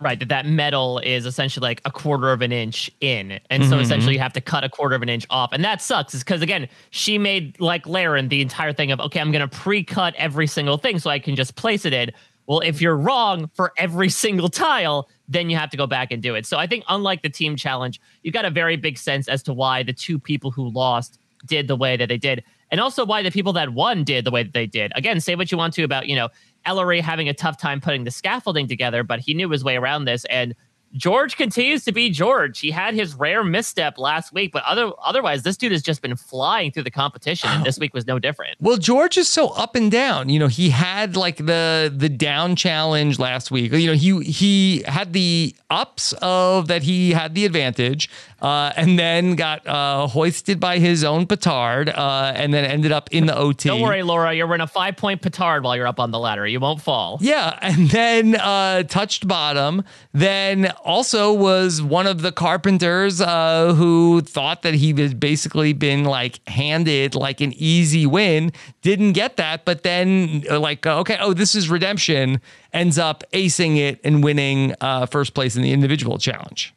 Right, 0.05 0.19
that 0.19 0.29
that 0.29 0.45
metal 0.45 0.99
is 0.99 1.25
essentially 1.25 1.67
like 1.67 1.81
a 1.83 1.89
quarter 1.89 2.31
of 2.31 2.43
an 2.43 2.51
inch 2.51 2.91
in, 3.01 3.39
and 3.49 3.65
so 3.65 3.77
Mhm. 3.77 3.81
essentially 3.81 4.13
you 4.13 4.19
have 4.19 4.33
to 4.33 4.39
cut 4.41 4.63
a 4.63 4.69
quarter 4.69 4.95
of 4.95 5.01
an 5.01 5.09
inch 5.09 5.25
off, 5.31 5.51
and 5.51 5.65
that 5.65 5.81
sucks. 5.81 6.13
Is 6.13 6.23
because 6.23 6.43
again, 6.43 6.69
she 6.91 7.17
made 7.17 7.59
like 7.59 7.87
Laren 7.87 8.27
the 8.27 8.39
entire 8.39 8.71
thing 8.71 8.91
of 8.91 8.99
okay, 8.99 9.19
I'm 9.19 9.31
gonna 9.31 9.47
pre-cut 9.47 10.13
every 10.15 10.45
single 10.45 10.77
thing 10.77 10.99
so 10.99 11.09
I 11.09 11.17
can 11.17 11.35
just 11.35 11.55
place 11.55 11.85
it 11.85 11.93
in. 11.93 12.11
Well, 12.45 12.59
if 12.59 12.83
you're 12.83 12.95
wrong 12.95 13.49
for 13.55 13.73
every 13.79 14.09
single 14.23 14.47
tile, 14.47 15.09
then 15.27 15.49
you 15.49 15.57
have 15.57 15.71
to 15.71 15.77
go 15.77 15.87
back 15.87 16.11
and 16.11 16.21
do 16.21 16.35
it. 16.35 16.45
So 16.45 16.59
I 16.59 16.67
think 16.67 16.83
unlike 16.87 17.23
the 17.23 17.29
team 17.29 17.55
challenge, 17.55 17.99
you 18.21 18.31
got 18.31 18.45
a 18.45 18.51
very 18.51 18.75
big 18.75 18.99
sense 18.99 19.27
as 19.27 19.41
to 19.41 19.53
why 19.55 19.81
the 19.81 19.93
two 19.93 20.19
people 20.19 20.51
who 20.51 20.69
lost 20.69 21.17
did 21.47 21.67
the 21.67 21.75
way 21.75 21.97
that 21.97 22.09
they 22.09 22.17
did, 22.19 22.43
and 22.69 22.79
also 22.79 23.03
why 23.07 23.23
the 23.23 23.31
people 23.31 23.53
that 23.53 23.73
won 23.73 24.03
did 24.03 24.23
the 24.23 24.29
way 24.29 24.43
that 24.43 24.53
they 24.53 24.67
did. 24.67 24.91
Again, 24.93 25.19
say 25.19 25.33
what 25.35 25.51
you 25.51 25.57
want 25.57 25.73
to 25.73 25.83
about 25.83 26.05
you 26.07 26.15
know 26.15 26.29
Ellery 26.65 27.01
having 27.01 27.29
a 27.29 27.33
tough 27.33 27.57
time 27.57 27.81
putting 27.81 28.03
the 28.03 28.11
scaffolding 28.11 28.67
together, 28.67 29.03
but 29.03 29.19
he 29.19 29.33
knew 29.33 29.49
his 29.49 29.63
way 29.63 29.75
around 29.75 30.05
this. 30.05 30.25
And 30.25 30.55
George 30.95 31.35
continues 31.35 31.83
to 31.85 31.91
be 31.91 32.09
George. 32.09 32.59
He 32.59 32.71
had 32.71 32.93
his 32.93 33.15
rare 33.15 33.43
misstep 33.43 33.97
last 33.97 34.33
week, 34.33 34.51
but 34.53 34.63
other 34.63 34.91
otherwise, 35.03 35.43
this 35.43 35.57
dude 35.57 35.73
has 35.73 35.81
just 35.81 36.01
been 36.01 36.15
flying 36.15 36.71
through 36.71 36.83
the 36.83 36.91
competition, 36.91 37.49
and 37.49 37.65
this 37.65 37.77
week 37.77 37.93
was 37.93 38.07
no 38.07 38.17
different. 38.17 38.57
Well, 38.61 38.77
George 38.77 39.17
is 39.17 39.27
so 39.27 39.49
up 39.49 39.75
and 39.75 39.91
down. 39.91 40.29
You 40.29 40.39
know, 40.39 40.47
he 40.47 40.69
had 40.69 41.17
like 41.17 41.37
the 41.37 41.93
the 41.95 42.09
down 42.09 42.55
challenge 42.55 43.19
last 43.19 43.51
week. 43.51 43.73
You 43.73 43.87
know, 43.87 43.93
he 43.93 44.23
he 44.23 44.83
had 44.87 45.13
the 45.13 45.53
ups 45.69 46.13
of 46.21 46.67
that 46.69 46.83
he 46.83 47.11
had 47.11 47.35
the 47.35 47.45
advantage, 47.45 48.09
uh, 48.41 48.71
and 48.77 48.97
then 48.97 49.35
got 49.35 49.65
uh, 49.67 50.07
hoisted 50.07 50.59
by 50.59 50.79
his 50.79 51.03
own 51.03 51.25
petard, 51.25 51.89
uh, 51.89 52.31
and 52.35 52.53
then 52.53 52.63
ended 52.63 52.91
up 52.91 53.09
in 53.11 53.25
the 53.25 53.35
OT. 53.35 53.69
Don't 53.69 53.81
worry, 53.81 54.03
Laura, 54.03 54.33
you're 54.33 54.53
in 54.55 54.61
a 54.61 54.67
five 54.67 54.95
point 54.95 55.21
petard 55.21 55.63
while 55.63 55.75
you're 55.75 55.87
up 55.87 55.99
on 55.99 56.11
the 56.11 56.19
ladder. 56.19 56.47
You 56.47 56.59
won't 56.59 56.81
fall. 56.81 57.17
Yeah, 57.21 57.57
and 57.61 57.89
then 57.89 58.35
uh, 58.35 58.83
touched 58.83 59.27
bottom. 59.27 59.83
Then 60.13 60.71
also 60.85 61.33
was 61.33 61.81
one 61.81 62.07
of 62.07 62.21
the 62.21 62.31
carpenters 62.31 63.19
uh, 63.19 63.73
who 63.73 64.21
thought 64.21 64.61
that 64.61 64.75
he 64.75 64.93
was 64.93 65.13
basically 65.13 65.73
been 65.73 66.05
like 66.05 66.39
handed 66.47 67.15
like 67.15 67.41
an 67.41 67.51
easy 67.57 68.05
win. 68.05 68.51
Didn't 68.81 69.13
get 69.13 69.35
that, 69.37 69.65
but 69.65 69.83
then 69.83 70.43
uh, 70.49 70.59
like 70.59 70.85
uh, 70.85 70.99
okay, 70.99 71.17
oh 71.19 71.33
this 71.33 71.55
is 71.55 71.69
redemption. 71.69 72.39
Ends 72.71 72.97
up 72.97 73.23
acing 73.33 73.77
it 73.77 73.99
and 74.03 74.23
winning 74.23 74.73
uh, 74.79 75.05
first 75.07 75.33
place 75.33 75.55
in 75.57 75.61
the 75.63 75.73
individual 75.73 76.17
challenge. 76.17 76.73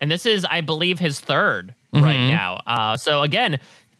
And 0.00 0.10
this 0.10 0.26
is, 0.26 0.44
I 0.44 0.60
believe, 0.60 0.98
his 0.98 1.20
3rd 1.20 1.74
right 1.92 2.16
Mhm. 2.16 2.28
now. 2.28 2.60
Uh, 2.66 2.96
so 2.96 3.22
again, 3.22 3.58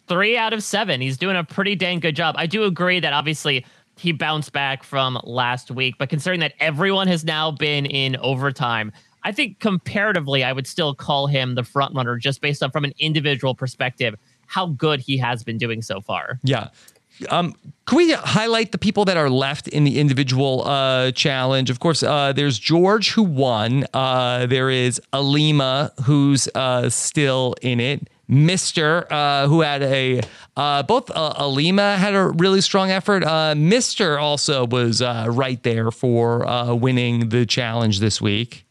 three 0.08 0.36
out 0.36 0.52
of 0.52 0.62
seven. 0.62 1.00
He's 1.00 1.16
doing 1.16 1.36
a 1.36 1.44
pretty 1.44 1.74
dang 1.74 2.00
good 2.00 2.14
job. 2.14 2.34
I 2.38 2.46
do 2.46 2.64
agree 2.64 3.00
that 3.00 3.12
obviously 3.12 3.64
he 3.96 4.12
bounced 4.12 4.52
back 4.52 4.82
from 4.82 5.18
last 5.24 5.70
week, 5.70 5.96
but 5.98 6.08
considering 6.08 6.40
that 6.40 6.54
everyone 6.60 7.08
has 7.08 7.24
now 7.24 7.50
been 7.50 7.86
in 7.86 8.16
overtime, 8.16 8.92
I 9.22 9.32
think 9.32 9.58
comparatively, 9.58 10.44
I 10.44 10.52
would 10.52 10.66
still 10.66 10.94
call 10.94 11.26
him 11.26 11.54
the 11.54 11.64
front 11.64 11.94
runner 11.94 12.16
just 12.16 12.40
based 12.40 12.62
on 12.62 12.70
from 12.70 12.84
an 12.84 12.92
individual 12.98 13.54
perspective 13.54 14.14
how 14.46 14.66
good 14.66 15.00
he 15.00 15.16
has 15.18 15.42
been 15.42 15.58
doing 15.58 15.82
so 15.82 16.00
far. 16.00 16.38
Yeah. 16.44 16.68
Um, 17.30 17.54
can 17.86 17.96
we 17.96 18.12
highlight 18.12 18.72
the 18.72 18.78
people 18.78 19.04
that 19.06 19.16
are 19.16 19.30
left 19.30 19.68
in 19.68 19.84
the 19.84 19.98
individual 19.98 20.62
uh, 20.66 21.12
challenge? 21.12 21.70
Of 21.70 21.80
course, 21.80 22.02
uh, 22.02 22.32
there's 22.32 22.58
George 22.58 23.12
who 23.12 23.22
won. 23.22 23.86
Uh, 23.94 24.46
there 24.46 24.70
is 24.70 25.00
Alima 25.12 25.92
who's 26.04 26.48
uh, 26.54 26.90
still 26.90 27.54
in 27.62 27.80
it. 27.80 28.08
Mister, 28.28 29.06
uh, 29.10 29.46
who 29.46 29.60
had 29.60 29.82
a 29.82 30.20
uh, 30.56 30.82
both 30.82 31.10
uh, 31.10 31.34
Alima 31.38 31.96
had 31.96 32.14
a 32.14 32.28
really 32.28 32.60
strong 32.60 32.90
effort. 32.90 33.22
Uh, 33.22 33.54
Mister 33.56 34.18
also 34.18 34.66
was 34.66 35.00
uh, 35.00 35.26
right 35.28 35.62
there 35.62 35.90
for 35.90 36.46
uh, 36.46 36.74
winning 36.74 37.28
the 37.28 37.46
challenge 37.46 38.00
this 38.00 38.20
week. 38.20 38.64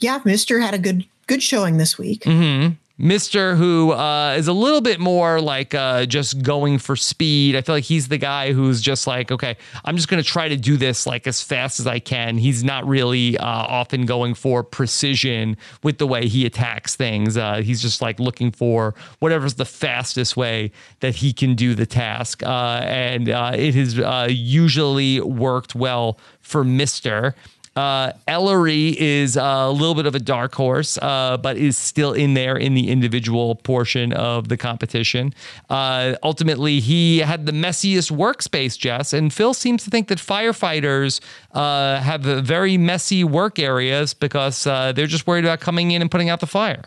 Yeah, 0.00 0.20
Mister 0.24 0.60
had 0.60 0.74
a 0.74 0.78
good 0.78 1.06
good 1.26 1.42
showing 1.42 1.78
this 1.78 1.96
week. 1.96 2.24
hmm 2.24 2.68
Mister, 2.96 3.56
who 3.56 3.90
uh, 3.90 4.36
is 4.38 4.46
a 4.46 4.52
little 4.52 4.80
bit 4.80 5.00
more 5.00 5.40
like 5.40 5.74
uh, 5.74 6.06
just 6.06 6.42
going 6.42 6.78
for 6.78 6.94
speed. 6.94 7.56
I 7.56 7.60
feel 7.60 7.74
like 7.74 7.82
he's 7.82 8.06
the 8.06 8.18
guy 8.18 8.52
who's 8.52 8.80
just 8.80 9.08
like, 9.08 9.32
okay, 9.32 9.56
I'm 9.84 9.96
just 9.96 10.06
going 10.08 10.22
to 10.22 10.28
try 10.28 10.48
to 10.48 10.56
do 10.56 10.76
this 10.76 11.04
like 11.04 11.26
as 11.26 11.42
fast 11.42 11.80
as 11.80 11.88
I 11.88 11.98
can. 11.98 12.38
He's 12.38 12.62
not 12.62 12.86
really 12.86 13.36
uh, 13.36 13.44
often 13.44 14.06
going 14.06 14.34
for 14.34 14.62
precision 14.62 15.56
with 15.82 15.98
the 15.98 16.06
way 16.06 16.28
he 16.28 16.46
attacks 16.46 16.94
things. 16.94 17.36
Uh, 17.36 17.62
he's 17.62 17.82
just 17.82 18.00
like 18.00 18.20
looking 18.20 18.52
for 18.52 18.94
whatever's 19.18 19.54
the 19.54 19.64
fastest 19.64 20.36
way 20.36 20.70
that 21.00 21.16
he 21.16 21.32
can 21.32 21.56
do 21.56 21.74
the 21.74 21.86
task. 21.86 22.44
Uh, 22.44 22.80
and 22.84 23.28
uh, 23.28 23.50
it 23.54 23.74
has 23.74 23.98
usually 24.32 25.20
worked 25.20 25.74
well 25.74 26.16
for 26.38 26.62
Mister. 26.62 27.34
Uh, 27.76 28.12
Ellery 28.28 28.96
is 29.00 29.36
a 29.36 29.70
little 29.70 29.94
bit 29.94 30.06
of 30.06 30.14
a 30.14 30.20
dark 30.20 30.54
horse, 30.54 30.98
uh, 31.02 31.36
but 31.36 31.56
is 31.56 31.76
still 31.76 32.12
in 32.12 32.34
there 32.34 32.56
in 32.56 32.74
the 32.74 32.90
individual 32.90 33.56
portion 33.56 34.12
of 34.12 34.48
the 34.48 34.56
competition. 34.56 35.34
Uh, 35.68 36.14
ultimately, 36.22 36.80
he 36.80 37.18
had 37.18 37.46
the 37.46 37.52
messiest 37.52 38.12
workspace, 38.12 38.78
Jess, 38.78 39.12
and 39.12 39.32
Phil 39.32 39.54
seems 39.54 39.84
to 39.84 39.90
think 39.90 40.08
that 40.08 40.18
firefighters 40.18 41.20
uh, 41.52 42.00
have 42.00 42.22
very 42.22 42.76
messy 42.78 43.24
work 43.24 43.58
areas 43.58 44.14
because 44.14 44.66
uh, 44.66 44.92
they're 44.92 45.06
just 45.06 45.26
worried 45.26 45.44
about 45.44 45.60
coming 45.60 45.90
in 45.90 46.00
and 46.00 46.10
putting 46.10 46.28
out 46.28 46.40
the 46.40 46.46
fire. 46.46 46.84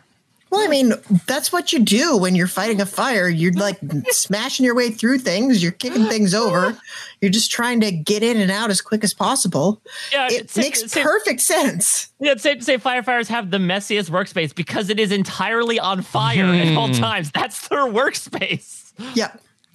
Well, 0.49 0.61
I 0.61 0.67
mean, 0.67 0.93
that's 1.25 1.51
what 1.51 1.73
you 1.73 1.79
do 1.79 2.15
when 2.17 2.33
you're 2.35 2.47
fighting 2.47 2.79
a 2.81 2.85
fire. 2.85 3.27
You're 3.27 3.51
like 3.67 3.79
smashing 4.11 4.65
your 4.65 4.75
way 4.75 4.89
through 4.91 5.19
things, 5.19 5.61
you're 5.61 5.71
kicking 5.73 6.05
things 6.09 6.33
over, 6.33 6.77
you're 7.21 7.31
just 7.31 7.51
trying 7.51 7.81
to 7.81 7.91
get 7.91 8.23
in 8.23 8.37
and 8.37 8.49
out 8.51 8.69
as 8.69 8.79
quick 8.81 9.03
as 9.03 9.13
possible. 9.13 9.81
Yeah, 10.11 10.27
it 10.27 10.33
it's- 10.33 10.57
makes 10.57 10.81
it's- 10.83 11.03
perfect 11.03 11.41
sense. 11.41 12.07
Yeah, 12.19 12.31
it's 12.31 12.43
safe 12.43 12.59
to 12.59 12.63
say 12.63 12.77
firefighters 12.77 13.27
have 13.27 13.51
the 13.51 13.57
messiest 13.57 14.09
workspace 14.09 14.55
because 14.55 14.89
it 14.89 14.99
is 14.99 15.11
entirely 15.11 15.79
on 15.79 16.01
fire 16.01 16.45
at 16.45 16.75
all 16.77 16.87
Hmm. 16.87 16.93
times. 16.93 17.31
That's 17.31 17.67
their 17.67 17.81
workspace. 17.85 18.93
Yeah. 19.13 19.31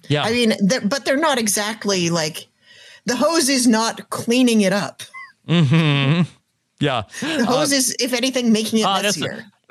Yeah. 0.09 0.23
I 0.23 0.31
mean, 0.31 0.53
they're, 0.59 0.81
but 0.81 1.05
they're 1.05 1.15
not 1.15 1.37
exactly 1.37 2.09
like 2.09 2.47
the 3.05 3.15
hose 3.15 3.47
is 3.47 3.67
not 3.67 4.09
cleaning 4.09 4.61
it 4.61 4.73
up. 4.73 5.03
hmm 5.47 6.21
Yeah. 6.79 7.03
The 7.21 7.45
hose 7.45 7.71
is, 7.71 7.95
if 7.99 8.11
anything, 8.13 8.51
making 8.51 8.79
it 8.79 8.85
Uh, 8.85 9.01
that's- 9.01 9.17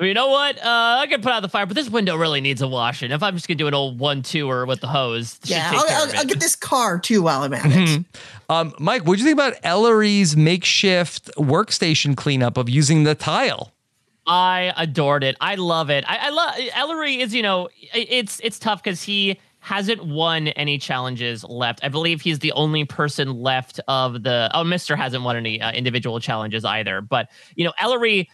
messier. 0.03 0.09
you 0.09 0.15
know 0.15 0.29
what? 0.29 0.59
Uh, 0.59 0.97
I 1.01 1.07
can 1.09 1.23
put 1.23 1.33
out 1.33 1.41
the 1.41 1.49
fire, 1.49 1.67
but 1.67 1.75
this 1.75 1.89
window 1.91 2.17
really 2.17 2.41
needs 2.41 2.63
a 2.63 2.69
washing. 2.69 3.11
If 3.11 3.23
I'm 3.23 3.35
just 3.35 3.49
gonna 3.49 3.57
do 3.59 3.67
an 3.67 3.75
old 3.75 3.99
one-two-er 3.99 4.67
with 4.67 4.81
the 4.81 4.89
hose, 4.89 5.39
Yeah, 5.45 5.71
I'll, 5.73 5.85
I'll. 5.89 6.17
I'll 6.19 6.25
get 6.27 6.41
this 6.41 6.57
car 6.57 6.99
too 6.99 7.23
while 7.23 7.43
I'm 7.43 7.55
at 7.55 7.67
it. 7.67 7.73
Mhm. 7.73 8.05
Um, 8.49 8.75
Mike, 8.79 9.07
what 9.07 9.17
do 9.17 9.23
you 9.23 9.27
think 9.27 9.39
about 9.39 9.55
Ellery's 9.63 10.37
makeshift 10.37 11.31
workstation 11.37 12.17
cleanup 12.17 12.57
of 12.57 12.69
using 12.69 13.05
the 13.05 13.15
tile? 13.15 13.73
I 14.27 14.73
adored 14.77 15.25
it. 15.25 15.37
I 15.41 15.57
love 15.57 15.91
it. 15.91 16.05
I, 16.07 16.29
I 16.29 16.31
love 16.31 16.55
Ellery 16.75 17.21
is, 17.21 17.35
you 17.35 17.43
know, 17.43 17.69
it's 17.93 18.41
it's 18.45 18.59
tough 18.59 18.83
because 18.83 19.03
he 19.03 19.39
hasn't 19.59 20.05
won 20.05 20.49
any 20.49 20.79
challenges 20.79 21.45
left. 21.45 21.81
I 21.85 21.89
believe 21.89 22.21
he's 22.21 22.41
the 22.41 22.53
only 22.53 22.85
person 22.85 23.41
left 23.41 23.81
of 23.89 24.23
the 24.23 24.51
oh, 24.55 24.63
Mister 24.65 24.95
hasn't 24.95 25.25
won 25.25 25.37
any 25.37 25.61
uh, 25.61 25.73
individual 25.73 26.21
challenges 26.21 26.65
either. 26.65 27.01
But 27.01 27.31
you 27.57 27.65
know, 27.65 27.73
Ellery 27.81 28.29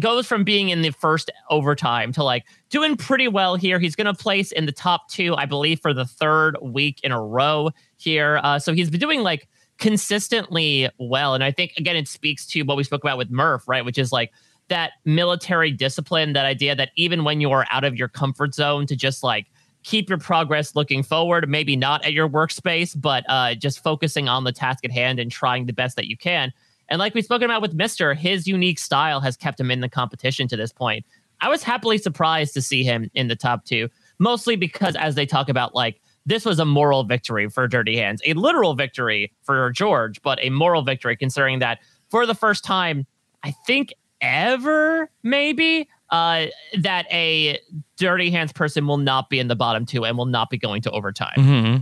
goes 0.00 0.26
from 0.26 0.44
being 0.44 0.68
in 0.68 0.82
the 0.82 0.90
first 0.90 1.30
overtime 1.50 2.12
to 2.12 2.22
like 2.22 2.44
doing 2.70 2.96
pretty 2.96 3.28
well 3.28 3.56
here. 3.56 3.78
He's 3.78 3.96
going 3.96 4.06
to 4.06 4.14
place 4.14 4.52
in 4.52 4.66
the 4.66 4.72
top 4.72 5.08
two, 5.08 5.34
I 5.34 5.46
believe, 5.46 5.80
for 5.80 5.94
the 5.94 6.04
third 6.04 6.56
week 6.60 7.00
in 7.02 7.12
a 7.12 7.20
row 7.20 7.70
here. 7.96 8.40
Uh, 8.42 8.58
so 8.58 8.72
he's 8.72 8.90
been 8.90 9.00
doing 9.00 9.22
like 9.22 9.48
consistently 9.78 10.88
well. 10.98 11.34
And 11.34 11.42
I 11.42 11.50
think, 11.50 11.72
again, 11.76 11.96
it 11.96 12.08
speaks 12.08 12.46
to 12.48 12.62
what 12.62 12.76
we 12.76 12.84
spoke 12.84 13.02
about 13.02 13.18
with 13.18 13.30
Murph, 13.30 13.66
right? 13.66 13.84
Which 13.84 13.98
is 13.98 14.12
like 14.12 14.32
that 14.68 14.92
military 15.04 15.72
discipline, 15.72 16.32
that 16.34 16.46
idea 16.46 16.74
that 16.74 16.90
even 16.96 17.24
when 17.24 17.40
you're 17.40 17.66
out 17.70 17.84
of 17.84 17.96
your 17.96 18.08
comfort 18.08 18.54
zone, 18.54 18.86
to 18.86 18.96
just 18.96 19.22
like 19.22 19.46
keep 19.82 20.08
your 20.08 20.18
progress 20.18 20.76
looking 20.76 21.02
forward, 21.02 21.48
maybe 21.48 21.76
not 21.76 22.04
at 22.04 22.12
your 22.12 22.28
workspace, 22.28 22.98
but 22.98 23.24
uh, 23.28 23.54
just 23.54 23.82
focusing 23.82 24.28
on 24.28 24.44
the 24.44 24.52
task 24.52 24.84
at 24.84 24.92
hand 24.92 25.18
and 25.18 25.30
trying 25.30 25.66
the 25.66 25.72
best 25.72 25.96
that 25.96 26.06
you 26.06 26.16
can. 26.16 26.52
And 26.88 26.98
like 26.98 27.14
we've 27.14 27.24
spoken 27.24 27.44
about 27.44 27.62
with 27.62 27.74
Mister, 27.74 28.14
his 28.14 28.46
unique 28.46 28.78
style 28.78 29.20
has 29.20 29.36
kept 29.36 29.58
him 29.58 29.70
in 29.70 29.80
the 29.80 29.88
competition 29.88 30.48
to 30.48 30.56
this 30.56 30.72
point. 30.72 31.04
I 31.40 31.48
was 31.48 31.62
happily 31.62 31.98
surprised 31.98 32.54
to 32.54 32.62
see 32.62 32.84
him 32.84 33.10
in 33.14 33.28
the 33.28 33.36
top 33.36 33.64
two, 33.64 33.88
mostly 34.18 34.56
because 34.56 34.94
as 34.96 35.14
they 35.14 35.26
talk 35.26 35.48
about, 35.48 35.74
like, 35.74 36.00
this 36.24 36.44
was 36.44 36.60
a 36.60 36.64
moral 36.64 37.02
victory 37.02 37.48
for 37.48 37.66
Dirty 37.66 37.96
Hands, 37.96 38.22
a 38.24 38.34
literal 38.34 38.74
victory 38.74 39.32
for 39.42 39.70
George, 39.72 40.22
but 40.22 40.38
a 40.40 40.50
moral 40.50 40.82
victory 40.82 41.16
considering 41.16 41.58
that 41.58 41.80
for 42.10 42.26
the 42.26 42.34
first 42.34 42.62
time, 42.62 43.06
I 43.42 43.52
think 43.66 43.92
ever, 44.20 45.10
maybe, 45.24 45.88
uh, 46.10 46.46
that 46.78 47.06
a 47.10 47.58
Dirty 47.96 48.30
Hands 48.30 48.52
person 48.52 48.86
will 48.86 48.98
not 48.98 49.30
be 49.30 49.40
in 49.40 49.48
the 49.48 49.56
bottom 49.56 49.84
two 49.84 50.04
and 50.04 50.16
will 50.16 50.26
not 50.26 50.48
be 50.48 50.58
going 50.58 50.82
to 50.82 50.90
overtime. 50.92 51.34
hmm 51.36 51.76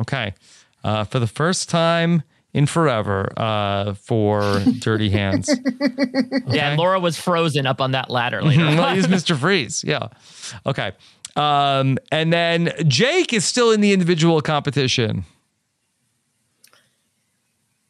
Okay. 0.00 0.34
Uh, 0.84 1.02
for 1.02 1.18
the 1.18 1.26
first 1.26 1.68
time 1.68 2.22
in 2.54 2.64
forever 2.66 3.30
uh, 3.36 3.92
for 3.94 4.60
Dirty 4.78 5.10
Hands. 5.10 5.50
Yeah, 6.46 6.76
Laura 6.78 7.00
was 7.00 7.18
frozen 7.18 7.66
up 7.66 7.80
on 7.80 7.90
that 7.92 8.08
ladder 8.10 8.40
later. 8.42 8.64
well, 8.64 8.94
he's 8.94 9.06
Mr. 9.08 9.36
Freeze. 9.36 9.82
Yeah. 9.84 10.08
Okay. 10.64 10.92
Um, 11.36 11.98
and 12.12 12.32
then 12.32 12.72
Jake 12.86 13.32
is 13.32 13.44
still 13.44 13.72
in 13.72 13.80
the 13.80 13.92
individual 13.92 14.40
competition. 14.40 15.24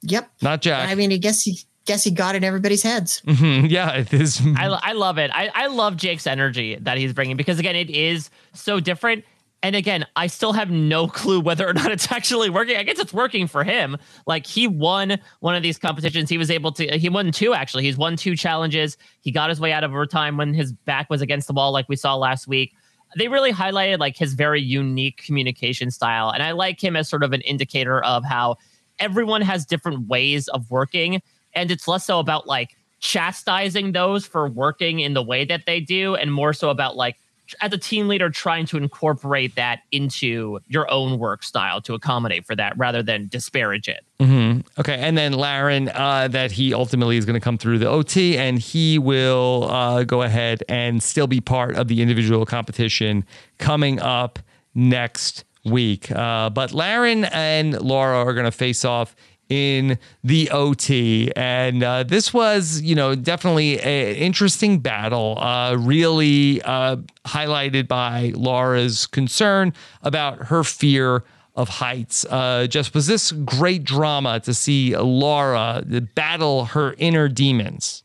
Yep. 0.02 0.30
Not 0.42 0.62
Jack. 0.62 0.88
I 0.88 0.94
mean, 0.94 1.12
I 1.12 1.16
guess 1.18 1.42
he 1.42 1.58
guess 1.86 2.04
he 2.04 2.10
got 2.10 2.34
in 2.34 2.44
everybody's 2.44 2.82
heads. 2.82 3.20
Mhm, 3.26 3.70
yeah, 3.70 3.92
it 3.92 4.12
is. 4.14 4.40
I, 4.56 4.66
I 4.82 4.92
love 4.92 5.18
it. 5.18 5.30
I, 5.34 5.50
I 5.54 5.66
love 5.66 5.96
Jake's 5.96 6.26
energy 6.26 6.76
that 6.80 6.96
he's 6.96 7.12
bringing 7.12 7.36
because 7.36 7.58
again, 7.58 7.76
it 7.76 7.90
is 7.90 8.30
so 8.54 8.80
different. 8.80 9.24
And 9.64 9.74
again, 9.74 10.04
I 10.14 10.26
still 10.26 10.52
have 10.52 10.70
no 10.70 11.08
clue 11.20 11.40
whether 11.40 11.66
or 11.66 11.72
not 11.72 11.90
it's 11.90 12.12
actually 12.12 12.50
working. 12.50 12.76
I 12.76 12.82
guess 12.82 12.98
it's 12.98 13.14
working 13.14 13.46
for 13.46 13.64
him. 13.64 13.96
Like 14.26 14.46
he 14.46 14.68
won 14.68 15.18
one 15.40 15.54
of 15.54 15.62
these 15.62 15.78
competitions. 15.78 16.28
He 16.28 16.38
was 16.38 16.50
able 16.50 16.70
to. 16.72 16.98
He 16.98 17.08
won 17.08 17.32
two 17.32 17.54
actually. 17.54 17.84
He's 17.84 17.96
won 17.96 18.16
two 18.16 18.36
challenges. 18.36 18.98
He 19.22 19.32
got 19.32 19.48
his 19.48 19.58
way 19.58 19.72
out 19.72 19.82
of 19.82 19.90
overtime 19.90 20.36
when 20.36 20.52
his 20.52 20.72
back 20.72 21.08
was 21.08 21.22
against 21.22 21.46
the 21.46 21.54
wall, 21.54 21.72
like 21.72 21.88
we 21.88 21.96
saw 21.96 22.14
last 22.14 22.46
week. 22.46 22.74
They 23.16 23.28
really 23.28 23.52
highlighted 23.52 24.00
like 24.00 24.18
his 24.18 24.34
very 24.34 24.60
unique 24.60 25.22
communication 25.24 25.90
style, 25.90 26.28
and 26.30 26.42
I 26.42 26.52
like 26.52 26.82
him 26.82 26.94
as 26.94 27.08
sort 27.08 27.22
of 27.22 27.32
an 27.32 27.40
indicator 27.42 28.04
of 28.04 28.22
how 28.24 28.56
everyone 28.98 29.40
has 29.40 29.64
different 29.64 30.08
ways 30.08 30.46
of 30.48 30.70
working 30.70 31.20
and 31.54 31.70
it's 31.70 31.88
less 31.88 32.04
so 32.04 32.18
about 32.18 32.46
like 32.46 32.76
chastising 33.00 33.92
those 33.92 34.26
for 34.26 34.48
working 34.48 35.00
in 35.00 35.14
the 35.14 35.22
way 35.22 35.44
that 35.44 35.66
they 35.66 35.80
do 35.80 36.14
and 36.14 36.32
more 36.32 36.52
so 36.52 36.70
about 36.70 36.96
like 36.96 37.16
as 37.60 37.72
a 37.72 37.78
team 37.78 38.08
leader 38.08 38.30
trying 38.30 38.66
to 38.66 38.76
incorporate 38.76 39.54
that 39.54 39.80
into 39.92 40.58
your 40.68 40.90
own 40.90 41.18
work 41.18 41.42
style 41.42 41.80
to 41.80 41.94
accommodate 41.94 42.46
for 42.46 42.56
that 42.56 42.76
rather 42.76 43.02
than 43.02 43.28
disparage 43.28 43.88
it 43.88 44.04
hmm 44.20 44.60
Okay, 44.78 44.98
and 44.98 45.16
then 45.16 45.32
Laren, 45.32 45.88
uh, 45.88 46.28
that 46.28 46.52
he 46.52 46.74
ultimately 46.74 47.16
is 47.16 47.24
going 47.24 47.34
to 47.34 47.40
come 47.40 47.58
through 47.58 47.78
the 47.78 47.88
OT, 47.88 48.36
and 48.36 48.58
he 48.58 48.98
will 48.98 49.68
uh, 49.70 50.04
go 50.04 50.22
ahead 50.22 50.62
and 50.68 51.02
still 51.02 51.26
be 51.26 51.40
part 51.40 51.76
of 51.76 51.88
the 51.88 52.02
individual 52.02 52.44
competition 52.44 53.24
coming 53.58 54.00
up 54.00 54.38
next 54.74 55.44
week. 55.64 56.10
Uh, 56.10 56.50
but 56.50 56.72
Laren 56.72 57.24
and 57.26 57.80
Laura 57.80 58.18
are 58.18 58.34
going 58.34 58.44
to 58.44 58.52
face 58.52 58.84
off 58.84 59.14
in 59.54 59.98
the 60.24 60.50
OT, 60.50 61.30
and 61.36 61.82
uh, 61.82 62.02
this 62.02 62.34
was, 62.34 62.80
you 62.80 62.96
know, 62.96 63.14
definitely 63.14 63.80
an 63.80 64.16
interesting 64.16 64.80
battle. 64.80 65.38
Uh, 65.38 65.76
really 65.76 66.60
uh, 66.62 66.96
highlighted 67.24 67.86
by 67.86 68.32
Laura's 68.34 69.06
concern 69.06 69.72
about 70.02 70.46
her 70.46 70.64
fear 70.64 71.22
of 71.54 71.68
heights. 71.68 72.26
Uh, 72.28 72.66
just 72.66 72.94
was 72.94 73.06
this 73.06 73.30
great 73.30 73.84
drama 73.84 74.40
to 74.40 74.52
see 74.52 74.96
Laura 74.96 75.84
battle 76.14 76.64
her 76.66 76.96
inner 76.98 77.28
demons. 77.28 78.02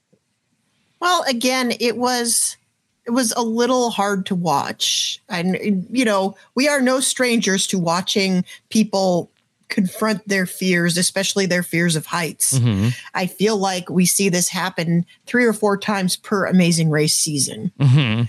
Well, 0.99 1.23
again, 1.27 1.73
it 1.79 1.97
was 1.97 2.57
it 3.05 3.11
was 3.11 3.31
a 3.31 3.41
little 3.41 3.89
hard 3.89 4.27
to 4.27 4.35
watch. 4.35 5.19
And 5.29 5.87
you 5.89 6.05
know, 6.05 6.35
we 6.53 6.67
are 6.67 6.79
no 6.79 6.99
strangers 6.99 7.65
to 7.67 7.79
watching 7.79 8.45
people 8.69 9.31
confront 9.69 10.27
their 10.27 10.45
fears, 10.45 10.97
especially 10.97 11.45
their 11.45 11.63
fears 11.63 11.95
of 11.95 12.05
heights. 12.05 12.57
Mm-hmm. 12.57 12.89
I 13.13 13.27
feel 13.27 13.57
like 13.57 13.89
we 13.89 14.05
see 14.05 14.29
this 14.29 14.49
happen 14.49 15.05
three 15.25 15.45
or 15.45 15.53
four 15.53 15.77
times 15.77 16.15
per 16.15 16.45
amazing 16.45 16.89
race 16.89 17.15
season. 17.15 17.71
Mm-hmm. 17.79 18.23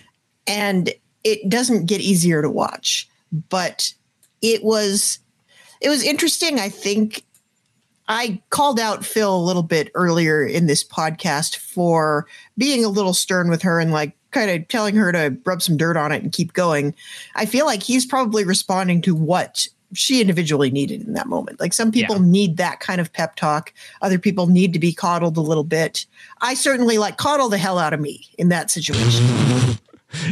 and 0.47 0.95
it 1.24 1.49
doesn't 1.49 1.86
get 1.86 2.01
easier 2.01 2.43
to 2.43 2.51
watch 2.51 3.09
but 3.32 3.93
it 4.43 4.62
was 4.64 5.18
it 5.80 5.88
was 5.88 6.03
interesting 6.03 6.59
i 6.59 6.68
think 6.68 7.24
i 8.09 8.41
called 8.51 8.80
out 8.80 9.05
phil 9.05 9.36
a 9.36 9.38
little 9.45 9.62
bit 9.62 9.91
earlier 9.95 10.45
in 10.45 10.66
this 10.66 10.82
podcast 10.82 11.57
for 11.57 12.26
being 12.59 12.84
a 12.84 12.88
little 12.88 13.14
stern 13.14 13.49
with 13.51 13.62
her 13.62 13.78
and 13.78 13.93
like 13.93 14.16
kind 14.30 14.51
of 14.51 14.66
telling 14.68 14.95
her 14.95 15.12
to 15.12 15.36
rub 15.45 15.61
some 15.61 15.76
dirt 15.76 15.97
on 15.97 16.12
it 16.12 16.22
and 16.22 16.32
keep 16.32 16.53
going 16.53 16.95
i 17.34 17.47
feel 17.47 17.66
like 17.66 17.82
he's 17.82 18.07
probably 18.07 18.45
responding 18.45 19.03
to 19.03 19.14
what 19.14 19.68
she 19.93 20.20
individually 20.20 20.70
needed 20.70 21.03
in 21.07 21.12
that 21.14 21.26
moment 21.26 21.59
like 21.61 21.72
some 21.72 21.91
people 21.91 22.16
Yeah. 22.16 22.22
need 22.22 22.57
that 22.59 22.80
kind 22.80 23.01
of 23.01 23.12
pep 23.12 23.34
talk 23.36 23.72
other 24.03 24.18
people 24.18 24.47
need 24.47 24.72
to 24.72 24.78
be 24.78 24.93
coddled 24.93 25.36
a 25.36 25.41
little 25.41 25.64
bit 25.64 26.07
i 26.41 26.55
certainly 26.55 26.99
like 26.99 27.16
coddle 27.16 27.49
the 27.49 27.59
hell 27.59 27.78
out 27.78 27.93
of 27.93 28.01
me 28.01 28.26
in 28.38 28.49
that 28.51 28.70
situation 28.70 29.24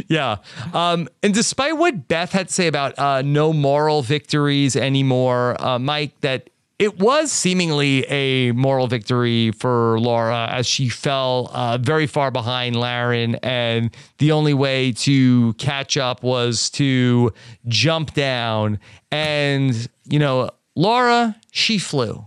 Yeah. 0.09 0.39
Um, 0.73 1.07
and 1.23 1.33
despite 1.33 1.77
what 1.77 2.09
Beth 2.09 2.33
had 2.33 2.49
to 2.49 2.53
say 2.53 2.67
about 2.67 2.99
uh, 2.99 3.21
no 3.21 3.53
moral 3.53 4.01
victories 4.01 4.75
anymore, 4.75 5.55
uh, 5.63 5.79
Mike, 5.79 6.19
that 6.19 6.49
it 6.79 6.97
was 6.97 7.29
seemingly 7.31 8.05
a 8.05 8.53
moral 8.53 8.87
victory 8.87 9.51
for 9.51 9.99
Laura 9.99 10.47
as 10.49 10.65
she 10.65 10.87
fell 10.87 11.51
uh, 11.53 11.77
very 11.77 12.07
far 12.07 12.31
behind 12.31 12.77
Laren. 12.77 13.35
And 13.35 13.93
the 14.17 14.31
only 14.31 14.53
way 14.53 14.93
to 14.93 15.53
catch 15.55 15.97
up 15.97 16.23
was 16.23 16.69
to 16.71 17.33
jump 17.67 18.13
down. 18.13 18.79
And, 19.11 19.89
you 20.05 20.19
know, 20.19 20.51
Laura, 20.75 21.35
she 21.51 21.79
flew. 21.79 22.25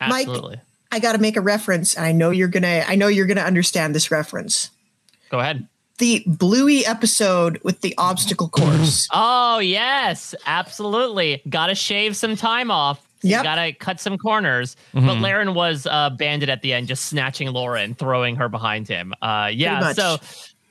Mike, 0.00 0.28
I 0.92 0.98
got 1.00 1.12
to 1.12 1.18
make 1.18 1.36
a 1.36 1.40
reference, 1.40 1.94
and 1.96 2.04
I 2.04 2.12
know 2.12 2.30
you're 2.30 2.48
gonna. 2.48 2.84
I 2.86 2.96
know 2.96 3.06
you're 3.06 3.26
gonna 3.26 3.40
understand 3.42 3.94
this 3.94 4.10
reference. 4.10 4.70
go 5.30 5.38
ahead 5.38 5.68
The 5.98 6.24
Bluey 6.26 6.84
episode 6.84 7.60
with 7.62 7.82
the 7.82 7.94
obstacle 7.98 8.48
course. 8.48 9.08
oh 9.12 9.58
yes 9.60 10.34
absolutely 10.44 11.40
gotta 11.48 11.76
shave 11.76 12.16
some 12.16 12.34
time 12.34 12.70
off 12.72 13.00
You 13.22 13.42
gotta 13.42 13.72
cut 13.72 14.00
some 14.00 14.18
corners. 14.18 14.76
Mm-hmm. 14.94 15.06
But 15.06 15.18
Laren 15.18 15.54
was 15.54 15.86
uh, 15.86 16.10
banded 16.10 16.48
at 16.48 16.62
the 16.62 16.72
end, 16.72 16.88
just 16.88 17.06
snatching 17.06 17.48
Laura 17.48 17.80
and 17.80 17.96
throwing 17.98 18.36
her 18.36 18.48
behind 18.48 18.88
him. 18.88 19.14
Uh, 19.22 19.50
yeah. 19.52 19.92
So, 19.92 20.18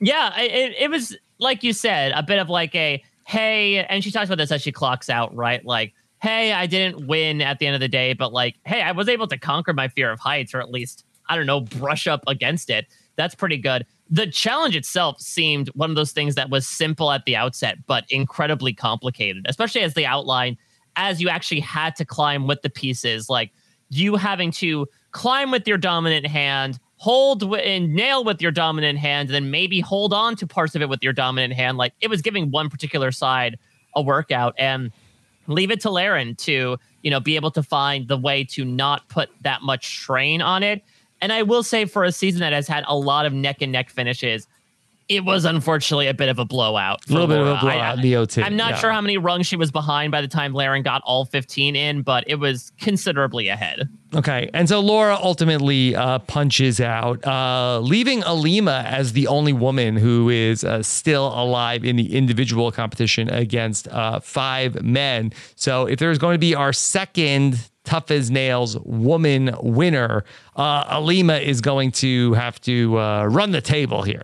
yeah, 0.00 0.38
it, 0.38 0.74
it 0.78 0.90
was 0.90 1.16
like 1.38 1.62
you 1.62 1.72
said, 1.72 2.12
a 2.12 2.22
bit 2.22 2.38
of 2.38 2.48
like 2.48 2.74
a 2.74 3.02
hey, 3.24 3.84
and 3.84 4.02
she 4.02 4.10
talks 4.10 4.28
about 4.28 4.38
this 4.38 4.50
as 4.50 4.62
she 4.62 4.72
clocks 4.72 5.08
out, 5.08 5.34
right? 5.34 5.64
Like, 5.64 5.94
hey, 6.20 6.52
I 6.52 6.66
didn't 6.66 7.06
win 7.06 7.40
at 7.40 7.58
the 7.58 7.66
end 7.66 7.74
of 7.74 7.80
the 7.80 7.88
day, 7.88 8.12
but 8.12 8.32
like, 8.32 8.56
hey, 8.64 8.82
I 8.82 8.92
was 8.92 9.08
able 9.08 9.26
to 9.28 9.38
conquer 9.38 9.72
my 9.72 9.88
fear 9.88 10.10
of 10.10 10.20
heights, 10.20 10.54
or 10.54 10.60
at 10.60 10.70
least 10.70 11.04
I 11.28 11.36
don't 11.36 11.46
know, 11.46 11.60
brush 11.60 12.06
up 12.06 12.22
against 12.26 12.70
it. 12.70 12.86
That's 13.16 13.34
pretty 13.34 13.58
good. 13.58 13.86
The 14.10 14.26
challenge 14.26 14.76
itself 14.76 15.20
seemed 15.20 15.68
one 15.68 15.90
of 15.90 15.96
those 15.96 16.12
things 16.12 16.34
that 16.34 16.50
was 16.50 16.66
simple 16.66 17.10
at 17.10 17.24
the 17.24 17.36
outset, 17.36 17.78
but 17.86 18.04
incredibly 18.10 18.72
complicated, 18.72 19.46
especially 19.48 19.82
as 19.82 19.94
the 19.94 20.06
outline, 20.06 20.58
as 20.96 21.20
you 21.20 21.28
actually 21.28 21.60
had 21.60 21.96
to 21.96 22.04
climb 22.04 22.46
with 22.46 22.62
the 22.62 22.70
pieces, 22.70 23.28
like 23.28 23.50
you 23.90 24.16
having 24.16 24.50
to 24.52 24.86
climb 25.12 25.50
with 25.50 25.66
your 25.68 25.78
dominant 25.78 26.26
hand, 26.26 26.78
hold 26.96 27.40
wi- 27.40 27.62
and 27.62 27.94
nail 27.94 28.24
with 28.24 28.40
your 28.40 28.52
dominant 28.52 28.98
hand, 28.98 29.28
and 29.28 29.34
then 29.34 29.50
maybe 29.50 29.80
hold 29.80 30.12
on 30.12 30.36
to 30.36 30.46
parts 30.46 30.74
of 30.74 30.82
it 30.82 30.88
with 30.88 31.02
your 31.02 31.12
dominant 31.12 31.52
hand. 31.52 31.78
Like 31.78 31.92
it 32.00 32.08
was 32.08 32.22
giving 32.22 32.50
one 32.50 32.70
particular 32.70 33.12
side 33.12 33.58
a 33.94 34.02
workout 34.02 34.54
and 34.58 34.90
leave 35.46 35.70
it 35.70 35.80
to 35.80 35.90
Laren 35.90 36.34
to, 36.36 36.78
you 37.02 37.10
know, 37.10 37.20
be 37.20 37.36
able 37.36 37.50
to 37.50 37.62
find 37.62 38.08
the 38.08 38.16
way 38.16 38.44
to 38.44 38.64
not 38.64 39.08
put 39.08 39.28
that 39.42 39.62
much 39.62 39.86
strain 39.86 40.40
on 40.40 40.62
it. 40.62 40.82
And 41.20 41.32
I 41.32 41.42
will 41.42 41.62
say 41.62 41.84
for 41.84 42.04
a 42.04 42.12
season 42.12 42.40
that 42.40 42.52
has 42.52 42.66
had 42.66 42.84
a 42.86 42.96
lot 42.96 43.26
of 43.26 43.32
neck 43.32 43.60
and 43.60 43.72
neck 43.72 43.90
finishes, 43.90 44.46
it 45.08 45.24
was 45.24 45.44
unfortunately 45.44 46.06
a 46.06 46.14
bit 46.14 46.28
of 46.28 46.38
a 46.38 46.44
blowout. 46.44 47.08
A 47.08 47.12
little 47.12 47.26
bit 47.26 47.38
of 47.38 47.46
a 47.46 47.50
Laura. 47.50 47.58
I- 47.58 47.60
blowout 47.60 47.96
in 47.96 48.02
the 48.02 48.16
OT, 48.16 48.42
I'm 48.42 48.56
not 48.56 48.72
yeah. 48.72 48.76
sure 48.78 48.92
how 48.92 49.00
many 49.00 49.18
rungs 49.18 49.46
she 49.46 49.56
was 49.56 49.70
behind 49.70 50.10
by 50.10 50.20
the 50.20 50.28
time 50.28 50.54
Laren 50.54 50.82
got 50.82 51.02
all 51.04 51.24
15 51.24 51.76
in, 51.76 52.02
but 52.02 52.24
it 52.26 52.36
was 52.36 52.72
considerably 52.80 53.48
ahead. 53.48 53.88
Okay. 54.14 54.50
And 54.52 54.68
so 54.68 54.80
Laura 54.80 55.18
ultimately 55.22 55.96
uh, 55.96 56.18
punches 56.20 56.80
out, 56.80 57.26
uh, 57.26 57.80
leaving 57.80 58.22
Alima 58.24 58.84
as 58.86 59.14
the 59.14 59.26
only 59.26 59.52
woman 59.52 59.96
who 59.96 60.28
is 60.28 60.64
uh, 60.64 60.82
still 60.82 61.28
alive 61.28 61.84
in 61.84 61.96
the 61.96 62.14
individual 62.14 62.70
competition 62.70 63.30
against 63.30 63.88
uh, 63.88 64.20
five 64.20 64.82
men. 64.82 65.32
So 65.56 65.86
if 65.86 65.98
there's 65.98 66.18
going 66.18 66.34
to 66.34 66.38
be 66.38 66.54
our 66.54 66.72
second 66.72 67.70
tough 67.84 68.10
as 68.10 68.30
nails 68.30 68.78
woman 68.80 69.54
winner, 69.60 70.24
uh, 70.56 70.84
Alima 70.88 71.36
is 71.36 71.60
going 71.60 71.90
to 71.92 72.34
have 72.34 72.60
to 72.62 72.98
uh, 72.98 73.24
run 73.26 73.50
the 73.50 73.60
table 73.60 74.02
here. 74.02 74.22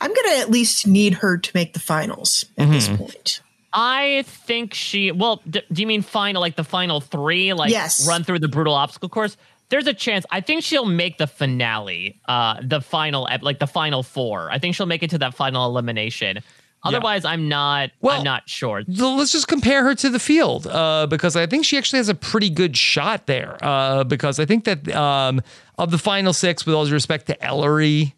I'm 0.00 0.12
gonna 0.14 0.38
at 0.38 0.50
least 0.50 0.86
need 0.86 1.14
her 1.14 1.36
to 1.38 1.50
make 1.54 1.72
the 1.74 1.80
finals 1.80 2.44
at 2.56 2.70
this 2.70 2.88
point. 2.88 3.42
I 3.72 4.24
think 4.26 4.74
she. 4.74 5.12
Well, 5.12 5.42
d- 5.48 5.62
do 5.72 5.80
you 5.82 5.86
mean 5.86 6.02
final, 6.02 6.40
like 6.40 6.56
the 6.56 6.64
final 6.64 7.00
three, 7.00 7.52
like 7.52 7.70
Yes. 7.70 8.06
run 8.08 8.24
through 8.24 8.40
the 8.40 8.48
brutal 8.48 8.74
obstacle 8.74 9.08
course? 9.08 9.36
There's 9.68 9.86
a 9.86 9.94
chance. 9.94 10.26
I 10.30 10.40
think 10.40 10.64
she'll 10.64 10.84
make 10.84 11.18
the 11.18 11.28
finale, 11.28 12.18
uh, 12.26 12.60
the 12.60 12.80
final, 12.80 13.28
like 13.42 13.60
the 13.60 13.68
final 13.68 14.02
four. 14.02 14.50
I 14.50 14.58
think 14.58 14.74
she'll 14.74 14.86
make 14.86 15.04
it 15.04 15.10
to 15.10 15.18
that 15.18 15.34
final 15.34 15.64
elimination. 15.66 16.40
Otherwise, 16.82 17.24
I'm 17.26 17.48
not. 17.48 17.90
Well- 18.00 18.16
I'm 18.18 18.24
not 18.24 18.48
sure. 18.48 18.82
So 18.92 19.14
let's 19.14 19.30
just 19.32 19.46
compare 19.46 19.84
her 19.84 19.94
to 19.96 20.08
the 20.08 20.18
field 20.18 20.66
uh, 20.66 21.06
because 21.08 21.36
I 21.36 21.46
think 21.46 21.64
she 21.66 21.76
actually 21.78 21.98
has 21.98 22.08
a 22.08 22.14
pretty 22.14 22.48
good 22.50 22.76
shot 22.76 23.26
there. 23.26 23.58
Uh, 23.62 24.02
because 24.02 24.40
I 24.40 24.46
think 24.46 24.64
that 24.64 24.88
um, 24.96 25.42
of 25.78 25.90
the 25.92 25.98
final 25.98 26.32
six, 26.32 26.64
with 26.66 26.74
all 26.74 26.86
due 26.86 26.92
respect 26.94 27.26
to 27.26 27.40
Ellery, 27.44 28.14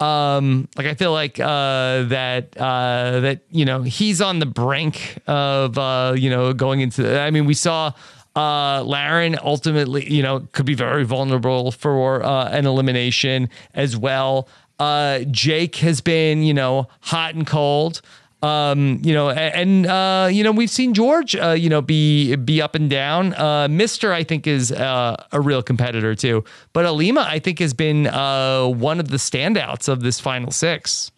um, 0.00 0.68
like 0.76 0.86
I 0.86 0.94
feel 0.94 1.12
like 1.12 1.40
uh, 1.40 2.04
that 2.04 2.56
uh, 2.56 3.20
that 3.20 3.40
you 3.50 3.64
know 3.64 3.82
he's 3.82 4.20
on 4.20 4.38
the 4.38 4.46
brink 4.46 5.18
of 5.26 5.78
uh, 5.78 6.14
you 6.16 6.30
know 6.30 6.52
going 6.52 6.80
into. 6.80 7.18
I 7.18 7.30
mean, 7.30 7.46
we 7.46 7.54
saw. 7.54 7.92
Uh, 8.34 8.82
Laren 8.82 9.38
ultimately, 9.42 10.12
you 10.12 10.22
know, 10.22 10.40
could 10.52 10.66
be 10.66 10.74
very 10.74 11.04
vulnerable 11.04 11.72
for 11.72 12.22
uh, 12.22 12.50
an 12.50 12.66
elimination 12.66 13.48
as 13.72 13.96
well. 13.96 14.46
Uh, 14.78 15.20
Jake 15.30 15.76
has 15.76 16.02
been, 16.02 16.42
you 16.42 16.52
know, 16.52 16.86
hot 17.00 17.34
and 17.34 17.46
cold. 17.46 18.02
Um, 18.42 19.00
you 19.02 19.14
know, 19.14 19.30
and 19.30 19.86
uh, 19.86 20.28
you 20.30 20.44
know, 20.44 20.52
we've 20.52 20.70
seen 20.70 20.92
George, 20.92 21.34
uh, 21.34 21.50
you 21.52 21.68
know, 21.68 21.80
be 21.80 22.36
be 22.36 22.60
up 22.60 22.74
and 22.74 22.88
down. 22.90 23.32
Uh, 23.34 23.66
Mister, 23.68 24.12
I 24.12 24.24
think, 24.24 24.46
is 24.46 24.70
uh, 24.70 25.16
a 25.32 25.40
real 25.40 25.62
competitor 25.62 26.14
too. 26.14 26.44
But 26.72 26.84
Alima, 26.84 27.24
I 27.26 27.38
think, 27.38 27.58
has 27.60 27.72
been 27.72 28.06
uh, 28.06 28.66
one 28.66 29.00
of 29.00 29.08
the 29.08 29.16
standouts 29.16 29.88
of 29.88 30.00
this 30.02 30.20
final 30.20 30.50
six. 30.50 31.10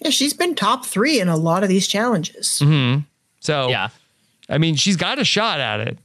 Yeah, 0.00 0.10
she's 0.10 0.34
been 0.34 0.54
top 0.54 0.84
three 0.84 1.20
in 1.20 1.28
a 1.28 1.36
lot 1.36 1.62
of 1.62 1.68
these 1.68 1.86
challenges. 1.86 2.60
Mm-hmm. 2.62 3.02
So, 3.40 3.68
Yeah. 3.68 3.88
I 4.48 4.58
mean, 4.58 4.74
she's 4.74 4.96
got 4.96 5.18
a 5.18 5.24
shot 5.24 5.60
at 5.60 5.80
it. 5.80 5.98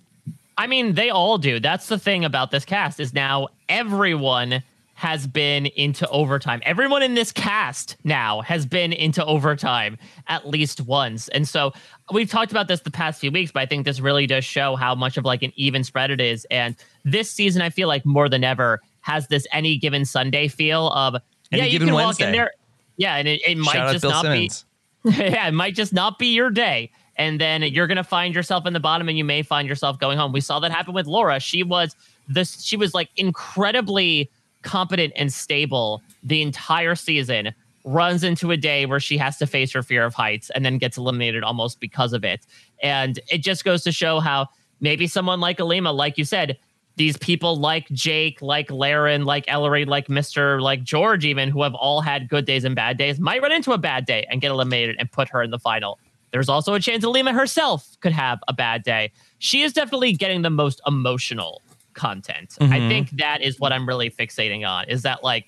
I 0.58 0.68
mean, 0.68 0.94
they 0.94 1.10
all 1.10 1.38
do. 1.38 1.60
That's 1.60 1.88
the 1.88 1.98
thing 1.98 2.24
about 2.24 2.52
this 2.52 2.64
cast 2.64 3.00
is 3.00 3.14
now 3.14 3.48
everyone 3.68 4.64
has 5.00 5.26
been 5.26 5.68
into 5.68 6.06
overtime. 6.10 6.62
Everyone 6.66 7.02
in 7.02 7.14
this 7.14 7.32
cast 7.32 7.96
now 8.04 8.42
has 8.42 8.66
been 8.66 8.92
into 8.92 9.24
overtime 9.24 9.98
at 10.28 10.46
least 10.46 10.82
once. 10.82 11.30
And 11.30 11.48
so 11.48 11.72
we've 12.12 12.30
talked 12.30 12.52
about 12.52 12.68
this 12.68 12.82
the 12.82 12.92
past 12.92 13.22
few 13.22 13.32
weeks, 13.32 13.50
but 13.50 13.62
I 13.62 13.66
think 13.66 13.86
this 13.86 14.02
really 14.02 14.28
does 14.28 14.44
show 14.44 14.76
how 14.76 14.94
much 14.96 15.16
of 15.16 15.24
like 15.24 15.42
an 15.42 15.54
even 15.56 15.86
spread 15.86 16.12
it 16.12 16.20
is. 16.20 16.46
And 16.52 16.76
this 17.06 17.32
season, 17.32 17.62
I 17.62 17.70
feel 17.70 17.88
like 17.88 18.06
more 18.06 18.28
than 18.28 18.44
ever 18.44 18.82
has 19.00 19.30
this 19.30 19.48
any 19.54 19.78
given 19.78 20.04
Sunday 20.04 20.50
feel 20.50 20.90
of 20.90 21.16
Any 21.50 21.62
yeah, 21.62 21.68
you 21.70 21.80
can 21.80 21.94
walk 21.94 22.04
Wednesday. 22.04 22.26
in 22.26 22.32
there. 22.34 22.52
Yeah, 22.98 23.16
and 23.16 23.26
it, 23.26 23.40
it 23.48 23.58
might 23.58 23.94
just 23.94 24.02
Bill 24.02 24.12
not 24.12 24.24
Simmons. 24.24 24.66
be 25.06 25.12
yeah, 25.12 25.48
it 25.48 25.54
might 25.54 25.76
just 25.76 25.94
not 25.94 26.20
be 26.20 26.34
your 26.34 26.50
day. 26.50 26.92
And 27.16 27.40
then 27.40 27.64
you're 27.64 27.88
gonna 27.88 28.04
find 28.04 28.36
yourself 28.36 28.66
in 28.66 28.74
the 28.74 28.82
bottom 28.82 29.08
and 29.08 29.18
you 29.18 29.24
may 29.24 29.44
find 29.44 29.66
yourself 29.66 29.98
going 29.98 30.18
home. 30.18 30.34
We 30.34 30.42
saw 30.42 30.60
that 30.60 30.72
happen 30.72 30.94
with 30.94 31.08
Laura. 31.08 31.40
She 31.40 31.64
was 31.64 31.96
this 32.28 32.62
she 32.62 32.76
was 32.76 32.94
like 32.94 33.10
incredibly 33.16 34.30
competent 34.64 35.14
and 35.16 35.32
stable 35.32 36.02
the 36.24 36.42
entire 36.42 36.96
season, 36.96 37.54
runs 37.86 38.24
into 38.24 38.52
a 38.52 38.58
day 38.58 38.86
where 38.86 39.00
she 39.00 39.18
has 39.18 39.38
to 39.38 39.48
face 39.48 39.72
her 39.72 39.82
fear 39.82 40.06
of 40.06 40.14
heights 40.14 40.50
and 40.52 40.66
then 40.66 40.78
gets 40.78 40.98
eliminated 40.98 41.44
almost 41.44 41.80
because 41.80 42.14
of 42.14 42.24
it. 42.24 42.46
And 42.84 43.20
it 43.32 43.40
just 43.40 43.64
goes 43.64 43.84
to 43.84 43.92
show 43.92 44.20
how 44.20 44.48
maybe 44.80 45.08
someone 45.08 45.40
like 45.40 45.60
Alima, 45.60 45.92
like 45.92 46.18
you 46.18 46.26
said, 46.26 46.58
these 46.98 47.18
people 47.18 47.56
like 47.56 47.88
Jake, 47.90 48.42
like 48.42 48.70
Laren, 48.70 49.24
like 49.24 49.46
Ellery, 49.48 49.86
like 49.86 50.08
Mr., 50.08 50.62
like 50.62 50.84
George, 50.84 51.24
even 51.24 51.50
who 51.50 51.64
have 51.64 51.74
all 51.74 52.02
had 52.02 52.28
good 52.28 52.46
days 52.46 52.66
and 52.66 52.76
bad 52.76 52.98
days, 52.98 53.20
might 53.20 53.42
run 53.42 53.54
into 53.54 53.72
a 53.72 53.78
bad 53.78 54.06
day 54.06 54.28
and 54.30 54.42
get 54.42 54.52
eliminated 54.52 54.98
and 55.00 55.10
put 55.10 55.30
her 55.30 55.42
in 55.42 55.50
the 55.50 55.60
final. 55.60 55.98
There's 56.32 56.50
also 56.50 56.74
a 56.74 56.80
chance 56.80 57.04
Alima 57.04 57.32
herself 57.32 57.98
could 58.02 58.12
have 58.12 58.40
a 58.48 58.54
bad 58.54 58.84
day. 58.84 59.12
She 59.40 59.62
is 59.62 59.72
definitely 59.72 60.12
getting 60.14 60.42
the 60.42 60.50
most 60.50 60.82
emotional 60.86 61.62
content. 62.00 62.56
I 62.62 62.66
Mhm. 62.80 62.88
think 62.90 63.10
that 63.18 63.42
is 63.42 63.60
what 63.60 63.72
I'm 63.74 63.88
really 63.88 64.10
fixating 64.10 64.68
on 64.68 64.86
is 64.90 65.02
that, 65.04 65.24
like, 65.24 65.46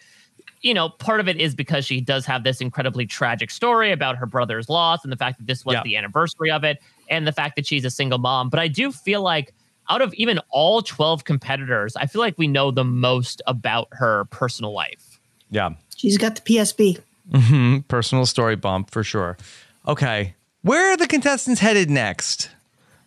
you 0.62 0.74
know, 0.74 0.89
part 0.89 1.20
of 1.20 1.28
it 1.28 1.38
is 1.38 1.56
because 1.56 1.86
she 1.86 2.02
does 2.02 2.26
have 2.26 2.43
this 2.43 2.62
incredibly 2.62 3.06
tragic 3.08 3.49
story 3.49 3.91
about 3.91 4.18
her 4.18 4.26
brother's 4.28 4.70
loss 4.70 5.04
and 5.04 5.12
the 5.12 5.18
fact 5.18 5.38
that 5.39 5.47
this 5.47 5.66
was 5.66 5.74
Yeah. 5.76 5.84
the 5.84 5.95
anniversary 5.97 6.52
of 6.52 6.64
it 6.64 6.80
and 7.10 7.26
the 7.26 7.32
fact 7.32 7.56
that 7.56 7.66
she's 7.66 7.86
a 7.86 7.89
single 7.89 8.20
mom. 8.20 8.49
But 8.49 8.60
I 8.60 8.68
do 8.68 8.91
feel 8.91 9.22
like 9.24 9.54
out 9.89 10.02
of 10.02 10.14
even 10.14 10.39
all 10.49 10.82
12 10.82 11.24
competitors, 11.26 11.95
I 11.95 12.06
feel 12.06 12.22
like 12.22 12.38
we 12.38 12.47
know 12.47 12.70
the 12.70 12.84
most 12.84 13.41
about 13.47 13.88
her 13.93 14.26
personal 14.26 14.72
life. 14.74 15.20
Yeah. 15.49 15.72
She's 15.97 16.18
got 16.18 16.36
the 16.36 16.41
PSB. 16.41 16.99
hmm 17.34 17.80
Personal 17.88 18.26
story 18.26 18.56
bump 18.56 18.91
for 18.91 19.04
sure. 19.04 19.38
Okay. 19.88 20.36
Where 20.62 20.91
are 20.93 20.97
the 20.97 21.08
contestants 21.08 21.60
headed 21.62 21.89
next? 21.89 22.49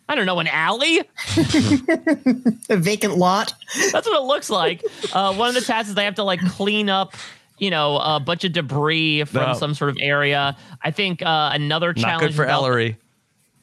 I 0.07 0.15
don't 0.15 0.25
know, 0.25 0.39
an 0.39 0.47
alley? 0.47 0.99
A 2.69 2.77
vacant 2.77 3.17
lot. 3.17 3.53
That's 3.91 4.07
what 4.07 4.21
it 4.21 4.25
looks 4.25 4.49
like. 4.49 4.83
Uh, 5.13 5.33
one 5.33 5.49
of 5.49 5.55
the 5.55 5.61
tasks 5.61 5.89
is 5.89 5.95
they 5.95 6.05
have 6.05 6.15
to 6.15 6.23
like 6.23 6.39
clean 6.51 6.89
up, 6.89 7.15
you 7.57 7.69
know, 7.71 7.97
a 7.97 8.19
bunch 8.19 8.43
of 8.43 8.53
debris 8.53 9.23
from 9.25 9.41
No. 9.47 9.53
some 9.53 9.73
sort 9.73 9.89
of 9.89 9.97
area. 9.99 10.55
I 10.83 10.91
think 10.91 11.21
uh, 11.21 11.51
another 11.53 11.87
Not 11.87 11.97
challenge. 11.97 12.21
good 12.21 12.35
for 12.35 12.43
about- 12.43 12.53
Ellery. 12.63 12.97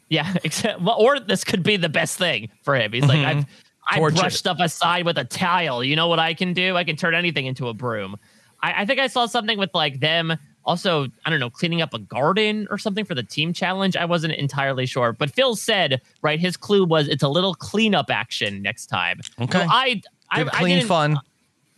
Yeah, 0.09 0.35
except, 0.45 0.81
well, 0.83 0.97
or 0.99 1.21
this 1.21 1.45
could 1.45 1.63
be 1.63 1.77
the 1.77 1.89
best 1.89 2.19
thing 2.19 2.51
for 2.63 2.75
him. 2.77 2.93
He's 2.93 3.05
like, 3.05 3.21
Mhm. 3.21 3.25
I've, 3.25 3.47
I 3.91 3.97
Torch 3.99 4.15
brush 4.17 4.35
stuff 4.37 4.59
aside 4.61 5.05
with 5.07 5.19
a 5.19 5.25
tile. 5.25 5.83
You 5.83 5.97
know 5.97 6.07
what 6.09 6.19
I 6.19 6.35
can 6.35 6.53
do? 6.53 6.77
I 6.77 6.85
can 6.85 6.97
turn 6.97 7.15
anything 7.15 7.47
into 7.47 7.69
a 7.69 7.75
broom. 7.75 8.17
I, 8.63 8.83
I 8.83 8.87
think 8.87 9.01
I 9.01 9.07
saw 9.09 9.27
something 9.27 9.59
with 9.59 9.71
like 9.75 10.01
them 10.01 10.37
also, 10.65 11.07
I 11.25 11.31
don't 11.31 11.41
know, 11.41 11.51
cleaning 11.51 11.83
up 11.83 11.93
a 11.95 11.99
garden 11.99 12.69
or 12.71 12.79
something 12.79 13.05
for 13.05 13.15
the 13.15 13.23
team 13.23 13.53
challenge. 13.53 13.97
I 13.97 14.05
wasn't 14.05 14.35
entirely 14.35 14.87
sure. 14.87 15.13
But 15.13 15.31
Phil 15.31 15.57
said, 15.57 16.01
right, 16.23 16.39
his 16.39 16.57
clue 16.57 16.85
was 16.85 17.09
it's 17.09 17.23
a 17.23 17.29
little 17.29 17.55
cleanup 17.55 18.11
action 18.11 18.63
next 18.63 18.87
time. 18.87 19.21
Okay. 19.41 19.59
So 19.61 19.67
I, 19.69 20.03
I, 20.31 20.45
Good, 20.45 20.53
I 20.55 20.59
clean 20.61 20.77
didn't- 20.79 20.89
fun. 20.89 21.21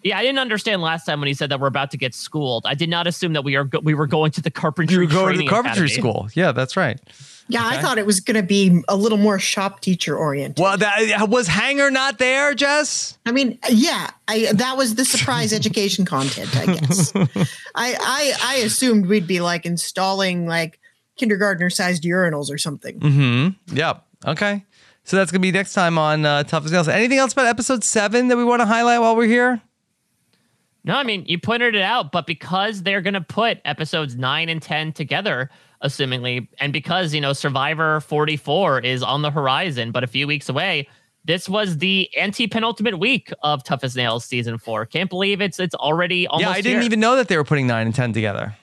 Yeah, 0.03 0.19
I 0.19 0.23
didn't 0.23 0.39
understand 0.39 0.83
last 0.83 1.07
time 1.07 1.19
when 1.19 1.29
he 1.29 1.33
said 1.35 1.49
that 1.51 1.61
we're 1.61 1.67
about 1.67 1.91
to 1.93 1.97
get 1.97 2.15
schooled. 2.15 2.67
I 2.67 2.75
did 2.75 2.91
not 2.91 3.07
assume 3.07 3.33
that 3.33 3.43
we 3.43 3.57
are 3.57 3.65
go- 3.65 3.81
we 3.83 3.95
were 3.95 4.07
going 4.07 4.33
to 4.33 4.43
the 4.43 4.51
carpentry. 4.51 4.95
You 5.03 5.09
go 5.09 5.33
to 5.33 5.39
the 5.39 5.47
carpentry 5.47 5.87
academy. 5.87 5.89
school. 5.89 6.29
Yeah, 6.35 6.53
that's 6.53 6.77
right. 6.77 7.01
Yeah, 7.49 7.67
Okay. 7.67 7.77
I 7.77 7.83
thought 7.83 7.99
it 7.99 8.07
was 8.07 8.21
going 8.21 8.37
to 8.41 8.43
be 8.43 8.83
a 8.89 8.97
little 8.97 9.19
more 9.19 9.39
shop 9.39 9.81
teacher 9.81 10.17
oriented. 10.17 10.63
Well, 10.63 10.79
that 10.79 11.29
was 11.29 11.47
Hanger 11.47 11.91
not 11.91 12.19
there, 12.19 12.55
Jess? 12.55 13.19
I 13.27 13.33
mean, 13.33 13.59
yeah, 13.69 14.11
I 14.29 14.51
that 14.55 14.77
was 14.79 14.95
the 14.95 15.05
surprise 15.05 15.53
education 15.61 16.05
content, 16.07 16.57
I 16.57 16.67
guess. 16.67 17.13
I, 17.15 17.27
I 17.75 18.33
I 18.43 18.55
assumed 18.65 19.07
we'd 19.07 19.27
be 19.27 19.41
like 19.41 19.67
installing 19.67 20.47
like 20.47 20.81
kindergartner 21.17 21.69
sized 21.71 22.05
urinals 22.05 22.51
or 22.51 22.57
something. 22.59 22.99
Mm-hmm. 22.99 23.77
Yep. 23.77 24.05
Okay. 24.27 24.65
So 25.05 25.19
that's 25.19 25.31
gonna 25.31 25.41
be 25.43 25.53
next 25.53 25.75
time 25.75 25.99
on 25.99 26.25
uh, 26.25 26.45
Tough 26.45 26.65
as 26.65 26.73
Nails. 26.73 26.89
Anything 26.89 27.19
else 27.19 27.35
about 27.35 27.47
episode 27.47 27.85
seven 27.85 28.29
that 28.29 28.39
we 28.39 28.45
want 28.45 28.61
to 28.63 28.67
highlight 28.67 29.01
while 29.01 29.15
we're 29.17 29.27
here? 29.29 29.61
No, 30.83 30.95
I 30.97 31.03
mean 31.03 31.25
you 31.27 31.39
pointed 31.39 31.75
it 31.75 31.83
out, 31.83 32.11
but 32.11 32.27
because 32.27 32.83
they're 32.85 33.03
going 33.03 33.15
to 33.15 33.21
put 33.21 33.59
episodes 33.67 34.17
nine 34.17 34.49
and 34.49 34.63
ten 34.63 34.93
together, 34.95 35.51
assumingly, 35.85 36.49
and 36.59 36.73
because 36.73 37.15
you 37.15 37.21
know 37.21 37.33
Survivor 37.33 38.01
forty 38.01 38.37
four 38.37 38.81
is 38.81 39.03
on 39.03 39.23
the 39.23 39.31
horizon, 39.31 39.93
but 39.93 40.03
a 40.03 40.09
few 40.09 40.27
weeks 40.27 40.49
away. 40.49 40.89
This 41.27 41.49
was 41.49 41.79
the 41.79 42.15
anti 42.19 42.47
penultimate 42.47 42.99
week 42.99 43.33
of 43.43 43.65
Tough 43.65 43.83
as 43.83 43.97
Nails 43.97 44.27
season 44.27 44.59
four. 44.59 44.85
Can't 44.85 45.09
believe 45.09 45.41
it's 45.41 45.59
it's 45.59 45.75
already 45.75 46.27
almost. 46.27 46.47
yeah, 46.47 46.51
I 46.51 46.61
didn't 46.61 46.81
here. 46.81 46.87
even 46.87 47.01
know 47.01 47.17
that 47.17 47.29
they 47.29 47.39
were 47.39 47.45
putting 47.45 47.67
nine 47.67 47.87
and 47.87 47.95
ten 47.95 48.13
together. 48.13 48.55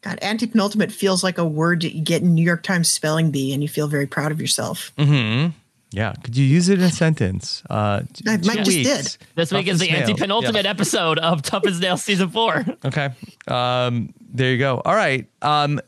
God, 0.00 0.18
anti 0.20 0.46
penultimate 0.46 0.92
feels 0.92 1.22
like 1.22 1.38
a 1.38 1.44
word 1.44 1.82
that 1.82 1.94
you 1.94 2.02
get 2.02 2.22
in 2.22 2.34
New 2.34 2.44
York 2.44 2.62
Times 2.62 2.88
spelling 2.88 3.30
bee, 3.30 3.54
and 3.54 3.62
you 3.62 3.68
feel 3.68 3.86
very 3.86 4.06
proud 4.06 4.32
of 4.32 4.40
yourself. 4.40 4.92
Mm-hmm. 4.98 5.50
Yeah. 5.94 6.12
Could 6.24 6.36
you 6.36 6.44
use 6.44 6.68
it 6.68 6.78
in 6.80 6.84
a 6.84 6.90
sentence? 6.90 7.62
Uh, 7.70 8.00
t- 8.12 8.24
I 8.26 8.36
might 8.38 8.64
just 8.64 8.70
did. 8.70 9.16
This 9.36 9.52
week 9.52 9.66
Tough 9.66 9.74
is 9.74 9.80
the 9.80 9.86
nails. 9.90 10.00
anti 10.08 10.14
penultimate 10.14 10.64
Yeah. 10.64 10.70
episode 10.70 11.18
of 11.20 11.42
Tough 11.42 11.66
as 11.66 11.78
Nails 11.80 12.02
season 12.02 12.28
four. 12.30 12.64
Okay. 12.84 13.10
Um, 13.48 14.12
there 14.20 14.50
you 14.50 14.58
go. 14.58 14.82
All 14.84 14.94
right. 14.96 15.26
Um, 15.40 15.80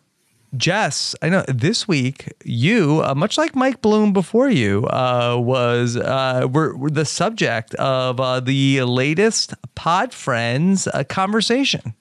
Jess, 0.56 1.14
I 1.20 1.28
know 1.28 1.44
this 1.48 1.86
week 1.88 2.32
you, 2.44 3.02
uh, 3.04 3.14
much 3.14 3.36
like 3.36 3.54
Mike 3.56 3.82
Bloom 3.82 4.12
before 4.12 4.48
you, 4.48 4.86
uh, 4.86 5.36
was 5.38 5.96
uh, 5.96 6.46
were, 6.50 6.76
were 6.76 6.88
the 6.90 7.04
subject 7.04 7.74
of 7.74 8.20
uh, 8.20 8.40
the 8.40 8.82
latest 8.82 9.54
Pod 9.74 10.14
Friends 10.14 10.86
uh, 10.86 11.02
conversation. 11.04 11.94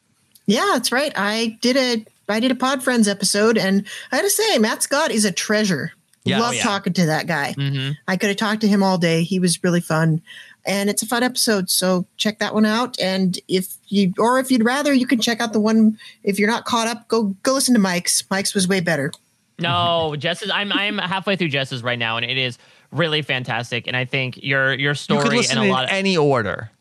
Yeah, 0.45 0.69
that's 0.73 0.91
right. 0.91 1.11
I 1.15 1.57
did 1.61 1.75
a 1.75 2.05
I 2.29 2.39
did 2.39 2.51
a 2.51 2.55
Pod 2.55 2.83
Friends 2.83 3.07
episode, 3.07 3.57
and 3.57 3.83
I 4.11 4.17
had 4.17 4.21
to 4.21 4.29
say, 4.29 4.57
Matt 4.59 4.83
Scott 4.83 5.11
is 5.11 5.25
a 5.25 5.31
treasure. 5.31 5.91
Yeah. 6.25 6.39
Love 6.39 6.49
Oh, 6.49 6.53
yeah. 6.57 6.63
talking 6.63 6.93
to 6.93 7.05
that 7.05 7.27
guy. 7.27 7.53
Mm-hmm. 7.57 7.91
I 8.07 8.17
could 8.17 8.29
have 8.29 8.37
talked 8.37 8.61
to 8.61 8.67
him 8.67 8.81
all 8.83 8.97
day. 8.97 9.23
He 9.23 9.39
was 9.39 9.63
really 9.63 9.79
fun. 9.81 10.21
And 10.65 10.89
it's 10.89 11.03
a 11.03 11.05
fun 11.05 11.21
episode. 11.21 11.69
So 11.69 12.07
check 12.17 12.39
that 12.39 12.53
one 12.55 12.65
out. 12.65 12.99
And 12.99 13.37
if 13.47 13.75
you 13.87 14.13
or 14.17 14.39
if 14.39 14.49
you'd 14.51 14.63
rather, 14.65 14.91
you 14.91 15.05
can 15.05 15.19
check 15.21 15.39
out 15.39 15.53
the 15.53 15.59
one 15.59 15.99
if 16.23 16.39
you're 16.39 16.49
not 16.49 16.65
caught 16.65 16.87
up, 16.87 17.07
go 17.07 17.35
go 17.43 17.53
listen 17.53 17.75
to 17.75 17.79
Mike's. 17.79 18.23
Mike's 18.31 18.53
was 18.55 18.67
way 18.67 18.79
better. 18.81 19.11
No, 19.59 20.15
Jess's. 20.17 20.49
I'm 20.51 20.73
I'm 20.73 20.97
halfway 20.97 21.35
through 21.35 21.49
Jess's 21.49 21.83
right 21.83 21.99
now, 21.99 22.17
and 22.17 22.25
it 22.25 22.37
is 22.37 22.57
really 22.91 23.21
fantastic. 23.21 23.85
And 23.87 23.95
I 23.95 24.05
think 24.05 24.41
your 24.41 24.73
your 24.73 24.91
You 24.91 24.95
story 24.95 25.41
could 25.41 25.51
and 25.51 25.59
a 25.59 25.71
lot 25.71 25.83
of 25.85 25.91
any 25.91 26.17
order. 26.17 26.71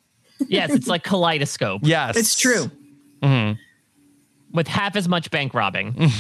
yes, 0.49 0.71
it's 0.73 0.87
like 0.89 1.05
kaleidoscope 1.05 1.83
Yes, 1.85 2.17
It's 2.19 2.39
true. 2.41 2.71
Mhm. 3.23 3.59
with 4.51 4.67
half 4.67 4.97
as 4.97 5.09
much 5.09 5.31
bank 5.31 5.53
robbing. 5.55 6.11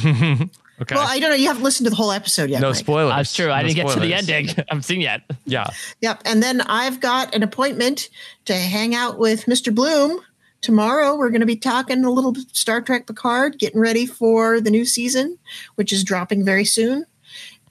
Okay. 0.82 0.94
Well, 0.96 1.06
I 1.08 1.20
don't 1.20 1.30
know. 1.30 1.36
You 1.36 1.46
haven't 1.48 1.62
listened 1.62 1.86
to 1.86 1.90
the 1.90 1.96
whole 1.96 2.10
episode 2.10 2.50
yet. 2.50 2.60
no 2.60 2.68
Mike. 2.70 2.76
spoilers. 2.76 3.14
That's 3.14 3.34
true. 3.34 3.50
I 3.50 3.62
No 3.62 3.68
didn't 3.68 3.86
get 3.86 3.92
to 3.94 4.00
the 4.00 4.14
ending. 4.14 4.48
I 4.58 4.64
haven't 4.68 4.82
seen 4.82 5.00
yet. 5.00 5.22
Yeah. 5.44 5.68
Yep. 6.00 6.22
And 6.24 6.42
then 6.42 6.60
I've 6.62 7.00
got 7.00 7.34
an 7.34 7.42
appointment 7.44 8.08
to 8.46 8.54
hang 8.54 8.94
out 8.94 9.18
with 9.18 9.44
Mr. 9.46 9.72
Bloom 9.74 10.20
tomorrow. 10.62 11.14
We're 11.16 11.30
going 11.30 11.40
to 11.42 11.46
be 11.46 11.56
talking 11.56 12.04
a 12.04 12.10
little 12.10 12.34
Star 12.52 12.80
Trek 12.80 13.06
Picard, 13.06 13.58
getting 13.58 13.80
ready 13.80 14.04
for 14.06 14.60
the 14.60 14.70
new 14.70 14.84
season, 14.84 15.38
which 15.76 15.92
is 15.92 16.02
dropping 16.02 16.44
very 16.44 16.64
soon. 16.64 17.04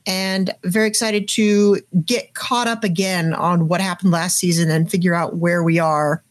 And 0.05 0.53
very 0.65 0.87
excited 0.87 1.27
to 1.29 1.79
get 2.05 2.33
caught 2.33 2.67
up 2.67 2.83
again 2.83 3.33
on 3.33 3.67
what 3.69 3.79
happened 3.79 4.11
last 4.11 4.37
season 4.37 4.69
and 4.69 4.89
figure 4.91 5.13
out 5.15 5.37
where 5.37 5.63
we 5.63 5.79
are 5.79 6.21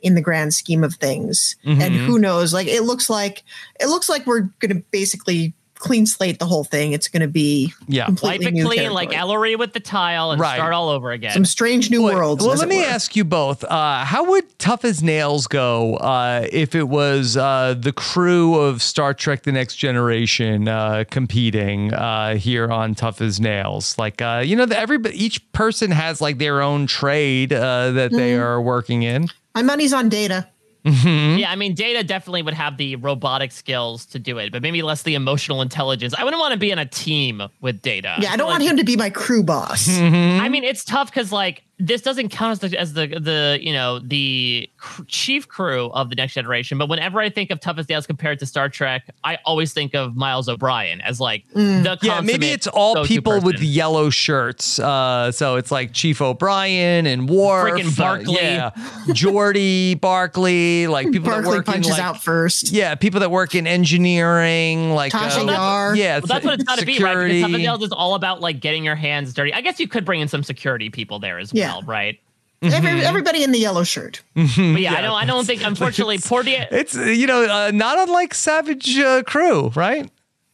in 0.00 0.14
the 0.14 0.20
grand 0.20 0.54
scheme 0.54 0.84
of 0.84 0.94
things. 0.94 1.56
And 1.64 1.80
Mhm. 1.80 2.06
who 2.06 2.18
knows? 2.20 2.54
Like 2.54 2.68
it 2.68 2.82
looks 2.82 3.10
like 3.10 3.42
it 3.80 3.86
looks 3.88 4.08
like 4.08 4.26
we're 4.26 4.42
going 4.60 4.74
to 4.76 4.82
basically 4.92 5.54
clean 5.86 6.06
slate. 6.06 6.38
The 6.38 6.46
whole 6.46 6.64
thing. 6.64 6.92
It's 6.92 7.08
going 7.08 7.20
to 7.22 7.28
be 7.28 7.72
Yeah. 7.88 8.02
Wipe 8.02 8.06
completely 8.18 8.46
it 8.46 8.54
new 8.54 8.64
clean 8.66 8.92
like. 8.92 9.14
Ellery 9.16 9.56
with 9.56 9.72
the 9.72 9.80
tile 9.80 10.30
and 10.32 10.40
Right. 10.40 10.54
start 10.56 10.72
all 10.74 10.88
over 10.88 11.12
again. 11.12 11.32
some 11.32 11.44
strange 11.44 11.90
new 11.90 12.02
worlds. 12.02 12.44
Well, 12.44 12.56
let 12.56 12.68
me 12.68 12.78
were. 12.78 12.84
ask 12.84 13.14
you 13.16 13.24
both. 13.24 13.64
Uh, 13.64 14.04
how 14.04 14.24
would 14.30 14.58
Tough 14.58 14.84
as 14.84 15.02
Nails 15.02 15.46
go 15.46 15.96
uh, 15.96 16.46
if 16.52 16.74
it 16.74 16.88
was 16.88 17.36
uh, 17.36 17.74
the 17.78 17.92
crew 17.92 18.54
of 18.56 18.82
Star 18.82 19.14
Trek: 19.14 19.42
The 19.44 19.52
Next 19.52 19.76
Generation 19.76 20.68
uh, 20.68 21.04
competing 21.10 21.92
uh, 21.94 22.36
here 22.36 22.68
on 22.70 22.94
Tough 22.94 23.20
as 23.20 23.40
Nails? 23.40 23.96
Like, 23.98 24.20
uh, 24.20 24.42
you 24.44 24.56
know, 24.56 24.66
the, 24.66 24.78
every 24.78 24.98
each 25.12 25.50
person 25.52 25.90
has 25.90 26.20
like 26.20 26.38
their 26.38 26.60
own 26.62 26.86
trade 26.86 27.52
uh, 27.52 27.90
that 27.92 28.10
they 28.12 28.32
Mm-hmm. 28.32 28.42
are 28.42 28.60
working 28.60 29.02
in. 29.02 29.28
My 29.54 29.62
money's 29.62 29.92
on 29.92 30.08
Data. 30.08 30.48
Mm-hmm. 30.86 31.38
Yeah, 31.38 31.50
I 31.50 31.56
mean, 31.56 31.74
Data 31.74 32.04
definitely 32.04 32.42
would 32.42 32.54
have 32.54 32.76
the 32.76 32.96
robotic 32.96 33.50
skills 33.50 34.06
to 34.06 34.18
do 34.18 34.38
it, 34.38 34.52
but 34.52 34.62
maybe 34.62 34.82
less 34.82 35.02
the 35.02 35.14
emotional 35.14 35.60
intelligence. 35.60 36.14
I 36.16 36.22
wouldn't 36.22 36.40
want 36.40 36.52
to 36.52 36.58
be 36.58 36.70
in 36.70 36.78
a 36.78 36.86
team 36.86 37.42
with 37.60 37.82
Data. 37.82 38.16
Yeah, 38.20 38.32
I 38.32 38.36
don't 38.36 38.48
want 38.48 38.62
him 38.62 38.76
to 38.76 38.84
be 38.84 38.96
my 38.96 39.10
crew 39.10 39.42
boss. 39.42 39.88
Mm-hmm. 39.88 40.04
I 40.04 40.08
mm-hmm. 40.08 40.52
mean, 40.52 40.64
it's 40.64 40.84
tough 40.84 41.10
because 41.10 41.32
like 41.32 41.64
this 41.78 42.00
doesn't 42.00 42.30
count 42.30 42.52
as 42.52 42.70
the 42.70 42.78
as 42.80 42.92
the 42.94 43.06
the 43.06 43.58
you 43.60 43.72
know 43.72 43.98
the 43.98 44.68
cr- 44.78 45.02
chief 45.08 45.46
crew 45.46 45.90
of 45.90 46.08
the 46.08 46.16
next 46.16 46.32
generation. 46.32 46.78
But 46.78 46.88
whenever 46.88 47.20
I 47.20 47.28
think 47.28 47.50
of 47.50 47.60
Tough 47.60 47.76
as 47.78 47.86
Nails 47.88 48.06
compared 48.06 48.38
to 48.38 48.46
Star 48.46 48.68
Trek, 48.70 49.10
I 49.24 49.38
always 49.44 49.74
think 49.74 49.94
of 49.94 50.16
Miles 50.16 50.48
O'Brien 50.48 51.02
as 51.02 51.20
like 51.20 51.44
the 51.52 51.98
Yeah, 52.02 52.20
maybe 52.22 52.46
it's 52.48 52.66
all 52.66 52.94
go-to 52.94 53.08
people 53.08 53.40
with 53.42 53.60
yellow 53.60 54.08
shirts. 54.08 54.78
Uh, 54.78 55.30
so 55.32 55.56
it's 55.56 55.70
like 55.70 55.92
Chief 55.92 56.22
O'Brien 56.22 57.06
and 57.06 57.28
Worf, 57.28 57.72
Freaking 57.74 57.92
uh, 57.92 58.02
Barclay. 58.02 58.34
yeah, 58.42 58.70
Geordi 59.08 60.00
Barclay, 60.00 60.86
like 60.86 61.10
people 61.12 61.28
that 61.30 61.42
Barclay 61.44 61.56
work 61.58 61.68
in 61.74 61.82
like 61.82 62.00
out 62.00 62.22
first. 62.22 62.70
yeah, 62.72 62.94
people 62.94 63.20
that 63.20 63.30
work 63.30 63.54
in 63.54 63.66
engineering, 63.66 64.92
like 64.92 65.14
uh, 65.14 65.18
Tasha 65.28 65.46
Yar. 65.46 65.94
yeah, 65.96 66.18
Well, 66.20 66.26
that's 66.26 66.44
what 66.44 66.54
it's 66.54 66.64
got 66.64 66.78
to 66.78 66.86
be, 66.86 66.92
right? 66.92 67.10
security. 67.10 67.34
Because 67.40 67.50
Tough 67.52 67.54
as 67.60 67.62
Nails 67.64 67.82
is 67.82 67.92
all 67.92 68.14
about 68.14 68.40
like 68.40 68.60
getting 68.60 68.84
your 68.84 68.96
hands 68.96 69.34
dirty. 69.34 69.52
I 69.52 69.60
guess 69.60 69.78
you 69.78 69.88
could 69.88 70.04
bring 70.04 70.20
in 70.20 70.28
some 70.28 70.42
security 70.42 70.88
people 70.90 71.18
there 71.18 71.38
as 71.38 71.52
Yeah. 71.52 71.65
Well, 71.66 71.82
right? 71.82 72.20
Every, 72.62 73.04
everybody 73.04 73.44
in 73.44 73.52
the 73.52 73.58
yellow 73.58 73.84
shirt. 73.84 74.22
But 74.34 74.42
yeah, 74.56 74.94
I 74.94 75.00
don't. 75.02 75.12
I 75.14 75.24
don't 75.26 75.44
think. 75.44 75.62
Unfortunately, 75.66 76.18
Portier. 76.18 76.66
It's 76.70 76.96
uh, 76.96 77.02
you 77.02 77.26
know 77.26 77.42
uh, 77.44 77.70
not 77.72 77.98
unlike 77.98 78.34
Savage 78.34 78.98
uh, 78.98 79.22
Crew, 79.24 79.68
right? 79.74 80.10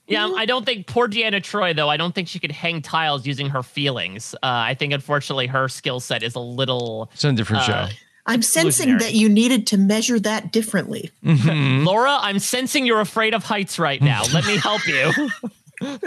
Yeah, 0.08 0.26
I 0.36 0.44
don't 0.44 0.66
think 0.66 0.86
poor 0.88 1.08
Deanna 1.08 1.40
Troi 1.40 1.74
though. 1.74 1.88
I 1.88 1.96
don't 1.96 2.14
think 2.14 2.28
she 2.28 2.38
could 2.38 2.50
hang 2.52 2.82
tiles 2.82 3.24
using 3.24 3.48
her 3.50 3.62
feelings. 3.62 4.34
Uh, 4.34 4.38
I 4.42 4.74
think 4.74 4.92
unfortunately 4.92 5.46
her 5.46 5.68
skill 5.68 6.00
set 6.00 6.22
is 6.22 6.34
a 6.34 6.40
little. 6.40 7.08
It's 7.14 7.24
a 7.24 7.32
different 7.32 7.62
Uh, 7.68 7.86
show. 7.86 7.94
I'm 8.26 8.42
sensing 8.42 8.98
that 8.98 9.14
you 9.14 9.28
needed 9.28 9.66
to 9.68 9.76
measure 9.78 10.18
that 10.20 10.52
differently. 10.52 11.10
Mm-hmm. 11.24 11.84
Laura, 11.84 12.18
I'm 12.20 12.38
sensing 12.38 12.84
you're 12.86 13.00
afraid 13.00 13.34
of 13.34 13.42
heights 13.42 13.78
right 13.80 14.00
now. 14.00 14.22
Let 14.32 14.46
me 14.46 14.56
help 14.58 14.86
you. 14.86 15.12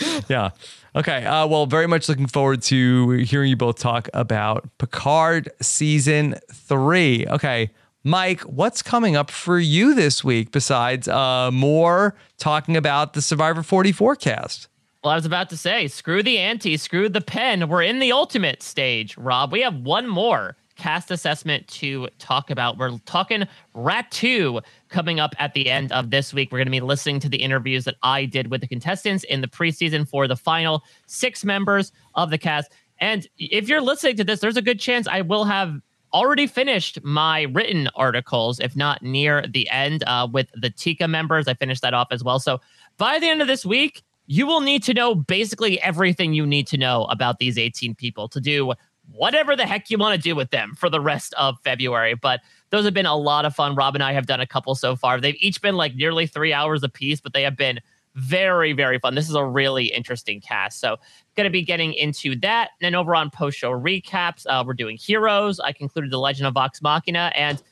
Yeah. 0.28 0.50
Okay. 0.94 1.24
Uh, 1.24 1.46
well, 1.46 1.66
very 1.66 1.86
much 1.86 2.08
looking 2.08 2.26
forward 2.26 2.62
to 2.62 3.10
hearing 3.10 3.50
you 3.50 3.56
both 3.56 3.78
talk 3.78 4.08
about 4.14 4.68
Picard 4.78 5.50
season 5.60 6.36
three. 6.52 7.26
Okay. 7.26 7.70
Mike, 8.04 8.40
what's 8.42 8.82
coming 8.82 9.14
up 9.14 9.30
for 9.30 9.58
you 9.58 9.94
this 9.94 10.24
week 10.24 10.50
besides 10.50 11.06
uh, 11.08 11.50
more 11.52 12.16
talking 12.36 12.76
about 12.76 13.12
the 13.12 13.22
Survivor 13.22 13.62
44 13.62 14.16
cast? 14.16 14.68
Well, 15.02 15.12
I 15.12 15.16
was 15.16 15.26
about 15.26 15.50
to 15.50 15.56
say, 15.56 15.88
screw 15.88 16.22
the 16.22 16.38
ante, 16.38 16.76
screw 16.76 17.08
the 17.08 17.20
pen. 17.20 17.68
We're 17.68 17.82
in 17.82 17.98
the 17.98 18.12
ultimate 18.12 18.62
stage, 18.62 19.16
Rob. 19.16 19.52
We 19.52 19.62
have 19.62 19.76
one 19.76 20.08
more 20.08 20.56
cast 20.76 21.10
assessment 21.10 21.66
to 21.68 22.08
talk 22.18 22.50
about. 22.50 22.78
We're 22.78 22.98
talking 23.06 23.44
Ratu 23.74 24.62
coming 24.88 25.20
up 25.20 25.34
at 25.38 25.54
the 25.54 25.70
end 25.70 25.92
of 25.92 26.10
this 26.10 26.32
week. 26.32 26.52
We're 26.52 26.58
going 26.58 26.66
to 26.66 26.72
be 26.72 26.80
listening 26.80 27.20
to 27.20 27.28
the 27.28 27.38
interviews 27.38 27.84
that 27.84 27.96
I 28.02 28.24
did 28.24 28.50
with 28.50 28.60
the 28.60 28.68
contestants 28.68 29.24
in 29.24 29.40
the 29.40 29.48
preseason 29.48 30.08
for 30.08 30.26
the 30.26 30.36
final 30.36 30.82
six 31.06 31.44
members 31.44 31.92
of 32.14 32.30
the 32.30 32.38
cast. 32.38 32.72
And 32.98 33.26
if 33.38 33.68
you're 33.68 33.80
listening 33.80 34.16
to 34.16 34.24
this, 34.24 34.40
there's 34.40 34.56
a 34.56 34.62
good 34.62 34.80
chance 34.80 35.06
I 35.08 35.22
will 35.22 35.44
have 35.44 35.80
already 36.12 36.46
finished 36.46 37.02
my 37.02 37.42
written 37.42 37.88
articles, 37.94 38.60
if 38.60 38.76
not 38.76 39.02
near 39.02 39.46
the 39.46 39.68
end, 39.70 40.04
uh, 40.06 40.28
with 40.30 40.48
the 40.54 40.70
Tika 40.70 41.08
members. 41.08 41.48
I 41.48 41.54
finished 41.54 41.82
that 41.82 41.94
off 41.94 42.08
as 42.10 42.22
well. 42.22 42.38
So 42.38 42.60
by 42.98 43.18
the 43.18 43.28
end 43.28 43.40
of 43.40 43.48
this 43.48 43.64
week, 43.64 44.02
you 44.26 44.46
will 44.46 44.60
need 44.60 44.82
to 44.84 44.94
know 44.94 45.14
basically 45.14 45.80
everything 45.80 46.32
you 46.32 46.46
need 46.46 46.66
to 46.68 46.76
know 46.76 47.04
about 47.04 47.38
these 47.38 47.58
18 47.58 47.94
people 47.94 48.28
to 48.28 48.40
do 48.40 48.72
whatever 49.14 49.56
the 49.56 49.66
heck 49.66 49.90
you 49.90 49.98
want 49.98 50.16
to 50.16 50.20
do 50.20 50.34
with 50.34 50.50
them 50.50 50.74
for 50.76 50.88
the 50.88 51.00
rest 51.00 51.34
of 51.34 51.56
February. 51.62 52.14
But 52.14 52.40
those 52.70 52.84
have 52.84 52.94
been 52.94 53.06
a 53.06 53.16
lot 53.16 53.44
of 53.44 53.54
fun. 53.54 53.74
Rob 53.74 53.94
and 53.94 54.02
I 54.02 54.12
have 54.12 54.26
done 54.26 54.40
a 54.40 54.46
couple 54.46 54.74
so 54.74 54.96
far. 54.96 55.20
They've 55.20 55.36
each 55.38 55.60
been 55.60 55.76
like 55.76 55.94
nearly 55.94 56.26
three 56.26 56.52
hours 56.52 56.82
apiece, 56.82 57.20
but 57.20 57.32
they 57.32 57.42
have 57.42 57.56
been 57.56 57.80
very, 58.14 58.72
very 58.72 58.98
fun. 58.98 59.14
This 59.14 59.28
is 59.28 59.34
a 59.34 59.44
really 59.44 59.86
interesting 59.86 60.40
cast. 60.40 60.80
So, 60.80 60.98
going 61.34 61.44
to 61.44 61.50
be 61.50 61.62
getting 61.62 61.94
into 61.94 62.36
that. 62.40 62.70
And 62.80 62.86
then 62.86 62.94
over 62.94 63.14
on 63.14 63.30
post 63.30 63.58
show 63.58 63.70
recaps, 63.70 64.46
uh, 64.46 64.62
we're 64.66 64.74
doing 64.74 64.98
Heroes. 64.98 65.60
I 65.60 65.72
concluded 65.72 66.10
The 66.10 66.18
Legend 66.18 66.46
of 66.46 66.54
Vox 66.54 66.82
Machina. 66.82 67.32
And 67.34 67.62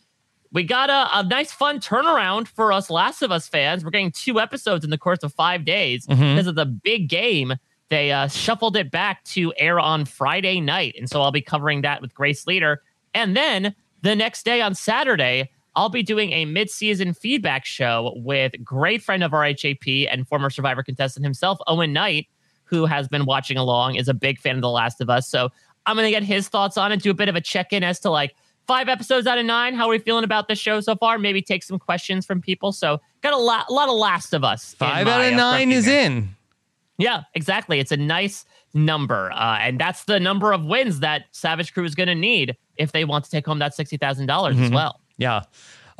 we 0.52 0.64
got 0.64 0.90
a, 0.90 1.18
a 1.18 1.22
nice, 1.22 1.52
fun 1.52 1.78
turnaround 1.78 2.48
for 2.48 2.72
us 2.72 2.90
Last 2.90 3.22
of 3.22 3.30
Us 3.30 3.48
fans. 3.48 3.84
We're 3.84 3.90
getting 3.90 4.10
two 4.10 4.40
episodes 4.40 4.84
in 4.84 4.90
the 4.90 4.98
course 4.98 5.22
of 5.22 5.32
five 5.32 5.64
days 5.64 6.06
because 6.06 6.46
of 6.46 6.54
the 6.54 6.66
big 6.66 7.08
game. 7.08 7.54
They 7.90 8.12
uh, 8.12 8.28
shuffled 8.28 8.76
it 8.76 8.90
back 8.90 9.24
to 9.24 9.52
air 9.56 9.78
on 9.80 10.04
Friday 10.04 10.60
night. 10.60 10.94
And 10.96 11.10
so 11.10 11.20
I'll 11.20 11.32
be 11.32 11.42
covering 11.42 11.82
that 11.82 12.00
with 12.00 12.14
Grace 12.14 12.46
Leader. 12.46 12.82
And 13.14 13.36
then 13.36 13.74
the 14.02 14.14
next 14.16 14.44
day 14.44 14.62
on 14.62 14.74
Saturday, 14.74 15.50
I'll 15.76 15.88
be 15.88 16.02
doing 16.02 16.32
a 16.32 16.44
mid-season 16.44 17.14
feedback 17.14 17.64
show 17.64 18.12
with 18.16 18.52
great 18.64 19.02
friend 19.02 19.22
of 19.22 19.32
RHAP 19.32 20.08
and 20.10 20.26
former 20.26 20.50
Survivor 20.50 20.82
contestant 20.82 21.24
himself, 21.24 21.58
Owen 21.66 21.92
Knight, 21.92 22.28
who 22.64 22.86
has 22.86 23.08
been 23.08 23.24
watching 23.24 23.56
along, 23.56 23.96
is 23.96 24.08
a 24.08 24.14
big 24.14 24.38
fan 24.38 24.56
of 24.56 24.62
The 24.62 24.70
Last 24.70 25.00
of 25.00 25.10
Us. 25.10 25.28
So 25.28 25.50
I'm 25.86 25.96
going 25.96 26.06
to 26.06 26.10
get 26.10 26.22
his 26.22 26.48
thoughts 26.48 26.76
on 26.76 26.92
it, 26.92 27.02
do 27.02 27.10
a 27.10 27.14
bit 27.14 27.28
of 27.28 27.34
a 27.36 27.40
check-in 27.40 27.82
as 27.82 27.98
to 28.00 28.10
like 28.10 28.36
five 28.66 28.88
episodes 28.88 29.26
out 29.26 29.38
of 29.38 29.46
nine. 29.46 29.74
How 29.74 29.86
are 29.86 29.90
we 29.90 29.98
feeling 29.98 30.22
about 30.22 30.46
the 30.46 30.54
show 30.54 30.80
so 30.80 30.94
far? 30.94 31.18
Maybe 31.18 31.42
take 31.42 31.64
some 31.64 31.78
questions 31.78 32.24
from 32.24 32.40
people. 32.40 32.70
So 32.70 33.00
got 33.20 33.32
a 33.32 33.36
lot, 33.36 33.66
a 33.68 33.72
lot 33.72 33.88
of 33.88 33.96
Last 33.96 34.32
of 34.32 34.44
Us. 34.44 34.74
Five 34.74 35.08
out 35.08 35.20
of 35.24 35.34
nine 35.34 35.72
is 35.72 35.88
in. 35.88 36.36
Yeah, 37.00 37.22
exactly. 37.34 37.80
It's 37.80 37.92
a 37.92 37.96
nice 37.96 38.44
number. 38.74 39.32
Uh, 39.32 39.58
and 39.60 39.80
that's 39.80 40.04
the 40.04 40.20
number 40.20 40.52
of 40.52 40.64
wins 40.64 41.00
that 41.00 41.24
Savage 41.32 41.72
Crew 41.74 41.84
is 41.84 41.94
going 41.94 42.06
to 42.08 42.14
need 42.14 42.56
if 42.76 42.92
they 42.92 43.04
want 43.04 43.24
to 43.24 43.30
take 43.30 43.46
home 43.46 43.58
that 43.58 43.72
$60,000 43.76 43.98
Mm-hmm. 44.26 44.62
as 44.62 44.70
well. 44.70 45.00
Yeah. 45.16 45.42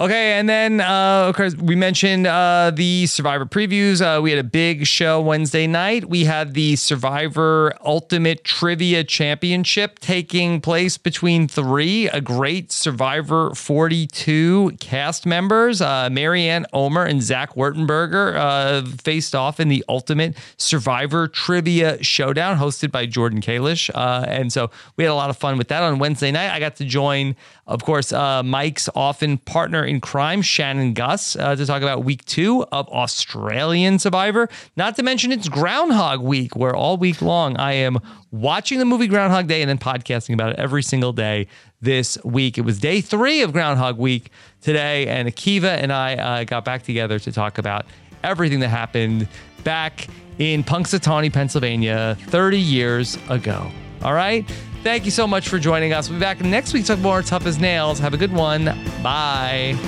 Okay, 0.01 0.39
and 0.39 0.49
then 0.49 0.81
uh, 0.81 1.27
of 1.29 1.37
course 1.37 1.55
we 1.55 1.77
mentioned 1.77 2.27
uh, 2.27 2.73
the 2.75 3.05
Survivor 3.05 3.45
previews. 3.45 4.01
Uh, 4.01 4.23
we 4.23 4.31
had 4.31 4.39
a 4.39 4.49
big 4.49 4.87
show 4.87 5.21
Wednesday 5.21 5.67
night. 5.67 6.09
We 6.09 6.25
had 6.25 6.55
the 6.55 6.77
Survivor 6.77 7.75
Ultimate 7.85 8.43
Trivia 8.43 9.05
Championship 9.05 9.99
taking 9.99 10.63
place 10.63 10.97
between 10.97 11.49
three 11.49 12.09
a 12.09 12.23
great 12.23 12.73
Survivor 12.73 13.55
42 13.55 14.79
cast 14.81 15.27
members. 15.27 15.83
Uh, 15.83 16.09
Maryanne 16.09 16.65
Omar 16.73 17.05
and 17.05 17.23
Zach 17.23 17.55
Wurtenberger 17.55 18.37
uh, 18.37 18.87
faced 19.03 19.35
off 19.35 19.61
in 19.61 19.69
the 19.69 19.85
Ultimate 19.87 20.35
Survivor 20.57 21.29
Trivia 21.29 22.03
Showdown, 22.03 22.57
hosted 22.57 22.91
by 22.91 23.05
Jordan 23.05 23.43
Kalish. 23.43 23.91
Uh, 23.95 24.25
and 24.27 24.51
so 24.51 24.71
we 24.97 25.05
had 25.05 25.11
a 25.11 25.15
lot 25.15 25.29
of 25.29 25.37
fun 25.37 25.59
with 25.59 25.69
that 25.69 25.83
on 25.83 25.99
Wednesday 25.99 26.33
night. 26.33 26.55
I 26.55 26.59
got 26.59 26.77
to 26.77 26.87
join, 26.87 27.37
of 27.67 27.85
course, 27.85 28.13
Mike's 28.13 28.89
often 28.95 29.37
partner 29.37 29.90
in 29.91 30.01
crime, 30.01 30.41
Shannon 30.41 30.95
Guss, 30.95 31.35
uh, 31.35 31.57
to 31.57 31.67
talk 31.67 31.83
about 31.83 32.05
week 32.05 32.25
two 32.25 32.65
of 32.71 32.89
Australian 32.89 33.99
Survivor. 33.99 34.49
Not 34.77 34.95
to 34.97 35.03
mention 35.03 35.33
it's 35.33 35.49
Groundhog 35.49 36.21
Week, 36.21 36.55
where 36.55 36.75
all 36.75 36.97
week 36.97 37.21
long 37.21 37.57
I 37.57 37.73
am 37.73 37.99
watching 38.31 38.79
the 38.79 38.85
movie 38.85 39.09
Groundhog 39.09 39.49
Day 39.49 39.61
and 39.63 39.69
then 39.69 39.79
podcasting 39.79 40.33
about 40.33 40.53
it 40.53 40.61
every 40.61 40.85
single 40.85 41.13
day 41.13 41.49
this 41.81 42.17
week. 42.25 42.57
It 42.57 42.61
was 42.61 42.79
day 42.79 43.01
three 43.01 43.43
of 43.43 43.53
Groundhog 43.53 43.99
Week 43.99 44.31
today, 44.61 45.09
and 45.09 45.29
Akiva 45.29 45.77
and 45.83 45.93
I 45.93 46.15
uh, 46.15 46.45
got 46.45 46.65
back 46.65 46.85
together 46.85 47.19
to 47.19 47.33
talk 47.33 47.59
about 47.59 47.85
everything 48.23 48.61
that 48.61 48.69
happened 48.69 49.27
back 49.65 50.07
in 50.39 50.63
Punxsutawney, 50.63 51.33
Pennsylvania, 51.33 52.17
30 52.29 52.61
years 52.61 53.19
ago. 53.29 53.71
All 54.03 54.15
right. 54.15 54.49
Thank 54.83 55.05
you 55.05 55.11
so 55.11 55.27
much 55.27 55.49
for 55.49 55.59
joining 55.59 55.93
us. 55.93 56.09
We'll 56.09 56.19
be 56.19 56.25
back 56.25 56.41
next 56.41 56.73
week 56.73 56.85
to 56.87 56.95
talk 56.95 57.01
more 57.01 57.23
tough 57.23 57.47
as 57.47 57.59
nails. 57.59 57.99
Have 57.99 58.15
a 58.15 58.17
good 58.17 58.33
one. 58.33 58.65
Bye. 59.03 59.79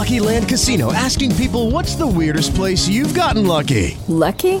Lucky 0.00 0.18
Lucky 0.18 0.18
Land 0.18 0.48
Casino 0.48 0.92
asking 0.92 1.36
people 1.36 1.70
what's 1.70 1.94
the 1.94 2.06
weirdest 2.06 2.54
place 2.56 2.88
you've 2.88 3.14
gotten 3.14 3.46
lucky? 3.46 3.96
Lucky? 4.08 4.60